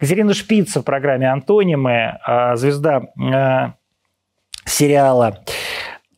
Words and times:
Катерина 0.00 0.32
Шпица 0.32 0.80
в 0.80 0.84
программе 0.84 1.30
«Антонимы», 1.30 2.18
а, 2.24 2.56
звезда 2.56 3.02
а, 3.18 3.74
сериала 4.64 5.44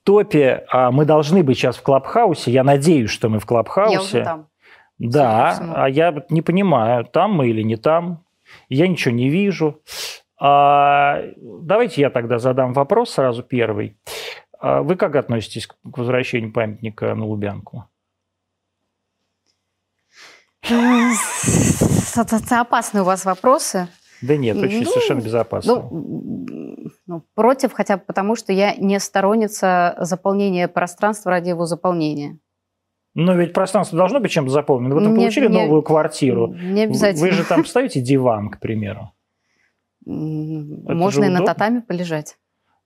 «Топи». 0.05 0.61
А, 0.69 0.93
мы 0.93 1.05
должны 1.05 1.43
быть 1.43 1.59
сейчас 1.59 1.77
в 1.77 1.83
Клабхаусе. 1.83 2.53
Я 2.53 2.63
надеюсь, 2.63 3.11
что 3.11 3.29
мы 3.29 3.41
в 3.41 3.47
Клабхаусе. 3.47 3.95
Я 3.95 4.01
уже 4.01 4.23
там. 4.23 4.47
Да, 4.99 5.59
а 5.75 5.89
я 5.89 6.15
не 6.31 6.43
понимаю, 6.43 7.05
там 7.05 7.33
мы 7.33 7.49
или 7.49 7.63
не 7.63 7.75
там. 7.75 8.25
Я 8.69 8.87
ничего 8.87 9.13
не 9.13 9.29
вижу. 9.29 9.81
Давайте 10.39 12.01
я 12.01 12.11
тогда 12.11 12.39
задам 12.39 12.73
вопрос 12.73 13.11
сразу 13.11 13.43
первый. 13.43 13.97
Вы 14.61 14.95
как 14.95 15.17
относитесь 15.17 15.67
к 15.67 15.77
возвращению 15.83 16.53
памятника 16.53 17.15
на 17.17 17.25
Лубянку? 17.25 17.87
Это 20.65 22.61
опасные 22.61 23.03
у 23.03 23.05
вас 23.05 23.25
вопросы. 23.25 23.89
Да 24.21 24.37
нет, 24.37 24.57
очень 24.57 24.85
ну, 24.85 24.91
совершенно 24.91 25.21
безопасно. 25.21 25.75
Ну, 25.75 26.93
ну, 27.07 27.25
против, 27.35 27.73
хотя 27.73 27.97
бы 27.97 28.05
потому, 28.07 28.37
что 28.37 28.53
я 28.53 28.75
не 28.77 29.01
сторонница 29.01 29.97
заполнения 29.99 30.69
пространства 30.69 31.33
ради 31.33 31.49
его 31.49 31.67
заполнения. 31.67 32.39
Но 33.15 33.35
ведь 33.35 33.53
пространство 33.53 33.99
должно 33.99 34.21
быть 34.21 34.31
чем-то 34.31 34.51
заполнено. 34.51 34.95
Вы 34.95 35.03
там 35.03 35.13
не, 35.13 35.19
получили 35.19 35.49
не, 35.49 35.61
новую 35.61 35.83
квартиру. 35.83 36.55
Не 36.55 36.85
обязательно. 36.85 37.27
Вы 37.27 37.33
же 37.33 37.45
там 37.45 37.65
ставите 37.67 38.01
диван, 38.01 38.49
к 38.49 38.59
примеру. 38.61 39.13
Можно 40.07 41.25
и 41.25 41.29
на 41.29 41.45
татами 41.45 41.81
полежать. 41.81 42.39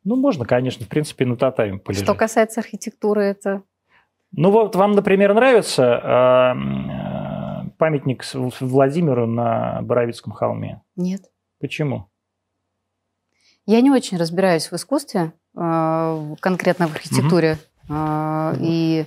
Ну, 0.02 0.16
можно, 0.16 0.44
конечно, 0.44 0.84
в 0.84 0.88
принципе, 0.88 1.26
на 1.26 1.36
татами 1.36 1.78
полежать. 1.78 2.04
Что 2.04 2.14
касается 2.14 2.60
архитектуры, 2.60 3.24
это... 3.24 3.62
Ну, 4.32 4.50
вот 4.50 4.74
вам, 4.74 4.92
например, 4.92 5.34
нравится 5.34 6.00
а, 6.02 6.54
памятник 7.76 8.24
Владимиру 8.60 9.26
на 9.26 9.80
Боровицком 9.82 10.32
холме? 10.32 10.82
Нет. 10.96 11.30
Почему? 11.60 12.08
Я 13.66 13.80
не 13.80 13.90
очень 13.90 14.16
разбираюсь 14.16 14.70
в 14.70 14.74
искусстве, 14.74 15.32
э, 15.56 16.34
конкретно 16.40 16.88
в 16.88 16.92
архитектуре 16.92 17.58
угу. 17.88 17.96
и 18.60 19.06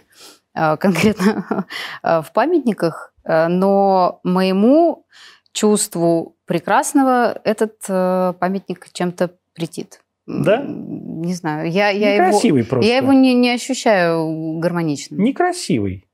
э, 0.54 0.78
конкретно 0.78 1.66
в 2.04 2.28
памятниках, 2.34 3.14
но 3.24 4.20
моему 4.24 5.06
чувству 5.52 6.36
прекрасного 6.46 7.40
этот 7.44 7.80
памятник 7.88 8.88
чем-то 8.92 9.32
претит. 9.54 10.02
Да? 10.30 10.64
Не 10.64 11.34
знаю. 11.34 11.72
Я, 11.72 11.90
я 11.90 12.14
Некрасивый 12.14 12.62
его, 12.62 12.70
просто. 12.70 12.88
Я 12.88 12.98
его 12.98 13.14
не, 13.14 13.34
не 13.34 13.50
ощущаю 13.50 14.60
гармоничным. 14.60 15.20
Некрасивый. 15.22 16.06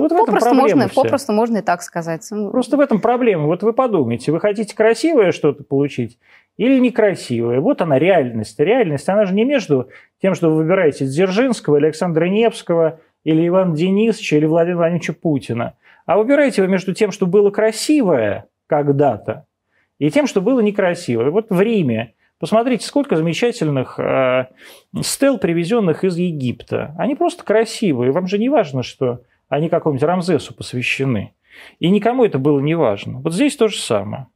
Вот 0.00 0.10
попросту, 0.10 0.54
можно, 0.54 0.88
попросту 0.88 1.32
можно 1.32 1.58
и 1.58 1.62
так 1.62 1.82
сказать. 1.82 2.26
Ну, 2.30 2.50
Просто 2.50 2.76
в 2.76 2.80
этом 2.80 3.00
проблема. 3.00 3.46
Вот 3.46 3.62
вы 3.62 3.72
подумайте, 3.72 4.32
вы 4.32 4.40
хотите 4.40 4.74
красивое 4.74 5.32
что-то 5.32 5.64
получить 5.64 6.18
или 6.56 6.78
некрасивое? 6.78 7.60
Вот 7.60 7.82
она 7.82 7.98
реальность. 7.98 8.58
Реальность, 8.58 9.08
она 9.08 9.26
же 9.26 9.34
не 9.34 9.44
между 9.44 9.88
тем, 10.20 10.34
что 10.34 10.50
вы 10.50 10.56
выбираете 10.56 11.06
Дзержинского, 11.06 11.76
Александра 11.78 12.26
Невского, 12.26 13.00
или 13.24 13.46
Ивана 13.46 13.76
Денисовича, 13.76 14.36
или 14.36 14.46
Владимира 14.46 14.78
Владимировича 14.78 15.12
Путина. 15.12 15.74
А 16.06 16.16
выбираете 16.16 16.62
вы 16.62 16.68
между 16.68 16.94
тем, 16.94 17.10
что 17.10 17.26
было 17.26 17.50
красивое 17.50 18.46
когда-то, 18.66 19.46
и 19.98 20.10
тем, 20.10 20.26
что 20.26 20.40
было 20.40 20.60
некрасивое. 20.60 21.30
Вот 21.30 21.46
в 21.50 21.60
Риме 21.60 22.14
Посмотрите, 22.38 22.86
сколько 22.86 23.16
замечательных 23.16 23.98
э, 23.98 24.46
стел, 25.02 25.38
привезенных 25.38 26.04
из 26.04 26.16
Египта. 26.16 26.94
Они 26.96 27.16
просто 27.16 27.42
красивые. 27.42 28.12
Вам 28.12 28.28
же 28.28 28.38
не 28.38 28.48
важно, 28.48 28.84
что 28.84 29.22
они 29.48 29.68
какому-нибудь 29.68 30.06
Рамзесу 30.06 30.54
посвящены. 30.54 31.34
И 31.78 31.90
никому 31.90 32.24
это 32.24 32.38
было 32.38 32.60
не 32.60 32.74
важно. 32.74 33.20
Вот 33.20 33.34
здесь 33.34 33.56
то 33.56 33.68
же 33.68 33.78
самое. 33.78 34.28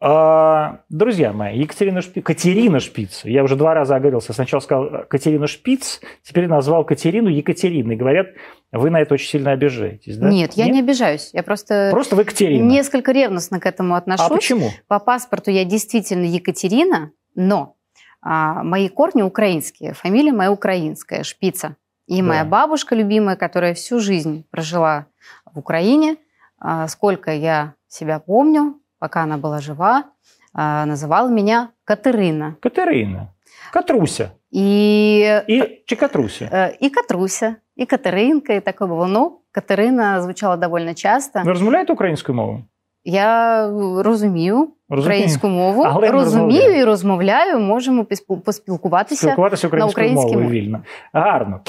А, 0.00 0.82
друзья 0.88 1.32
мои, 1.32 1.58
Екатерина 1.58 2.02
Шпиц, 2.02 2.22
Катерина 2.22 2.78
Шпиц, 2.78 3.24
я 3.24 3.42
уже 3.42 3.56
два 3.56 3.74
раза 3.74 3.96
оговорился, 3.96 4.32
сначала 4.32 4.60
сказал 4.60 5.06
Катерина 5.08 5.48
Шпиц, 5.48 6.00
теперь 6.22 6.46
назвал 6.46 6.84
Катерину 6.84 7.28
Екатериной. 7.28 7.96
Говорят, 7.96 8.28
вы 8.70 8.90
на 8.90 9.00
это 9.00 9.14
очень 9.14 9.28
сильно 9.28 9.50
обижаетесь, 9.50 10.16
да? 10.16 10.30
Нет, 10.30 10.52
я 10.52 10.66
Нет? 10.66 10.74
не 10.74 10.80
обижаюсь. 10.80 11.30
Я 11.32 11.42
просто, 11.42 11.88
просто 11.90 12.14
вы 12.14 12.22
Катерина. 12.24 12.62
несколько 12.62 13.10
ревностно 13.10 13.58
к 13.58 13.66
этому 13.66 13.96
отношусь. 13.96 14.26
А 14.26 14.32
почему? 14.32 14.70
По 14.86 15.00
паспорту 15.00 15.50
я 15.50 15.64
действительно 15.64 16.26
Екатерина, 16.26 17.10
но 17.34 17.74
а, 18.22 18.62
мои 18.62 18.88
корни 18.88 19.22
украинские, 19.22 19.94
фамилия 19.94 20.32
моя 20.32 20.52
украинская, 20.52 21.24
Шпица. 21.24 21.74
И 22.07 22.21
да. 22.21 22.27
моя 22.27 22.45
бабушка 22.45 22.95
любимая, 22.95 23.35
которая 23.35 23.73
всю 23.73 23.99
жизнь 23.99 24.45
прожила 24.51 25.05
в 25.45 25.59
Украине, 25.59 26.17
а, 26.59 26.87
сколько 26.87 27.31
я 27.31 27.73
себя 27.87 28.19
помню, 28.19 28.79
пока 28.99 29.23
она 29.23 29.37
была 29.37 29.59
жива, 29.59 30.05
а, 30.53 30.85
называла 30.85 31.29
меня 31.29 31.71
Катерина. 31.85 32.57
Катерина. 32.61 33.33
Катруся. 33.71 34.31
И... 34.51 35.43
И 35.47 35.83
чи 35.85 35.95
Катруся? 35.95 36.47
Э, 36.51 36.75
и 36.79 36.89
Катруся, 36.89 37.57
и 37.75 37.85
Катеринка, 37.85 38.53
и 38.53 38.59
такое 38.59 38.87
было. 38.87 39.07
Ну, 39.07 39.41
Катерина 39.51 40.21
звучала 40.21 40.57
довольно 40.57 40.93
часто. 40.93 41.41
Ви 41.43 41.51
розмовляєте 41.51 41.93
українською 41.93 42.35
мовою? 42.35 42.63
Я 43.05 43.67
розумію 43.97 44.67
українську 44.89 45.47
мову, 45.47 45.83
Але 45.83 46.11
розумію 46.11 46.71
і 46.71 46.83
розмовляю. 46.83 47.59
Можемо 47.59 48.05
поспілкуватися, 48.45 49.21
Спілкуватися 49.21 49.67
українською 49.67 49.87
на 49.87 49.91
українській 49.91 50.37
мовою 50.37 50.45
мові. 50.45 50.61
вільно. 50.61 50.83
Гарно. 51.13 51.59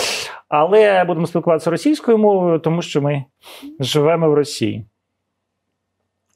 Але 0.49 1.05
будемо 1.05 1.27
спілкуватися 1.27 1.71
російською 1.71 2.19
мовою, 2.19 2.59
тому 2.59 2.83
що 2.83 3.03
ми 3.03 3.25
живемо 3.81 4.31
в 4.31 4.35
Росії. 4.35 4.87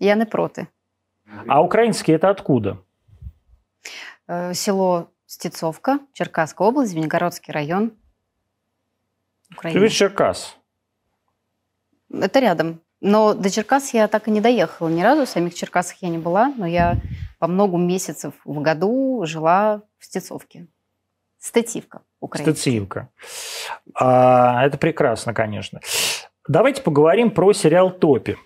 Я 0.00 0.16
не 0.16 0.24
проти. 0.24 0.66
А 1.46 1.60
український 1.60 2.18
це 2.18 2.30
откуда? 2.30 2.76
Э, 4.28 4.54
село 4.54 5.06
Стецовка, 5.26 6.00
Черкасская 6.12 6.68
область, 6.68 6.92
Звенигородский 6.92 7.52
район. 7.52 7.92
Украина. 9.52 9.80
Ты 9.80 9.88
Черкас? 9.88 10.56
Это 12.10 12.40
рядом. 12.40 12.80
Но 13.00 13.34
до 13.34 13.50
Черкас 13.50 13.94
я 13.94 14.08
так 14.08 14.28
и 14.28 14.30
не 14.30 14.40
доехала 14.40 14.88
ни 14.88 15.02
разу. 15.02 15.24
В 15.24 15.28
самих 15.28 15.54
Черкасах 15.54 16.02
я 16.02 16.08
не 16.08 16.18
была, 16.18 16.52
но 16.56 16.66
я 16.66 16.96
по 17.38 17.46
много 17.46 17.76
месяцев 17.76 18.34
в 18.44 18.60
году 18.60 19.22
жила 19.24 19.82
в 19.98 20.04
Стецовке. 20.04 20.66
Стативка 21.38 22.00
украинский. 22.23 22.53
Стативка. 22.53 23.09
А, 23.95 24.65
это 24.65 24.77
прекрасно, 24.77 25.33
конечно. 25.33 25.79
Давайте 26.47 26.81
поговорим 26.81 27.31
про 27.31 27.53
сериал 27.53 27.91
«Топи». 27.91 28.37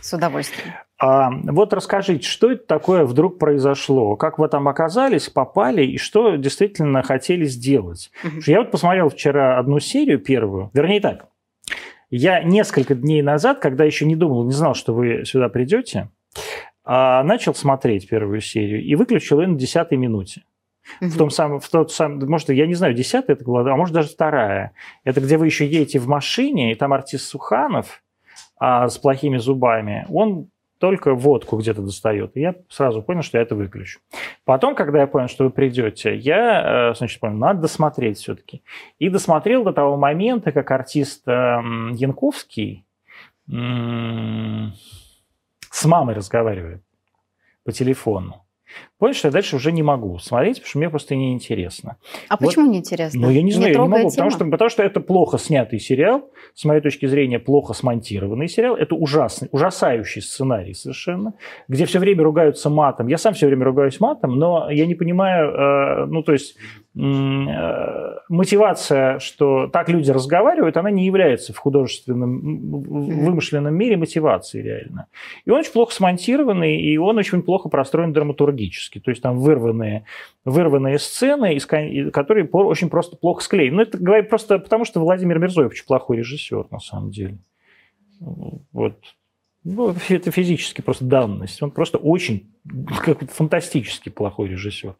С 0.00 0.12
удовольствием. 0.12 0.74
А, 0.98 1.30
вот 1.30 1.72
расскажите, 1.72 2.28
что 2.28 2.52
это 2.52 2.66
такое 2.66 3.04
вдруг 3.04 3.38
произошло? 3.38 4.16
Как 4.16 4.38
вы 4.38 4.48
там 4.48 4.68
оказались, 4.68 5.28
попали, 5.28 5.84
и 5.84 5.98
что 5.98 6.36
действительно 6.36 7.02
хотели 7.02 7.44
сделать? 7.44 8.10
Угу. 8.24 8.42
Я 8.46 8.60
вот 8.60 8.70
посмотрел 8.70 9.08
вчера 9.08 9.58
одну 9.58 9.80
серию 9.80 10.18
первую, 10.18 10.70
вернее 10.72 11.00
так, 11.00 11.26
я 12.10 12.42
несколько 12.42 12.94
дней 12.94 13.22
назад, 13.22 13.58
когда 13.58 13.84
еще 13.84 14.06
не 14.06 14.14
думал, 14.14 14.44
не 14.44 14.52
знал, 14.52 14.74
что 14.74 14.94
вы 14.94 15.24
сюда 15.24 15.48
придете, 15.48 16.10
а, 16.84 17.22
начал 17.24 17.54
смотреть 17.54 18.08
первую 18.08 18.40
серию 18.40 18.82
и 18.84 18.94
выключил 18.94 19.40
ее 19.40 19.48
на 19.48 19.58
десятой 19.58 19.98
минуте. 19.98 20.42
Угу. 21.00 21.10
В 21.10 21.16
том 21.16 21.30
самом, 21.30 21.60
в 21.60 21.68
тот 21.68 21.92
самый, 21.92 22.26
может, 22.26 22.48
я 22.50 22.66
не 22.66 22.74
знаю, 22.74 22.94
десятая 22.94 23.34
это 23.34 23.44
была, 23.44 23.60
а 23.60 23.76
может 23.76 23.94
даже 23.94 24.08
вторая. 24.08 24.72
Это 25.04 25.20
где 25.20 25.36
вы 25.36 25.46
еще 25.46 25.66
едете 25.66 25.98
в 25.98 26.08
машине, 26.08 26.72
и 26.72 26.74
там 26.74 26.92
артист 26.92 27.26
Суханов 27.26 28.02
а, 28.58 28.88
с 28.88 28.98
плохими 28.98 29.38
зубами, 29.38 30.06
он 30.10 30.48
только 30.78 31.14
водку 31.14 31.56
где-то 31.56 31.80
достает. 31.80 32.36
И 32.36 32.40
я 32.40 32.54
сразу 32.68 33.00
понял, 33.00 33.22
что 33.22 33.38
я 33.38 33.42
это 33.42 33.54
выключу. 33.54 34.00
Потом, 34.44 34.74
когда 34.74 35.00
я 35.00 35.06
понял, 35.06 35.28
что 35.28 35.44
вы 35.44 35.50
придете, 35.50 36.14
я, 36.14 36.90
э, 36.90 36.94
значит, 36.94 37.20
понял, 37.20 37.36
надо 37.36 37.62
досмотреть 37.62 38.18
все-таки. 38.18 38.62
И 38.98 39.08
досмотрел 39.08 39.64
до 39.64 39.72
того 39.72 39.96
момента, 39.96 40.52
как 40.52 40.70
артист 40.70 41.26
эм, 41.26 41.94
Янковский 41.94 42.84
с 43.46 43.52
мамой 45.84 46.14
разговаривает 46.14 46.82
по 47.64 47.72
телефону. 47.72 48.43
Понял, 48.98 49.14
что 49.14 49.28
я 49.28 49.32
дальше 49.32 49.56
уже 49.56 49.72
не 49.72 49.82
могу 49.82 50.18
смотреть, 50.18 50.56
потому 50.56 50.68
что 50.68 50.78
мне 50.78 50.90
просто 50.90 51.16
неинтересно. 51.16 51.96
А 52.28 52.36
вот, 52.36 52.46
почему 52.46 52.70
неинтересно? 52.70 53.20
Ну, 53.20 53.30
я 53.30 53.42
не 53.42 53.52
знаю, 53.52 53.72
не 53.72 53.76
я 53.76 53.82
не 53.82 53.88
могу, 53.88 54.10
потому 54.10 54.30
что, 54.30 54.44
потому 54.44 54.70
что 54.70 54.82
это 54.82 55.00
плохо 55.00 55.38
снятый 55.38 55.78
сериал, 55.78 56.30
с 56.54 56.64
моей 56.64 56.80
точки 56.80 57.06
зрения, 57.06 57.38
плохо 57.38 57.74
смонтированный 57.74 58.48
сериал. 58.48 58.76
Это 58.76 58.94
ужасный, 58.94 59.48
ужасающий 59.52 60.22
сценарий 60.22 60.74
совершенно, 60.74 61.34
где 61.68 61.86
все 61.86 61.98
время 61.98 62.22
ругаются 62.22 62.70
матом. 62.70 63.08
Я 63.08 63.18
сам 63.18 63.34
все 63.34 63.46
время 63.46 63.64
ругаюсь 63.64 64.00
матом, 64.00 64.38
но 64.38 64.70
я 64.70 64.86
не 64.86 64.94
понимаю, 64.94 65.50
э, 65.50 66.06
ну, 66.06 66.22
то 66.22 66.32
есть 66.32 66.56
Э, 66.96 68.18
мотивация, 68.28 69.18
что 69.18 69.66
так 69.66 69.88
люди 69.88 70.12
разговаривают, 70.12 70.76
она 70.76 70.92
не 70.92 71.04
является 71.04 71.52
в 71.52 71.58
художественном, 71.58 72.70
вымышленном 72.70 73.74
мире 73.74 73.96
мотивацией 73.96 74.62
реально. 74.64 75.06
И 75.44 75.50
он 75.50 75.58
очень 75.58 75.72
плохо 75.72 75.92
смонтированный, 75.92 76.80
и 76.80 76.96
он 76.96 77.18
очень 77.18 77.42
плохо 77.42 77.68
простроен 77.68 78.12
драматургически. 78.64 79.00
То 79.00 79.10
есть 79.10 79.22
там 79.22 79.38
вырванные, 79.38 80.04
вырванные 80.44 80.98
сцены, 80.98 81.58
которые 82.10 82.46
очень 82.46 82.90
просто 82.90 83.16
плохо 83.16 83.42
склеены. 83.42 83.76
Но 83.76 83.82
это 83.82 83.98
говорит 83.98 84.28
просто 84.28 84.58
потому, 84.58 84.84
что 84.84 85.00
Владимир 85.00 85.38
Мирзоев 85.38 85.70
очень 85.70 85.86
плохой 85.86 86.18
режиссер, 86.18 86.66
на 86.70 86.80
самом 86.80 87.10
деле. 87.10 87.38
Вот. 88.72 88.98
Ну, 89.64 89.94
это 90.10 90.30
физически 90.30 90.82
просто 90.82 91.06
данность. 91.06 91.62
Он 91.62 91.70
просто 91.70 91.96
очень 91.96 92.54
как 92.98 93.30
фантастически 93.30 94.10
плохой 94.10 94.48
режиссер. 94.48 94.94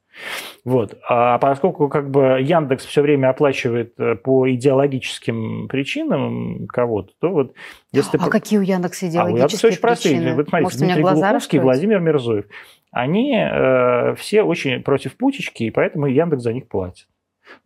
Вот. 0.65 0.99
А 1.07 1.39
поскольку 1.39 1.89
как 1.89 2.11
бы 2.11 2.39
Яндекс 2.41 2.87
все 2.87 3.03
время 3.03 3.29
оплачивает 3.29 3.95
э, 3.99 4.15
по 4.17 4.51
идеологическим 4.51 5.69
причинам 5.69 6.67
кого-то, 6.67 7.13
то 7.21 7.31
вот 7.31 7.55
если... 7.93 8.19
А 8.19 8.31
какие 8.31 8.59
у 8.59 8.63
Яндекса 8.63 9.09
идеологические 9.09 9.21
а, 9.21 9.35
у 9.35 9.37
Яндекса 9.37 9.67
очень 9.67 9.81
простые. 9.81 10.15
причины? 10.15 10.35
Вот 10.35 10.49
смотрите, 10.49 10.65
Может, 10.65 10.79
Дмитрий 10.79 11.03
Глуховский, 11.03 11.59
Владимир 11.59 12.01
Мирзоев. 12.01 12.47
Они 12.91 13.37
э, 13.37 14.15
все 14.17 14.43
очень 14.43 14.83
против 14.83 15.17
путечки, 15.17 15.65
и 15.65 15.71
поэтому 15.71 16.07
Яндекс 16.07 16.43
за 16.43 16.53
них 16.55 16.69
платит. 16.69 17.07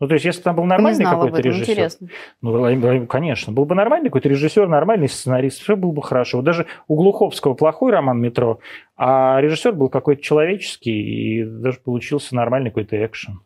Ну, 0.00 0.08
то 0.08 0.14
есть, 0.14 0.24
если 0.24 0.42
там 0.42 0.56
был 0.56 0.64
нормальный 0.64 1.04
какой-то 1.04 1.40
режиссер, 1.40 1.72
интересно. 1.72 2.08
ну, 2.40 3.06
конечно, 3.06 3.52
был 3.52 3.64
бы 3.64 3.74
нормальный 3.74 4.08
какой-то 4.08 4.28
режиссер, 4.28 4.68
нормальный 4.68 5.08
сценарист, 5.08 5.62
все 5.62 5.76
было 5.76 5.92
бы 5.92 6.02
хорошо. 6.02 6.38
Вот 6.38 6.44
даже 6.44 6.66
у 6.86 6.96
Глуховского 6.96 7.54
плохой 7.54 7.92
роман 7.92 8.20
«Метро», 8.20 8.60
а 8.96 9.40
режиссер 9.40 9.72
был 9.72 9.88
какой-то 9.88 10.22
человеческий, 10.22 10.90
и 10.90 11.44
даже 11.44 11.78
получился 11.80 12.34
нормальный 12.34 12.70
какой-то 12.70 13.04
экшен. 13.04 13.40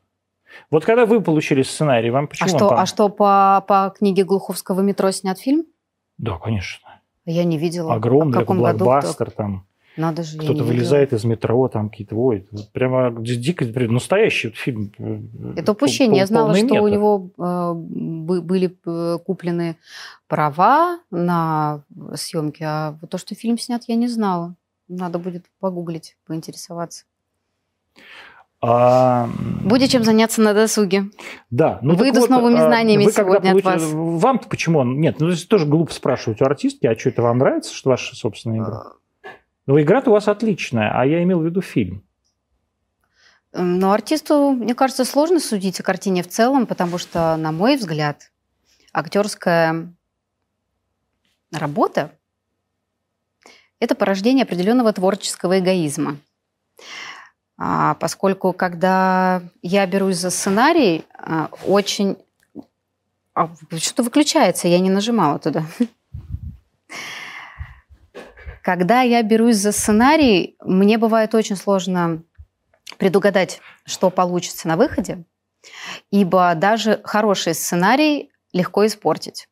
Вот 0.71 0.85
когда 0.85 1.07
вы 1.07 1.21
получили 1.21 1.63
сценарий, 1.63 2.11
вам 2.11 2.27
почему? 2.29 2.47
А 2.47 2.49
что, 2.49 2.79
а 2.79 2.87
что 2.87 3.09
по, 3.09 3.65
по 3.67 3.95
книге 3.97 4.25
Глуховского 4.25 4.81
«Метро» 4.81 5.11
снят 5.11 5.39
фильм? 5.39 5.65
Да, 6.19 6.39
конечно. 6.39 6.89
Я 7.25 7.45
не 7.45 7.57
видела. 7.57 7.95
Огромный, 7.95 8.45
блокбастер 8.45 9.31
там. 9.31 9.67
Надо 9.97 10.23
же, 10.23 10.39
Кто-то 10.39 10.65
вылезает 10.65 11.13
видела. 11.13 11.19
из 11.19 11.25
метро, 11.25 11.69
там 11.69 11.91
какие-то 11.91 12.17
ой, 12.17 12.49
прямо 12.73 13.15
дико, 13.21 13.67
настоящий 13.91 14.49
вот 14.49 14.57
фильм. 14.57 14.93
Э, 14.99 15.21
Это 15.57 15.73
упущение. 15.73 16.21
Я 16.21 16.27
знала, 16.27 16.55
что 16.55 16.65
метр. 16.65 16.81
у 16.81 16.89
него 16.89 17.31
э, 17.37 17.73
были 17.75 18.75
э, 18.87 19.19
куплены 19.25 19.77
права 20.29 20.99
на 21.11 21.83
съемки, 22.15 22.63
а 22.63 22.97
то, 23.11 23.19
что 23.19 23.35
фильм 23.35 23.59
снят, 23.59 23.83
я 23.87 23.97
не 23.97 24.09
знала. 24.09 24.55
Надо 24.89 25.19
будет 25.19 25.45
погуглить, 25.61 26.17
поинтересоваться. 26.27 27.05
А... 28.65 29.29
Будет 29.65 29.91
чем 29.91 30.05
заняться 30.05 30.41
на 30.41 30.55
досуге. 30.55 31.07
Да. 31.51 31.81
Ну, 31.83 31.97
Выйду 31.97 32.21
вот, 32.21 32.27
с 32.27 32.31
новыми 32.31 32.59
а, 32.61 32.67
знаниями 32.67 33.11
сегодня 33.11 33.51
получ... 33.51 33.65
от 33.67 33.73
вас. 33.73 33.83
Вам-то 33.93 34.49
почему? 34.49 34.85
Нет, 34.85 35.17
ну 35.19 35.29
это 35.29 35.49
тоже 35.49 35.67
глупо 35.67 35.93
спрашивать 35.93 36.41
у 36.41 36.45
артистки, 36.45 36.87
а 36.87 36.97
что 36.97 37.09
это 37.09 37.23
вам 37.23 37.39
нравится, 37.39 37.75
что 37.75 37.91
ваша 37.91 38.15
собственная 38.15 38.61
игра? 38.61 38.93
Но 39.67 39.81
игра-то 39.81 40.11
у 40.11 40.13
вас 40.13 40.29
отличная, 40.29 40.91
а 40.93 41.07
я 41.07 41.23
имел 41.23 41.41
в 41.41 41.45
виду 41.45 41.61
фильм. 41.63 42.05
Но 43.53 43.93
артисту, 43.93 44.53
мне 44.53 44.75
кажется, 44.75 45.05
сложно 45.05 45.39
судить 45.39 45.79
о 45.79 45.83
картине 45.83 46.23
в 46.23 46.29
целом, 46.29 46.67
потому 46.67 46.99
что, 46.99 47.37
на 47.37 47.53
мой 47.53 47.77
взгляд, 47.77 48.33
актерская 48.93 49.93
работа– 51.53 52.13
это 53.79 53.95
порождение 53.95 54.45
определенного 54.45 54.93
творческого 54.93 55.59
эгоизма. 55.59 56.17
А 57.59 57.95
поскольку, 57.95 58.53
когда 58.53 59.43
я 59.61 59.87
берусь 59.87 60.17
за 60.17 60.31
сценарий, 60.31 61.05
а, 61.19 61.49
очень... 61.67 62.17
А, 63.35 63.51
что-то 63.77 64.03
выключается, 64.03 64.67
я 64.67 64.79
не 64.79 64.91
нажимала 64.91 65.39
туда. 65.39 65.65
Когда 68.63 69.03
я 69.03 69.23
берусь 69.23 69.57
за 69.57 69.73
сценарий, 69.73 70.57
мне 70.65 70.97
бывает 70.97 71.35
очень 71.35 71.57
сложно 71.57 72.23
предугадать, 72.97 73.61
что 73.85 74.09
получится 74.11 74.69
на 74.69 74.77
выходе, 74.77 75.25
ибо 76.11 76.55
даже 76.55 77.01
хороший 77.05 77.55
сценарий 77.55 78.31
легко 78.53 78.87
испортить. 78.87 79.49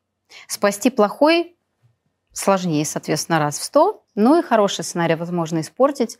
Спасти 0.47 0.89
плохой 0.89 1.57
сложнее, 2.31 2.85
соответственно, 2.85 3.39
раз 3.39 3.59
в 3.59 3.63
сто, 3.63 4.05
но 4.15 4.39
и 4.39 4.43
хороший 4.43 4.85
сценарий 4.85 5.15
возможно 5.15 5.59
испортить. 5.59 6.17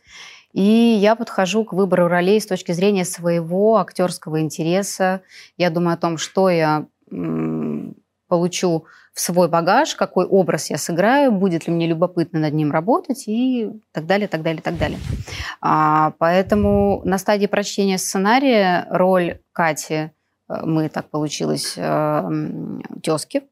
И 0.52 0.60
я 0.60 1.16
подхожу 1.16 1.64
к 1.64 1.72
выбору 1.72 2.08
ролей 2.08 2.40
с 2.40 2.46
точки 2.46 2.72
зрения 2.72 3.06
своего 3.06 3.76
актерского 3.76 4.40
интереса. 4.40 5.22
Я 5.56 5.70
думаю 5.70 5.94
о 5.94 5.98
том, 5.98 6.18
что 6.18 6.50
я 6.50 6.86
получу 8.32 8.86
в 9.12 9.20
свой 9.20 9.46
багаж, 9.46 9.94
какой 9.94 10.24
образ 10.24 10.70
я 10.70 10.78
сыграю, 10.78 11.32
будет 11.32 11.66
ли 11.66 11.72
мне 11.74 11.86
любопытно 11.86 12.40
над 12.40 12.54
ним 12.54 12.72
работать 12.72 13.24
и 13.26 13.68
так 13.92 14.06
далее, 14.06 14.26
так 14.26 14.40
далее, 14.40 14.62
так 14.62 14.78
далее. 14.78 14.98
А, 15.60 16.14
поэтому 16.16 17.02
на 17.04 17.18
стадии 17.18 17.44
прочтения 17.46 17.98
сценария 17.98 18.86
роль 18.88 19.40
Кати, 19.52 19.94
э, 19.94 20.08
мы 20.48 20.88
так 20.88 21.10
получилось, 21.10 21.74
э, 21.76 22.30
тезки, 23.02 23.42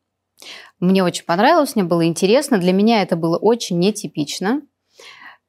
мне 0.78 1.04
очень 1.04 1.26
понравилось, 1.26 1.76
мне 1.76 1.84
было 1.84 2.06
интересно. 2.06 2.56
Для 2.56 2.72
меня 2.72 3.02
это 3.02 3.16
было 3.16 3.36
очень 3.36 3.78
нетипично. 3.78 4.62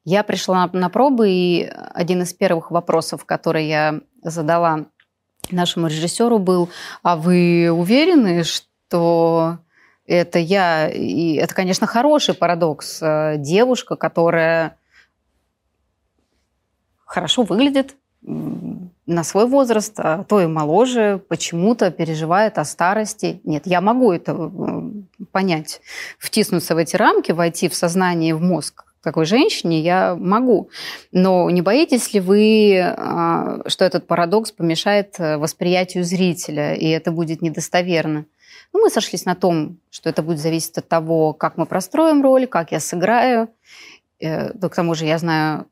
Я 0.04 0.24
пришла 0.24 0.66
на, 0.66 0.80
на 0.80 0.90
пробы, 0.90 1.30
и 1.30 1.72
один 1.94 2.24
из 2.24 2.34
первых 2.34 2.70
вопросов, 2.70 3.24
который 3.24 3.66
я 3.68 4.02
задала 4.22 4.88
нашему 5.52 5.88
режиссеру, 5.88 6.38
был, 6.38 6.68
а 7.02 7.16
вы 7.16 7.72
уверены, 7.72 8.44
что 8.44 8.71
это 10.12 10.40
я. 10.40 10.90
И 10.90 11.36
это, 11.36 11.54
конечно, 11.56 11.88
хороший 11.88 12.36
парадокс. 12.36 13.00
Э, 13.02 13.36
девушка, 13.38 13.96
которая 13.96 14.78
хорошо 17.06 17.44
выглядит 17.44 17.96
на 18.22 19.24
свой 19.24 19.48
возраст, 19.48 19.94
а 19.98 20.24
то 20.24 20.42
и 20.42 20.48
моложе, 20.48 21.22
почему-то 21.28 21.92
переживает 21.92 22.58
о 22.58 22.66
старости. 22.66 23.42
Нет, 23.44 23.64
я 23.66 23.82
могу 23.82 24.12
это 24.12 24.34
э, 24.34 25.26
понять, 25.32 25.82
втиснуться 26.20 26.76
в 26.76 26.78
эти 26.78 26.96
рамки, 26.96 27.32
войти 27.32 27.68
в 27.70 27.76
сознание, 27.76 28.36
в 28.36 28.42
мозг 28.42 28.86
такой 29.02 29.26
женщине, 29.26 29.80
я 29.80 30.16
могу. 30.16 30.70
Но 31.12 31.50
не 31.50 31.62
боитесь 31.62 32.14
ли 32.14 32.20
вы, 32.20 32.74
э, 32.76 33.62
что 33.66 33.86
этот 33.86 34.08
парадокс 34.08 34.52
помешает 34.52 35.16
восприятию 35.18 36.04
зрителя, 36.04 36.76
и 36.76 36.88
это 36.90 37.12
будет 37.12 37.42
недостоверно? 37.42 38.26
Ну, 38.74 38.82
мы 38.82 38.90
сошлись 38.90 39.26
на 39.26 39.36
том, 39.36 39.80
что 39.90 40.10
это 40.10 40.24
будет 40.24 40.40
зависеть 40.40 40.78
от 40.78 40.88
того, 40.88 41.34
как 41.34 41.58
мы 41.58 41.66
простроим 41.66 42.22
роль, 42.22 42.48
как 42.48 42.72
я 42.72 42.80
сыграю. 42.80 43.50
Э, 44.20 44.54
к 44.54 44.76
тому 44.76 44.96
же 44.96 45.06
я 45.06 45.18
знаю 45.18 45.68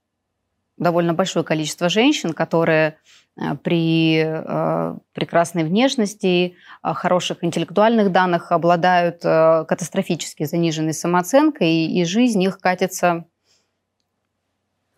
довольно 0.78 1.14
большое 1.14 1.46
количество 1.46 1.90
женщин, 1.90 2.34
которые 2.34 2.98
э, 3.38 3.56
при 3.56 4.18
э, 4.18 4.96
прекрасной 5.14 5.64
внешности, 5.64 6.56
хороших 6.84 7.44
интеллектуальных 7.44 8.12
данных 8.12 8.52
обладают 8.52 9.22
катастрофически 9.22 10.44
заниженной 10.44 10.94
самооценкой, 10.94 11.70
и, 11.70 12.02
и 12.02 12.06
жизнь 12.06 12.42
их 12.44 12.60
катится 12.60 13.26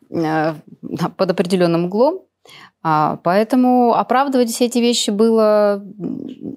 под 0.09 1.31
определенным 1.31 1.85
углом. 1.85 2.25
А, 2.83 3.17
поэтому 3.23 3.93
оправдывать 3.93 4.49
все 4.49 4.65
эти 4.65 4.79
вещи 4.79 5.11
было 5.11 5.83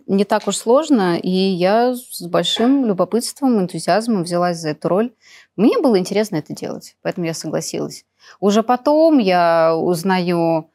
не 0.06 0.24
так 0.24 0.48
уж 0.48 0.56
сложно, 0.56 1.18
и 1.18 1.28
я 1.28 1.94
с 1.94 2.22
большим 2.22 2.86
любопытством, 2.86 3.60
энтузиазмом 3.60 4.22
взялась 4.22 4.58
за 4.58 4.70
эту 4.70 4.88
роль. 4.88 5.12
Мне 5.56 5.78
было 5.78 5.98
интересно 5.98 6.36
это 6.36 6.54
делать, 6.54 6.96
поэтому 7.02 7.26
я 7.26 7.34
согласилась. 7.34 8.06
Уже 8.40 8.62
потом 8.62 9.18
я 9.18 9.76
узнаю, 9.76 10.70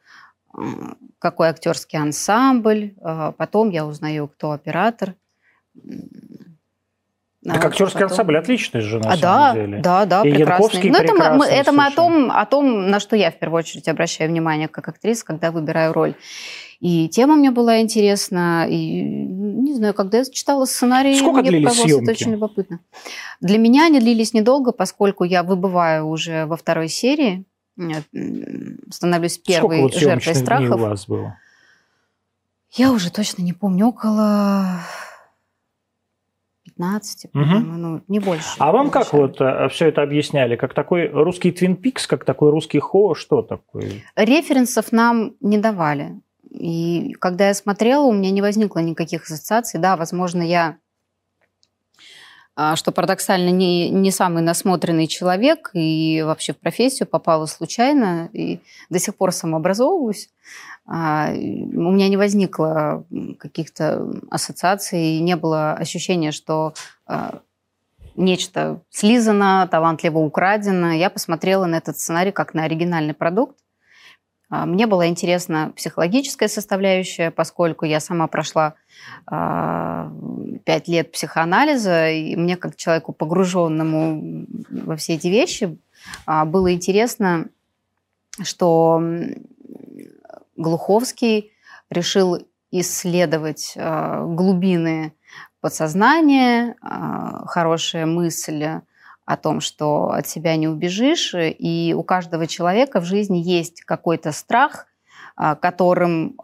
какой 1.18 1.48
актерский 1.48 1.98
ансамбль, 1.98 2.94
а 3.00 3.32
потом 3.32 3.70
я 3.70 3.86
узнаю, 3.86 4.28
кто 4.28 4.52
оператор. 4.52 5.16
Так 7.42 7.64
актерский 7.64 8.00
потом... 8.00 8.10
ансамбль 8.10 8.36
отличный 8.36 8.80
же, 8.82 8.98
на 8.98 9.12
а, 9.12 9.16
самом 9.16 9.20
да, 9.20 9.54
деле. 9.54 9.78
Да, 9.78 10.04
да, 10.04 10.22
и 10.22 10.32
прекрасный. 10.32 10.90
Но 10.90 10.98
это 10.98 11.14
мы, 11.14 11.46
это 11.46 11.72
мы 11.72 11.86
о 11.86 11.90
том, 11.90 12.30
о 12.30 12.44
том, 12.44 12.90
на 12.90 13.00
что 13.00 13.16
я 13.16 13.30
в 13.30 13.38
первую 13.38 13.60
очередь 13.60 13.88
обращаю 13.88 14.30
внимание 14.30 14.68
как 14.68 14.88
актриса, 14.88 15.24
когда 15.24 15.50
выбираю 15.50 15.94
роль. 15.94 16.14
И 16.80 17.08
тема 17.08 17.36
мне 17.36 17.50
была 17.50 17.80
интересна, 17.80 18.66
и 18.68 19.02
не 19.02 19.74
знаю, 19.74 19.94
когда 19.94 20.18
я 20.18 20.24
читала 20.24 20.66
сценарий, 20.66 21.14
Сколько 21.14 21.40
мне 21.40 21.62
показалось 21.62 22.02
это 22.02 22.10
очень 22.10 22.32
любопытно. 22.32 22.80
Для 23.40 23.58
меня 23.58 23.86
они 23.86 24.00
длились 24.00 24.34
недолго, 24.34 24.72
поскольку 24.72 25.24
я 25.24 25.42
выбываю 25.42 26.08
уже 26.08 26.44
во 26.44 26.56
второй 26.56 26.88
серии, 26.88 27.44
становлюсь 28.90 29.38
первой 29.38 29.78
Сколько 29.78 29.82
вот 29.82 29.94
жертвой 29.94 30.34
страхов. 30.34 30.66
Дней 30.66 30.76
у 30.76 30.88
вас 30.88 31.06
было? 31.06 31.38
Я 32.72 32.92
уже 32.92 33.10
точно 33.10 33.42
не 33.42 33.52
помню, 33.52 33.88
около 33.88 34.80
15, 36.80 37.26
угу. 37.34 37.44
ну, 37.44 38.00
не 38.08 38.20
больше. 38.20 38.48
А 38.58 38.72
вам 38.72 38.90
как 38.90 39.12
вот 39.12 39.40
э, 39.40 39.68
все 39.68 39.88
это 39.88 40.02
объясняли? 40.02 40.56
Как 40.56 40.72
такой 40.72 41.08
русский 41.08 41.52
Твин 41.52 41.76
Пикс, 41.76 42.06
как 42.06 42.24
такой 42.24 42.50
русский 42.50 42.78
Хо, 42.78 43.14
что 43.14 43.42
такое? 43.42 44.02
Референсов 44.16 44.90
нам 44.90 45.34
не 45.40 45.58
давали. 45.58 46.20
И 46.50 47.14
когда 47.20 47.48
я 47.48 47.54
смотрела, 47.54 48.04
у 48.04 48.12
меня 48.12 48.30
не 48.30 48.42
возникло 48.42 48.80
никаких 48.80 49.24
ассоциаций. 49.24 49.78
Да, 49.78 49.96
возможно, 49.96 50.42
я 50.42 50.76
а, 52.56 52.76
что 52.76 52.92
парадоксально, 52.92 53.50
не, 53.50 53.90
не 53.90 54.10
самый 54.10 54.42
насмотренный 54.42 55.06
человек 55.06 55.70
и 55.74 56.22
вообще 56.24 56.52
в 56.52 56.58
профессию 56.58 57.08
попала 57.08 57.46
случайно, 57.46 58.28
и 58.32 58.60
до 58.88 58.98
сих 58.98 59.16
пор 59.16 59.32
самообразовываюсь. 59.32 60.28
А, 60.92 61.30
у 61.32 61.92
меня 61.92 62.08
не 62.08 62.16
возникло 62.16 63.04
каких-то 63.38 64.10
ассоциаций, 64.28 65.20
не 65.20 65.36
было 65.36 65.72
ощущения, 65.72 66.32
что 66.32 66.74
а, 67.06 67.42
нечто 68.16 68.82
слизано, 68.90 69.68
талантливо 69.70 70.18
украдено. 70.18 70.90
Я 70.90 71.08
посмотрела 71.08 71.66
на 71.66 71.76
этот 71.76 71.96
сценарий 71.96 72.32
как 72.32 72.54
на 72.54 72.64
оригинальный 72.64 73.14
продукт. 73.14 73.56
А, 74.48 74.66
мне 74.66 74.88
была 74.88 75.06
интересна 75.06 75.72
психологическая 75.76 76.48
составляющая, 76.48 77.30
поскольку 77.30 77.84
я 77.84 78.00
сама 78.00 78.26
прошла 78.26 78.74
пять 79.24 80.88
лет 80.88 81.12
психоанализа, 81.12 82.10
и 82.10 82.36
мне, 82.36 82.56
как 82.56 82.76
человеку 82.76 83.12
погруженному 83.12 84.46
во 84.68 84.96
все 84.96 85.14
эти 85.14 85.28
вещи, 85.28 85.78
было 86.26 86.74
интересно, 86.74 87.46
что 88.42 89.00
Глуховский 90.60 91.52
решил 91.88 92.46
исследовать 92.70 93.74
глубины 93.76 95.14
подсознания, 95.60 96.76
хорошая 97.46 98.06
мысль 98.06 98.80
о 99.24 99.36
том, 99.36 99.60
что 99.60 100.10
от 100.10 100.28
себя 100.28 100.56
не 100.56 100.68
убежишь, 100.68 101.34
и 101.34 101.94
у 101.96 102.02
каждого 102.02 102.46
человека 102.46 103.00
в 103.00 103.04
жизни 103.04 103.38
есть 103.38 103.82
какой-то 103.82 104.32
страх, 104.32 104.86
а, 105.36 105.54
которым 105.54 106.36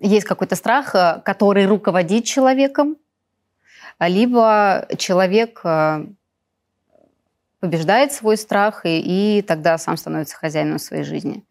есть 0.00 0.24
какой-то 0.24 0.54
страх, 0.56 0.94
который 1.24 1.66
руководит 1.66 2.24
человеком, 2.24 2.96
либо 3.98 4.86
человек 4.96 5.62
побеждает 7.60 8.12
свой 8.12 8.36
страх 8.36 8.84
и, 8.84 9.38
и 9.38 9.42
тогда 9.42 9.78
сам 9.78 9.96
становится 9.96 10.36
хозяином 10.36 10.78
своей 10.78 11.02
жизни. 11.02 11.44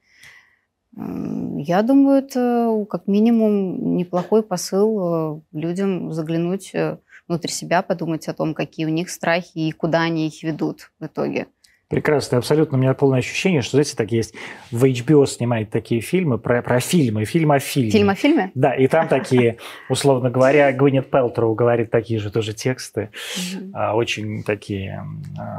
Я 0.95 1.81
думаю, 1.81 2.19
это 2.19 2.85
как 2.89 3.07
минимум 3.07 3.95
неплохой 3.97 4.43
посыл 4.43 5.43
людям 5.51 6.13
заглянуть 6.13 6.69
э, 6.75 6.97
внутрь 7.27 7.50
себя, 7.50 7.81
подумать 7.81 8.27
о 8.27 8.33
том, 8.33 8.53
какие 8.53 8.85
у 8.85 8.89
них 8.89 9.09
страхи 9.09 9.57
и 9.57 9.71
куда 9.71 10.01
они 10.01 10.27
их 10.27 10.43
ведут 10.43 10.91
в 11.00 11.05
итоге. 11.05 11.47
Прекрасно, 11.93 12.39
абсолютно. 12.39 12.77
У 12.77 12.81
меня 12.81 12.95
полное 12.95 13.19
ощущение, 13.19 13.62
что, 13.62 13.71
знаете, 13.71 13.95
так 13.95 14.12
есть, 14.12 14.33
в 14.71 14.83
HBO 14.83 15.27
снимают 15.27 15.69
такие 15.69 16.01
фильмы 16.01 16.39
про, 16.39 16.63
про 16.63 16.79
фильмы, 16.79 17.25
фильм 17.25 17.51
о 17.51 17.59
фильме. 17.59 17.91
Фильм 17.91 18.09
о 18.09 18.15
фильме? 18.15 18.51
Да, 18.55 18.73
и 18.73 18.88
там 18.88 19.07
такие, 19.07 19.57
условно 19.89 20.31
говоря, 20.31 20.71
Гвинет 20.71 21.12
Пелтроу 21.12 21.53
говорит 21.53 21.91
такие 21.91 22.19
же 22.19 22.31
тоже 22.31 22.53
тексты, 22.53 23.09
mm 23.38 23.93
очень 23.93 24.43
такие 24.43 25.05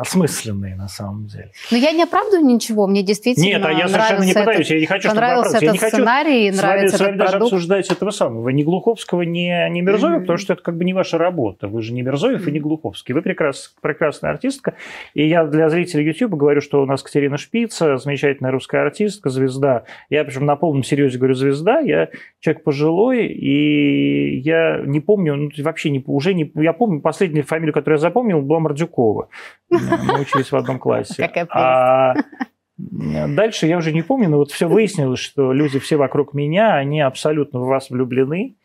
осмысленные 0.00 0.74
на 0.74 0.88
самом 0.88 1.26
деле. 1.26 1.52
Но 1.70 1.76
я 1.76 1.92
не 1.92 2.02
оправдываю 2.02 2.44
ничего, 2.44 2.86
мне 2.86 3.02
действительно 3.02 3.44
Нет, 3.44 3.64
а 3.64 3.72
я 3.72 3.86
совершенно 3.86 4.24
не 4.24 4.34
пытаюсь, 4.34 4.70
я 4.70 4.80
не 4.80 4.86
хочу, 4.86 5.08
чтобы 5.10 5.24
этот 5.24 5.62
я 5.62 5.72
не 5.72 5.78
хочу 5.78 5.96
сценарий, 5.96 6.50
нравится 6.50 7.04
вами 7.04 7.16
даже 7.16 7.36
обсуждать 7.36 7.90
этого 7.90 8.10
самого, 8.10 8.48
ни 8.48 8.62
Глуховского, 8.62 9.22
ни, 9.22 9.70
ни 9.70 9.82
mm-hmm. 9.82 10.20
потому 10.20 10.38
что 10.38 10.54
это 10.54 10.62
как 10.62 10.76
бы 10.76 10.84
не 10.84 10.94
ваша 10.94 11.18
работа, 11.18 11.68
вы 11.68 11.82
же 11.82 11.92
не 11.92 12.02
Мирзоев 12.02 12.46
и 12.48 12.52
не 12.52 12.60
Глуховский, 12.60 13.14
вы 13.14 13.22
прекрас, 13.22 13.74
прекрасная 13.80 14.32
артистка, 14.32 14.74
и 15.14 15.28
я 15.28 15.44
для 15.44 15.68
зрителей 15.68 16.04
YouTube 16.06 16.23
YouTube 16.24 16.38
говорю, 16.38 16.60
что 16.60 16.82
у 16.82 16.86
нас 16.86 17.02
Катерина 17.02 17.36
Шпица, 17.36 17.96
замечательная 17.96 18.50
русская 18.50 18.82
артистка, 18.82 19.30
звезда. 19.30 19.84
Я, 20.10 20.24
причем 20.24 20.46
на 20.46 20.56
полном 20.56 20.82
серьезе 20.82 21.18
говорю 21.18 21.34
звезда, 21.34 21.80
я 21.80 22.08
человек 22.40 22.64
пожилой, 22.64 23.26
и 23.26 24.38
я 24.40 24.82
не 24.84 25.00
помню, 25.00 25.36
ну, 25.36 25.50
вообще 25.58 25.90
не, 25.90 26.02
уже 26.06 26.34
не... 26.34 26.50
Я 26.54 26.72
помню, 26.72 27.00
последнюю 27.00 27.44
фамилию, 27.44 27.72
которую 27.72 27.98
я 27.98 28.00
запомнил, 28.00 28.40
была 28.40 28.60
Мордюкова. 28.60 29.28
Мы 29.70 30.20
учились 30.20 30.50
в 30.50 30.56
одном 30.56 30.78
классе. 30.78 31.30
А 31.50 32.14
дальше 32.76 33.66
я 33.66 33.76
уже 33.76 33.92
не 33.92 34.02
помню, 34.02 34.28
но 34.28 34.38
вот 34.38 34.50
все 34.50 34.68
выяснилось, 34.68 35.20
что 35.20 35.52
люди 35.52 35.78
все 35.78 35.96
вокруг 35.96 36.34
меня, 36.34 36.74
они 36.74 37.00
абсолютно 37.00 37.60
в 37.60 37.66
вас 37.66 37.90
влюблены. 37.90 38.56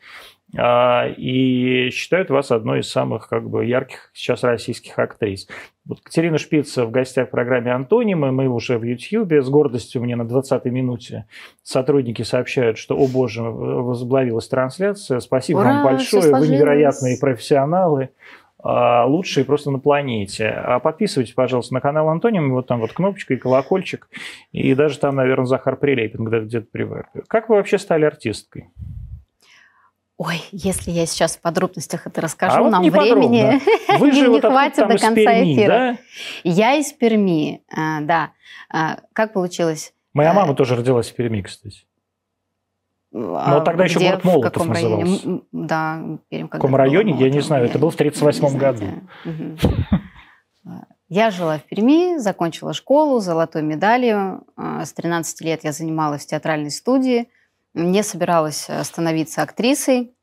А, 0.56 1.06
и 1.06 1.90
считают 1.90 2.30
вас 2.30 2.50
одной 2.50 2.80
из 2.80 2.90
самых 2.90 3.28
как 3.28 3.48
бы, 3.48 3.64
ярких 3.64 4.10
сейчас 4.12 4.42
российских 4.42 4.98
актрис. 4.98 5.46
Вот 5.84 6.00
Катерина 6.00 6.38
Шпица 6.38 6.86
в 6.86 6.90
гостях 6.90 7.28
в 7.28 7.30
программе 7.30 7.72
«Антонимы», 7.72 8.32
мы 8.32 8.48
уже 8.48 8.78
в 8.78 8.82
Ютьюбе, 8.82 9.42
с 9.42 9.48
гордостью 9.48 10.02
мне 10.02 10.16
на 10.16 10.22
20-й 10.22 10.70
минуте 10.70 11.26
сотрудники 11.62 12.22
сообщают, 12.22 12.78
что, 12.78 12.96
о 12.96 13.06
боже, 13.06 13.42
возобновилась 13.42 14.48
трансляция, 14.48 15.20
спасибо 15.20 15.58
Ура, 15.58 15.74
вам 15.74 15.84
большое, 15.84 16.34
вы 16.34 16.48
невероятные 16.48 17.18
профессионалы, 17.18 18.10
а, 18.62 19.06
лучшие 19.06 19.44
просто 19.44 19.70
на 19.70 19.78
планете. 19.78 20.48
А 20.48 20.80
подписывайтесь, 20.80 21.34
пожалуйста, 21.34 21.74
на 21.74 21.80
канал 21.80 22.08
Антоним, 22.08 22.52
вот 22.52 22.66
там 22.66 22.80
вот 22.80 22.92
кнопочка 22.92 23.34
и 23.34 23.36
колокольчик, 23.36 24.08
и 24.50 24.74
даже 24.74 24.98
там, 24.98 25.14
наверное, 25.14 25.46
Захар 25.46 25.76
Прилепин 25.76 26.24
где-то 26.24 26.66
привык. 26.70 27.06
Как 27.28 27.48
вы 27.48 27.56
вообще 27.56 27.78
стали 27.78 28.04
артисткой? 28.04 28.70
Ой, 30.22 30.42
если 30.52 30.90
я 30.90 31.06
сейчас 31.06 31.38
в 31.38 31.40
подробностях 31.40 32.06
это 32.06 32.20
расскажу, 32.20 32.56
а 32.58 32.62
вот 32.62 32.70
нам 32.72 32.82
времени 32.82 33.58
Вы 33.98 34.12
же 34.12 34.20
не 34.20 34.28
вот 34.28 34.42
хватит 34.42 34.86
до 34.86 34.98
конца 34.98 35.14
Перми, 35.14 35.54
эфира. 35.54 35.68
Да? 35.68 35.98
Я 36.44 36.74
из 36.74 36.92
Перми, 36.92 37.62
а, 37.74 38.02
да. 38.02 38.32
А, 38.68 38.98
как 39.14 39.32
получилось? 39.32 39.94
Моя 40.12 40.32
а, 40.32 40.34
мама 40.34 40.54
тоже 40.54 40.76
родилась 40.76 41.08
в 41.08 41.14
Перми, 41.14 41.40
кстати. 41.40 41.86
Но 43.12 43.60
тогда 43.60 43.84
еще 43.84 43.98
город 43.98 44.22
Молотов 44.24 44.66
назывался. 44.66 45.40
Да, 45.52 46.02
Пермь. 46.28 46.48
В 46.48 46.50
каком 46.50 46.76
районе, 46.76 47.16
я 47.18 47.30
не 47.30 47.40
знаю. 47.40 47.64
Это 47.64 47.78
был 47.78 47.88
в 47.88 47.94
1938 47.94 48.58
году. 48.58 48.84
Я 51.08 51.30
жила 51.30 51.56
в 51.56 51.62
Перми, 51.62 52.18
закончила 52.18 52.74
школу 52.74 53.20
золотой 53.20 53.62
медалью. 53.62 54.44
С 54.58 54.92
13 54.92 55.40
лет 55.40 55.64
я 55.64 55.72
занималась 55.72 56.24
в 56.24 56.26
театральной 56.26 56.70
студии– 56.70 57.30
не 57.74 58.02
собиралась 58.02 58.66
э, 58.68 58.82
становиться 58.84 59.42
актрисой. 59.42 60.14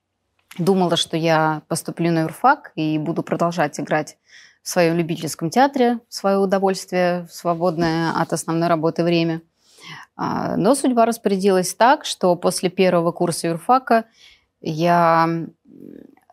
Думала, 0.58 0.98
что 0.98 1.18
я 1.18 1.62
поступлю 1.68 2.12
на 2.12 2.22
юрфак 2.22 2.72
и 2.76 2.98
буду 2.98 3.24
продолжать 3.24 3.80
играть 3.80 4.18
в 4.64 4.70
своем 4.70 4.98
любительском 4.98 5.50
театре 5.50 6.00
в 6.10 6.14
свое 6.14 6.38
удовольствие, 6.38 7.26
в 7.28 7.34
свободное 7.34 8.12
от 8.12 8.34
основной 8.34 8.68
работы 8.68 9.04
время. 9.04 9.42
А, 10.16 10.58
но 10.58 10.76
судьба 10.76 11.06
распорядилась 11.06 11.74
так, 11.74 12.04
что 12.06 12.36
после 12.36 12.70
первого 12.70 13.12
курса 13.12 13.48
юрфака 13.48 14.06
я 14.60 15.30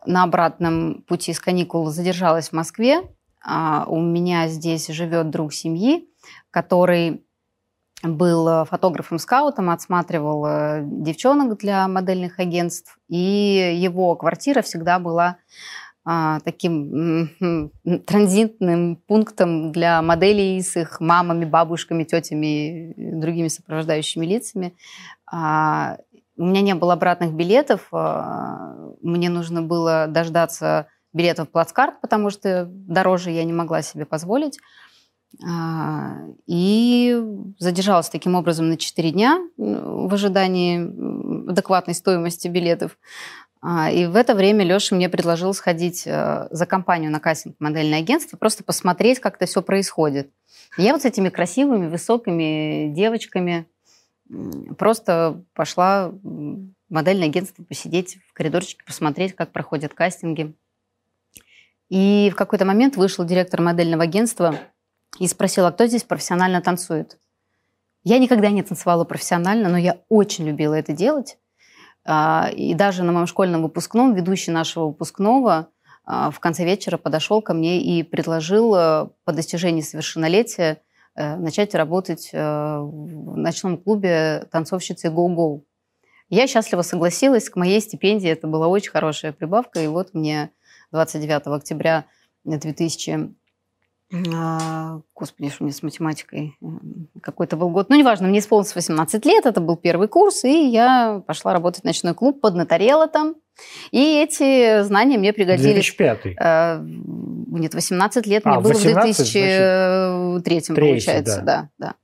на 0.05 0.23
обратном 0.23 1.03
пути 1.07 1.33
с 1.33 1.39
каникул 1.39 1.89
задержалась 1.91 2.49
в 2.49 2.53
Москве. 2.53 3.03
А, 3.41 3.85
у 3.87 4.01
меня 4.01 4.47
здесь 4.47 4.87
живет 4.87 5.29
друг 5.29 5.53
семьи, 5.53 6.09
который 6.51 7.23
был 8.07 8.47
э, 8.47 8.65
фотографом-скаутом, 8.65 9.69
отсматривал 9.69 10.45
э, 10.45 10.81
девчонок 10.83 11.57
для 11.57 11.87
модельных 11.87 12.39
агентств, 12.39 12.97
и 13.07 13.77
его 13.77 14.15
квартира 14.15 14.61
всегда 14.61 14.99
была 14.99 15.37
а, 16.07 16.39
таким 16.41 17.71
транзитным 18.05 18.97
пунктом 19.07 19.71
для 19.71 20.03
моделей 20.03 20.61
с 20.61 20.77
их 20.77 20.99
мамами, 20.99 21.45
бабушками, 21.45 22.03
тетями 22.03 22.91
и 22.91 23.11
другими 23.11 23.47
сопровождающими 23.47 24.23
лицами. 24.23 24.75
А, 25.25 25.97
у 26.37 26.45
меня 26.45 26.61
не 26.61 26.75
было 26.75 26.93
обратных 26.93 27.33
билетов, 27.33 27.87
а, 27.91 28.75
мне 29.01 29.29
нужно 29.29 29.63
было 29.63 30.05
дождаться 30.07 30.87
билетов 31.11 31.47
в 31.47 31.51
плацкарт, 31.51 31.99
потому 32.01 32.29
что 32.29 32.65
дороже 32.69 33.31
я 33.31 33.43
не 33.43 33.53
могла 33.53 33.81
себе 33.81 34.05
позволить. 34.05 34.59
А, 35.43 36.17
и 36.45 37.21
задержалась 37.59 38.09
таким 38.09 38.35
образом 38.35 38.69
на 38.69 38.77
4 38.77 39.11
дня 39.11 39.39
в 39.57 40.13
ожидании 40.13 41.49
адекватной 41.49 41.93
стоимости 41.93 42.47
билетов. 42.47 42.97
А, 43.61 43.89
и 43.89 44.05
в 44.05 44.15
это 44.15 44.35
время 44.35 44.63
Леша 44.63 44.95
мне 44.95 45.09
предложил 45.09 45.53
сходить 45.53 46.03
э, 46.05 46.47
за 46.51 46.65
компанию 46.65 47.11
на 47.11 47.19
кастинг 47.19 47.55
модельное 47.59 47.99
агентство, 47.99 48.37
просто 48.37 48.63
посмотреть, 48.63 49.19
как 49.19 49.35
это 49.35 49.47
все 49.47 49.61
происходит. 49.61 50.29
Я 50.77 50.93
вот 50.93 51.01
с 51.01 51.05
этими 51.05 51.29
красивыми, 51.29 51.87
высокими 51.87 52.93
девочками 52.93 53.65
просто 54.77 55.41
пошла 55.53 56.09
в 56.09 56.67
модельное 56.89 57.27
агентство 57.27 57.63
посидеть 57.63 58.17
в 58.29 58.33
коридорчике, 58.33 58.83
посмотреть, 58.85 59.35
как 59.35 59.51
проходят 59.51 59.93
кастинги. 59.93 60.53
И 61.89 62.31
в 62.31 62.35
какой-то 62.35 62.65
момент 62.65 62.97
вышел 62.97 63.25
директор 63.25 63.61
модельного 63.61 64.03
агентства– 64.03 64.55
и 65.19 65.27
спросила, 65.27 65.71
кто 65.71 65.85
здесь 65.87 66.03
профессионально 66.03 66.61
танцует. 66.61 67.17
Я 68.03 68.19
никогда 68.19 68.49
не 68.49 68.63
танцевала 68.63 69.03
профессионально, 69.03 69.69
но 69.69 69.77
я 69.77 69.97
очень 70.09 70.45
любила 70.45 70.73
это 70.75 70.93
делать. 70.93 71.37
А, 72.05 72.49
и 72.53 72.73
даже 72.75 73.03
на 73.03 73.11
моем 73.11 73.27
школьном 73.27 73.63
выпускном 73.63 74.13
ведущий 74.13 74.51
нашего 74.51 74.87
выпускного 74.87 75.69
а, 76.05 76.29
в 76.29 76.39
конце 76.39 76.63
вечера 76.63 76.97
подошел 76.97 77.41
ко 77.41 77.53
мне 77.53 77.81
и 77.81 78.03
предложил 78.03 78.75
э, 78.75 79.07
по 79.23 79.33
достижении 79.33 79.81
совершеннолетия 79.81 80.83
э, 81.15 81.35
начать 81.35 81.73
работать 81.73 82.29
э, 82.31 82.37
в 82.37 83.37
ночном 83.37 83.77
клубе 83.77 84.47
танцовщицы 84.51 85.07
«Go-Go». 85.07 85.61
Я 86.29 86.45
счастливо 86.45 86.83
согласилась, 86.83 87.49
к 87.49 87.55
моей 87.55 87.81
стипендии 87.81 88.29
это 88.29 88.45
была 88.45 88.67
очень 88.67 88.91
хорошая 88.91 89.31
прибавка, 89.31 89.79
и 89.79 89.87
вот 89.87 90.13
мне 90.13 90.51
29 90.91 91.47
октября 91.47 92.05
2000 92.43 93.11
а, 93.11 93.29
господи, 94.11 95.49
что 95.49 95.63
мне 95.63 95.73
с 95.73 95.81
математикой 95.81 96.55
какой-то 97.21 97.57
был 97.57 97.69
год. 97.69 97.89
Ну, 97.89 97.95
неважно, 97.95 98.27
мне 98.27 98.39
исполнилось 98.39 98.75
18 98.75 99.25
лет, 99.25 99.45
это 99.45 99.61
был 99.61 99.77
первый 99.77 100.07
курс, 100.07 100.43
и 100.43 100.67
я 100.67 101.23
пошла 101.25 101.53
работать 101.53 101.81
в 101.81 101.85
ночной 101.85 102.13
клуб, 102.13 102.39
поднаторела 102.39 103.07
там. 103.07 103.35
И 103.91 104.21
эти 104.21 104.83
знания 104.83 105.17
мне 105.17 105.33
пригодились... 105.33 105.95
2005. 105.95 106.25
Э, 106.39 106.79
нет, 106.81 107.73
18 107.73 108.27
лет 108.27 108.43
А, 108.45 108.49
мне 108.49 108.59
было 108.59 108.73
18, 108.73 109.15
в 109.15 109.23
2003, 109.23 110.43
Третий, 110.43 110.73
получается, 110.73 111.41
да. 111.41 111.69
да. 111.77 111.87
да. 111.87 111.95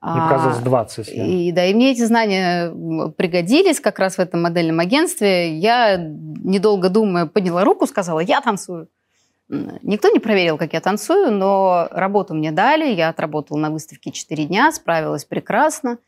Мне 0.00 0.22
А, 0.22 0.28
показалось 0.28 0.58
20. 0.58 1.08
я. 1.08 1.26
И 1.26 1.52
да, 1.52 1.66
и 1.66 1.74
мне 1.74 1.92
эти 1.92 2.04
знания 2.04 2.70
пригодились 3.16 3.80
как 3.80 3.98
раз 3.98 4.16
в 4.16 4.20
этом 4.20 4.42
модельном 4.42 4.80
агентстве. 4.80 5.56
Я, 5.58 5.96
недолго 5.96 6.88
думая, 6.88 7.26
подняла 7.26 7.64
руку, 7.64 7.86
сказала, 7.86 8.20
я 8.20 8.40
танцую. 8.40 8.88
Никто 9.48 10.10
не 10.10 10.18
проверил, 10.18 10.58
как 10.58 10.74
я 10.74 10.80
танцую, 10.80 11.32
но 11.32 11.88
работу 11.90 12.34
мне 12.34 12.52
дали. 12.52 12.92
Я 12.92 13.08
отработала 13.08 13.58
на 13.58 13.70
выставке 13.70 14.10
4 14.10 14.44
дня, 14.44 14.70
справилась 14.72 15.24
прекрасно. 15.24 15.98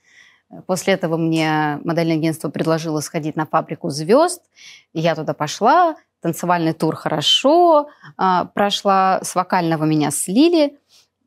После 0.67 0.95
этого 0.95 1.17
мне 1.17 1.79
модельное 1.85 2.17
агентство 2.17 2.49
предложило 2.51 3.01
сходить 3.01 3.37
на 3.37 3.47
фабрику 3.47 3.89
звезд. 3.89 4.43
Я 4.93 5.15
туда 5.15 5.33
пошла. 5.33 5.97
Танцевальный 6.21 6.75
тур 6.75 6.97
хорошо 6.97 7.89
а, 8.17 8.45
прошла. 8.47 9.21
С 9.23 9.35
вокального 9.35 9.85
меня 9.85 10.11
слили. 10.11 10.79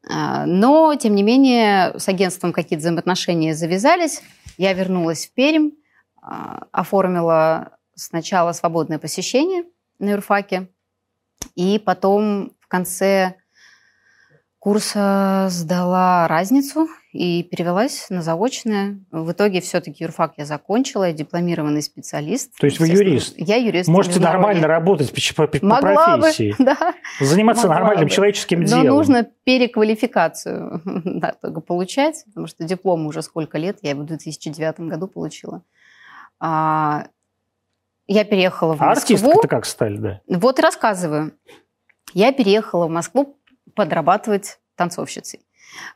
А, 0.08 0.46
Но, 0.46 0.93
тем 0.96 1.15
не 1.15 1.24
менее, 1.24 1.98
с 1.98 2.08
агентством 2.08 2.51
какие-то 2.51 2.82
взаимоотношения 2.82 3.55
завязались. 3.55 4.22
Я 4.58 4.74
вернулась 4.74 5.25
в 5.25 5.34
Пермь, 5.34 5.72
а, 6.22 6.67
оформила 6.72 7.77
сначала 7.96 8.51
свободное 8.51 9.00
посещение 9.00 9.63
на 10.00 10.12
юрфаке, 10.12 10.67
и 11.56 11.80
потом 11.80 12.52
в 12.60 12.68
конце 12.68 13.36
курса 14.63 15.48
сдала 15.50 16.25
разницу 16.30 16.88
и 17.12 17.44
перевелась 17.44 18.06
на 18.10 18.22
заочное. 18.22 18.98
В 19.12 19.34
итоге 19.34 19.60
все-таки 19.60 20.06
юрфак 20.06 20.36
я 20.38 20.46
закончила, 20.46 21.04
я 21.04 21.12
дипломированный 21.13 21.82
специалист. 21.82 22.58
То 22.58 22.66
есть 22.66 22.80
вы 22.80 22.88
юрист? 22.88 23.34
Я 23.38 23.58
юрист. 23.58 23.90
Можете 23.90 24.22
нормально 24.22 24.68
работать 24.68 25.12
по, 25.36 25.48
по- 25.48 25.66
Могла 25.66 26.16
бы, 26.16 26.22
профессии. 26.22 26.56
да. 26.60 26.94
Заниматься 27.20 27.68
могла 27.68 27.80
нормальным 27.80 28.06
бы. 28.08 28.10
человеческим 28.10 28.62
Но 28.62 28.68
делом. 28.68 28.88
нужно 28.88 29.28
переквалификацию 29.44 30.82
да, 30.86 31.34
только 31.42 31.60
получать, 31.60 32.24
потому 32.28 32.48
что 32.48 32.63
диплом 32.63 33.06
уже 33.06 33.22
сколько 33.22 33.58
лет, 33.58 33.80
я 33.82 33.90
его 33.90 34.04
в 34.04 34.06
2009 34.06 34.80
году 34.80 35.08
получила. 35.08 35.62
А, 36.40 37.08
я 38.08 38.24
переехала 38.26 38.76
в 38.76 38.82
А 38.82 38.88
Москву. 38.88 39.16
артисткой-то 39.16 39.48
как 39.48 39.66
стали, 39.66 39.98
да? 39.98 40.22
Вот 40.28 40.60
и 40.60 40.62
рассказываю. 40.62 41.34
Я 42.14 42.32
переехала 42.32 42.88
в 42.88 42.90
Москву 42.90 43.38
подрабатывать 43.76 44.60
танцовщицей. 44.76 45.46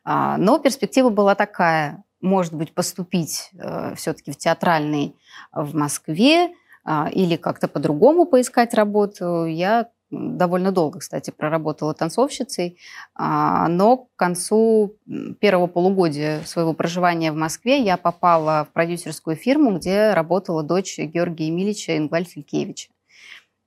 А, 0.03 0.37
Но 0.37 0.57
перспектива 0.59 1.09
была 1.09 1.35
такая, 1.35 2.03
может 2.21 2.53
быть, 2.53 2.73
поступить 2.73 3.51
все-таки 3.95 4.31
в 4.31 4.37
театральный 4.37 5.15
в 5.51 5.75
Москве 5.75 6.53
а, 6.83 7.09
или 7.11 7.35
как-то 7.35 7.67
по-другому 7.67 8.25
поискать 8.25 8.73
работу. 8.73 9.45
Я 9.45 9.89
довольно 10.09 10.71
долго, 10.71 10.99
кстати, 10.99 11.31
проработала 11.31 11.93
танцовщицей, 11.93 12.77
а, 13.15 13.67
но 13.67 13.97
к 13.97 14.07
концу 14.15 14.95
первого 15.39 15.67
полугодия 15.67 16.41
своего 16.45 16.73
проживания 16.73 17.31
в 17.31 17.35
Москве 17.35 17.81
я 17.81 17.97
попала 17.97 18.67
в 18.69 18.73
продюсерскую 18.73 19.35
фирму, 19.35 19.77
где 19.77 20.13
работала 20.13 20.63
дочь 20.63 20.97
Георгия 20.97 21.47
Емельевича 21.47 21.97
Ингваль 21.97 22.25
Филькевича. 22.25 22.89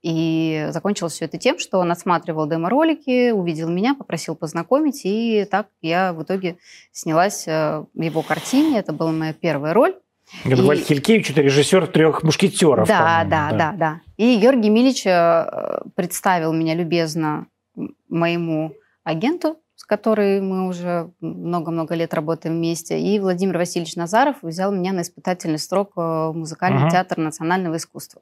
И 0.01 0.67
закончилось 0.71 1.13
все 1.13 1.25
это 1.25 1.37
тем, 1.37 1.59
что 1.59 1.77
он 1.77 1.91
отсматривал 1.91 2.47
демо-ролики, 2.47 3.29
увидел 3.31 3.69
меня, 3.69 3.93
попросил 3.93 4.35
познакомить, 4.35 5.01
и 5.03 5.45
так 5.49 5.67
я 5.81 6.13
в 6.13 6.23
итоге 6.23 6.57
снялась 6.91 7.47
э, 7.47 7.85
в 7.93 8.01
его 8.01 8.23
картине. 8.23 8.79
Это 8.79 8.93
была 8.93 9.11
моя 9.11 9.33
первая 9.33 9.73
роль. 9.73 9.95
Генваль 10.45 10.79
И- 10.79 10.83
Хилькевич, 10.83 11.31
это 11.31 11.41
режиссер 11.41 11.87
трех 11.87 12.23
мушкетеров. 12.23 12.87
Да, 12.87 12.99
по-моему, 13.23 13.29
да, 13.29 13.51
да, 13.51 13.71
да. 13.77 14.01
И 14.17 14.37
Георгий 14.37 14.69
Милич 14.69 15.05
э, 15.05 15.81
представил 15.95 16.53
меня 16.53 16.73
любезно 16.75 17.47
моему 18.09 18.73
агенту, 19.03 19.57
с 19.75 19.83
которой 19.83 20.41
мы 20.41 20.67
уже 20.67 21.11
много-много 21.21 21.95
лет 21.95 22.13
работаем 22.13 22.55
вместе. 22.55 22.99
И 22.99 23.19
Владимир 23.19 23.57
Васильевич 23.57 23.95
Назаров 23.95 24.37
взял 24.41 24.71
меня 24.71 24.93
на 24.93 25.01
испытательный 25.01 25.59
срок 25.59 25.91
э, 25.97 26.01
в 26.01 26.33
музыкальный 26.33 26.81
Ага. 26.83 26.91
театр 26.91 27.17
национального 27.17 27.75
искусства. 27.77 28.21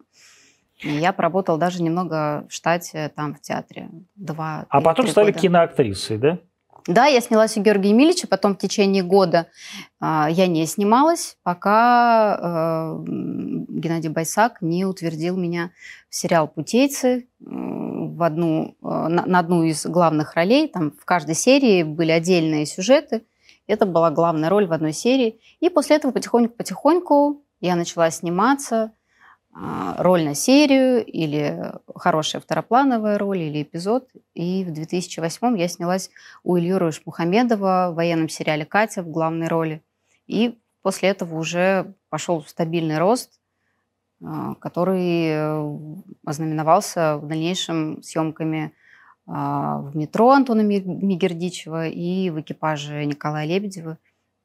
И 0.81 0.89
я 0.89 1.11
поработала 1.11 1.57
даже 1.57 1.83
немного 1.83 2.45
в 2.49 2.53
штате 2.53 3.11
там 3.13 3.35
в 3.35 3.41
театре. 3.41 3.89
Два, 4.15 4.65
А 4.69 4.79
потом 4.81 5.07
стали 5.07 5.31
года. 5.31 5.39
киноактрисой, 5.39 6.17
да? 6.17 6.39
Да, 6.89 7.05
я 7.05 7.21
снялась 7.21 7.55
у 7.55 7.61
Георгия 7.61 7.89
Емельевича, 7.89 8.27
потом 8.27 8.55
в 8.55 8.57
течение 8.57 9.03
года 9.03 9.45
а, 9.99 10.27
я 10.27 10.47
не 10.47 10.65
снималась, 10.65 11.37
пока 11.43 12.39
э, 12.41 13.03
Геннадий 13.05 14.09
Байсак 14.09 14.63
не 14.63 14.85
утвердил 14.85 15.37
меня 15.37 15.69
в 16.09 16.15
сериал 16.15 16.47
«Путейцы», 16.47 17.27
м, 17.45 18.15
в 18.15 18.23
одну, 18.23 18.75
э, 18.81 18.87
на, 18.87 19.23
на 19.27 19.37
одну 19.37 19.61
из 19.61 19.85
главных 19.85 20.33
ролей. 20.33 20.67
Там 20.67 20.89
в 20.99 21.05
каждой 21.05 21.35
серии 21.35 21.83
были 21.83 22.09
отдельные 22.09 22.65
сюжеты. 22.65 23.21
Это 23.67 23.85
была 23.85 24.09
главная 24.09 24.49
роль 24.49 24.65
в 24.65 24.73
одной 24.73 24.93
серии. 24.93 25.39
И 25.59 25.69
после 25.69 25.97
этого 25.97 26.11
потихоньку-потихоньку 26.11 27.43
я 27.61 27.75
начала 27.75 28.09
сниматься. 28.09 28.93
А, 29.53 29.95
Роль 30.01 30.23
на 30.23 30.35
серию 30.35 31.03
или 31.03 31.73
хорошая 31.95 32.41
второплановая 32.41 33.17
роль 33.17 33.39
или 33.39 33.63
эпизод. 33.63 34.09
И 34.33 34.63
в 34.63 34.71
2008 34.71 35.57
я 35.57 35.67
снялась 35.67 36.11
у 36.43 36.57
Ильюра 36.57 36.89
Ишмухамедова 36.89 37.89
в 37.91 37.95
военном 37.95 38.29
сериале 38.29 38.65
«Катя» 38.65 39.01
в 39.01 39.09
главной 39.09 39.47
роли. 39.47 39.81
И 40.27 40.57
после 40.81 41.09
этого 41.09 41.37
уже 41.37 41.93
пошел 42.09 42.43
стабильный 42.43 42.99
рост, 42.99 43.39
а, 44.23 44.55
который 44.55 45.27
э, 45.27 45.75
ознаменовался 46.25 47.17
в 47.17 47.27
дальнейшем 47.27 48.03
съемками 48.03 48.73
а, 49.27 49.79
в 49.79 49.95
метро 49.95 50.31
Антона 50.31 50.61
Ми- 50.61 50.81
Мигердичева 50.81 51.87
и 51.87 52.29
в 52.29 52.39
экипаже 52.41 53.05
Николая 53.05 53.45
Лебедева. 53.45 53.97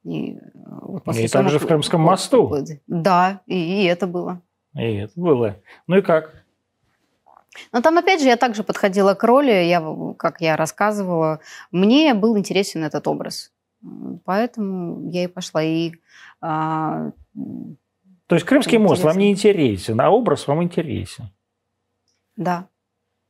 И, 0.04 0.36
э, 0.36 0.38
вот 0.54 1.06
И 1.16 1.28
также 1.28 1.58
в 1.58 1.66
Крымском 1.66 2.00
мосту. 2.00 2.54
Да, 2.86 3.40
и, 3.46 3.82
и 3.82 3.84
это 3.84 4.06
было. 4.06 4.40
И 4.74 4.94
это 4.96 5.12
было. 5.16 5.56
Ну 5.86 5.96
и 5.98 6.02
как? 6.02 6.44
Но 7.72 7.80
там, 7.80 7.98
опять 7.98 8.20
же, 8.20 8.26
я 8.26 8.36
также 8.36 8.64
подходила 8.64 9.14
к 9.14 9.22
роли, 9.22 9.52
я, 9.52 9.80
как 10.18 10.40
я 10.40 10.56
рассказывала, 10.56 11.40
мне 11.70 12.12
был 12.14 12.36
интересен 12.36 12.82
этот 12.82 13.06
образ. 13.06 13.52
Поэтому 14.24 15.08
я 15.10 15.24
и 15.24 15.28
пошла. 15.28 15.62
И 15.62 15.92
а, 16.40 17.10
То 18.26 18.34
есть 18.34 18.46
Крымский 18.46 18.78
мост 18.78 19.04
вам 19.04 19.18
не 19.18 19.30
интересен, 19.30 20.00
а 20.00 20.10
образ 20.10 20.48
вам 20.48 20.62
интересен. 20.62 21.30
да, 22.36 22.66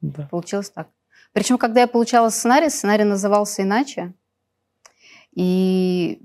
Да. 0.01 0.29
получилось 0.31 0.71
так. 0.71 0.89
Причем, 1.33 1.59
когда 1.59 1.81
я 1.81 1.87
получала 1.89 2.31
сценарий, 2.31 2.71
сценарий 2.71 3.05
назывался 3.05 3.63
иначе. 3.63 4.15
И 5.35 6.21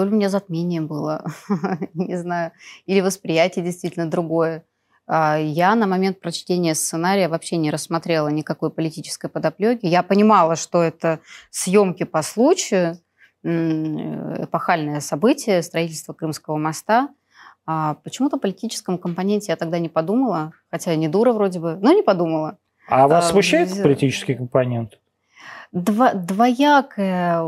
то 0.00 0.04
ли 0.04 0.12
у 0.12 0.14
меня 0.16 0.30
затмение 0.30 0.80
было, 0.80 1.22
не 1.92 2.16
знаю, 2.16 2.52
или 2.86 3.02
восприятие 3.02 3.62
действительно 3.62 4.08
другое. 4.08 4.64
А, 5.06 5.36
Я 5.36 5.74
на 5.74 5.86
момент 5.86 6.20
прочтения 6.20 6.74
сценария 6.74 7.28
вообще 7.28 7.58
не 7.58 7.70
рассмотрела 7.70 8.28
никакой 8.28 8.70
политической 8.70 9.28
подоплеки. 9.28 9.84
Я 9.84 10.02
понимала, 10.02 10.56
что 10.56 10.82
это 10.82 11.20
съемки 11.50 12.04
по 12.04 12.22
случаю, 12.22 12.96
эпохальное 13.42 15.00
событие, 15.00 15.62
строительство 15.62 16.14
Крымского 16.14 16.56
моста. 16.56 17.10
А 17.66 17.96
почему-то 18.02 18.36
о 18.36 18.40
политическом 18.40 18.96
компоненте 18.96 19.52
я 19.52 19.56
тогда 19.56 19.78
не 19.78 19.90
подумала, 19.90 20.54
хотя 20.70 20.94
не 20.96 21.08
дура 21.08 21.34
вроде 21.34 21.60
бы, 21.60 21.76
но 21.76 21.92
не 21.92 22.02
подумала. 22.02 22.56
А 22.88 23.06
вас 23.06 23.26
А, 23.26 23.28
смущает 23.32 23.82
политический 23.82 24.34
компонент? 24.34 24.98
Дво- 25.74 26.14
двоякое 26.14 27.42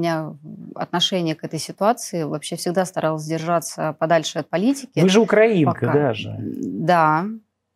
меня 0.00 0.34
отношение 0.74 1.34
к 1.34 1.44
этой 1.44 1.58
ситуации. 1.58 2.22
Вообще 2.24 2.56
всегда 2.56 2.84
старалась 2.84 3.24
держаться 3.24 3.94
подальше 3.98 4.38
от 4.38 4.48
политики. 4.48 5.00
Вы 5.00 5.08
же 5.08 5.20
украинка 5.20 5.72
Пока. 5.72 5.92
даже. 5.92 6.36
Да, 6.40 7.26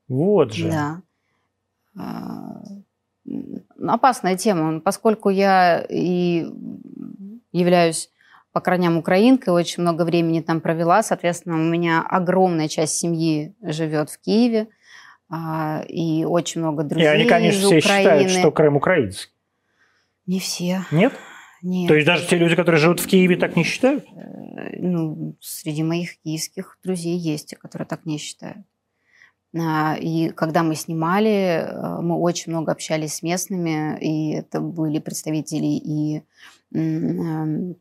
Вот 0.09 0.53
же. 0.53 0.71
да. 0.71 1.03
М, 1.97 2.85
Опасная 3.87 4.37
тема, 4.37 4.81
поскольку 4.81 5.29
я 5.31 5.85
и 5.89 6.47
являюсь 7.53 8.11
по 8.53 8.61
корням 8.61 8.97
украинкой, 8.97 9.53
очень 9.53 9.83
много 9.83 10.03
времени 10.05 10.41
там 10.41 10.61
провела, 10.61 11.03
соответственно, 11.03 11.57
у 11.57 11.65
меня 11.65 12.03
огромная 12.09 12.69
часть 12.69 12.95
семьи 12.99 13.55
живет 13.63 14.11
в 14.11 14.19
Киеве, 14.21 14.69
а, 15.29 15.83
и 15.89 16.25
очень 16.25 16.61
много 16.61 16.83
И 16.83 16.87
друзей 16.87 17.09
они, 17.13 17.25
конечно, 17.25 17.59
из 17.59 17.65
все 17.67 17.79
Украины. 17.79 18.03
считают, 18.03 18.31
что 18.31 18.53
Крым 18.53 18.77
украинский. 18.77 19.33
Не 20.27 20.39
все. 20.39 20.83
Нет? 20.91 21.13
Нет. 21.65 21.89
То 21.89 21.95
есть 21.95 22.07
даже 22.07 22.27
те 22.27 22.37
люди, 22.37 22.57
которые 22.57 22.79
живут 22.79 23.01
в 23.01 23.07
Киеве, 23.07 23.37
так 23.37 23.57
не 23.57 23.65
считают? 23.65 24.05
Э, 24.15 24.77
ну, 24.79 25.35
среди 25.41 25.83
моих 25.83 26.19
киевских 26.19 26.79
друзей 26.85 27.17
есть, 27.17 27.55
которые 27.57 27.89
так 27.89 28.05
не 28.05 28.19
считают. 28.19 28.67
А, 29.57 29.97
И 29.99 30.29
когда 30.29 30.63
мы 30.63 30.75
снимали, 30.75 31.65
э, 31.65 32.01
мы 32.03 32.17
очень 32.17 32.53
много 32.53 32.71
общались 32.71 33.15
с 33.15 33.23
местными, 33.23 33.99
и 33.99 34.33
это 34.33 34.61
были 34.61 34.99
представители 34.99 35.81
и 35.83 36.23
эм, 36.75 37.77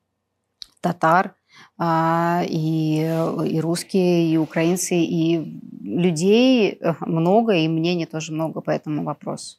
татар, 0.79 1.35
а, 1.77 2.43
и, 2.47 2.99
и 3.01 3.59
русские, 3.59 4.31
и 4.31 4.37
украинцы, 4.37 4.95
и 4.95 5.59
людей 5.81 6.79
много, 7.01 7.53
и 7.53 7.67
мнений 7.67 8.05
тоже 8.05 8.31
много 8.31 8.61
по 8.61 8.71
этому 8.71 9.03
вопросу. 9.03 9.57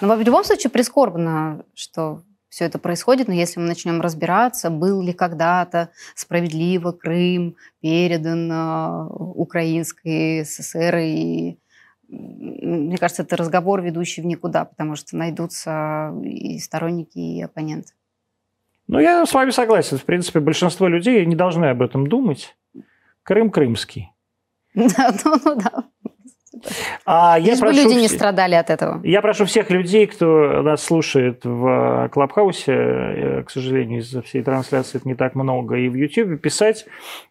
Но 0.00 0.14
в 0.14 0.20
любом 0.20 0.44
случае 0.44 0.70
прискорбно, 0.70 1.64
что 1.74 2.22
все 2.54 2.66
это 2.66 2.78
происходит, 2.78 3.26
но 3.26 3.34
если 3.34 3.58
мы 3.58 3.66
начнем 3.66 4.00
разбираться, 4.00 4.70
был 4.70 5.02
ли 5.02 5.12
когда-то 5.12 5.90
справедливо 6.14 6.92
Крым 6.92 7.56
передан 7.80 8.48
э, 8.48 9.08
Украинской 9.10 10.44
ССР, 10.44 10.96
и 10.98 11.58
мне 12.06 12.96
кажется, 12.96 13.22
это 13.22 13.36
разговор, 13.36 13.82
ведущий 13.82 14.22
в 14.22 14.26
никуда, 14.26 14.66
потому 14.66 14.94
что 14.94 15.16
найдутся 15.16 16.14
и 16.22 16.60
сторонники, 16.60 17.18
и 17.18 17.42
оппоненты. 17.42 17.92
Ну, 18.86 19.00
я 19.00 19.26
с 19.26 19.34
вами 19.34 19.50
согласен. 19.50 19.98
В 19.98 20.04
принципе, 20.04 20.38
большинство 20.38 20.86
людей 20.86 21.26
не 21.26 21.34
должны 21.34 21.64
об 21.64 21.82
этом 21.82 22.06
думать. 22.06 22.56
Крым 23.24 23.50
крымский. 23.50 24.12
Да, 24.74 25.12
ну, 25.24 25.40
ну 25.44 25.54
да. 25.56 25.83
А 27.04 27.38
я 27.38 27.56
прошу, 27.56 27.76
люди 27.76 27.94
не 27.94 28.08
страдали 28.08 28.54
от 28.54 28.70
этого. 28.70 29.00
Я 29.04 29.20
прошу 29.20 29.44
всех 29.44 29.70
людей, 29.70 30.06
кто 30.06 30.62
нас 30.62 30.82
слушает 30.82 31.44
в 31.44 32.08
Клабхаусе, 32.12 32.72
э, 32.72 33.42
к 33.42 33.50
сожалению, 33.50 34.00
из-за 34.00 34.22
всей 34.22 34.42
трансляции 34.42 34.98
это 34.98 35.08
не 35.08 35.14
так 35.14 35.34
много, 35.34 35.76
и 35.76 35.88
в 35.88 35.94
YouTube, 35.94 36.40
писать 36.40 36.86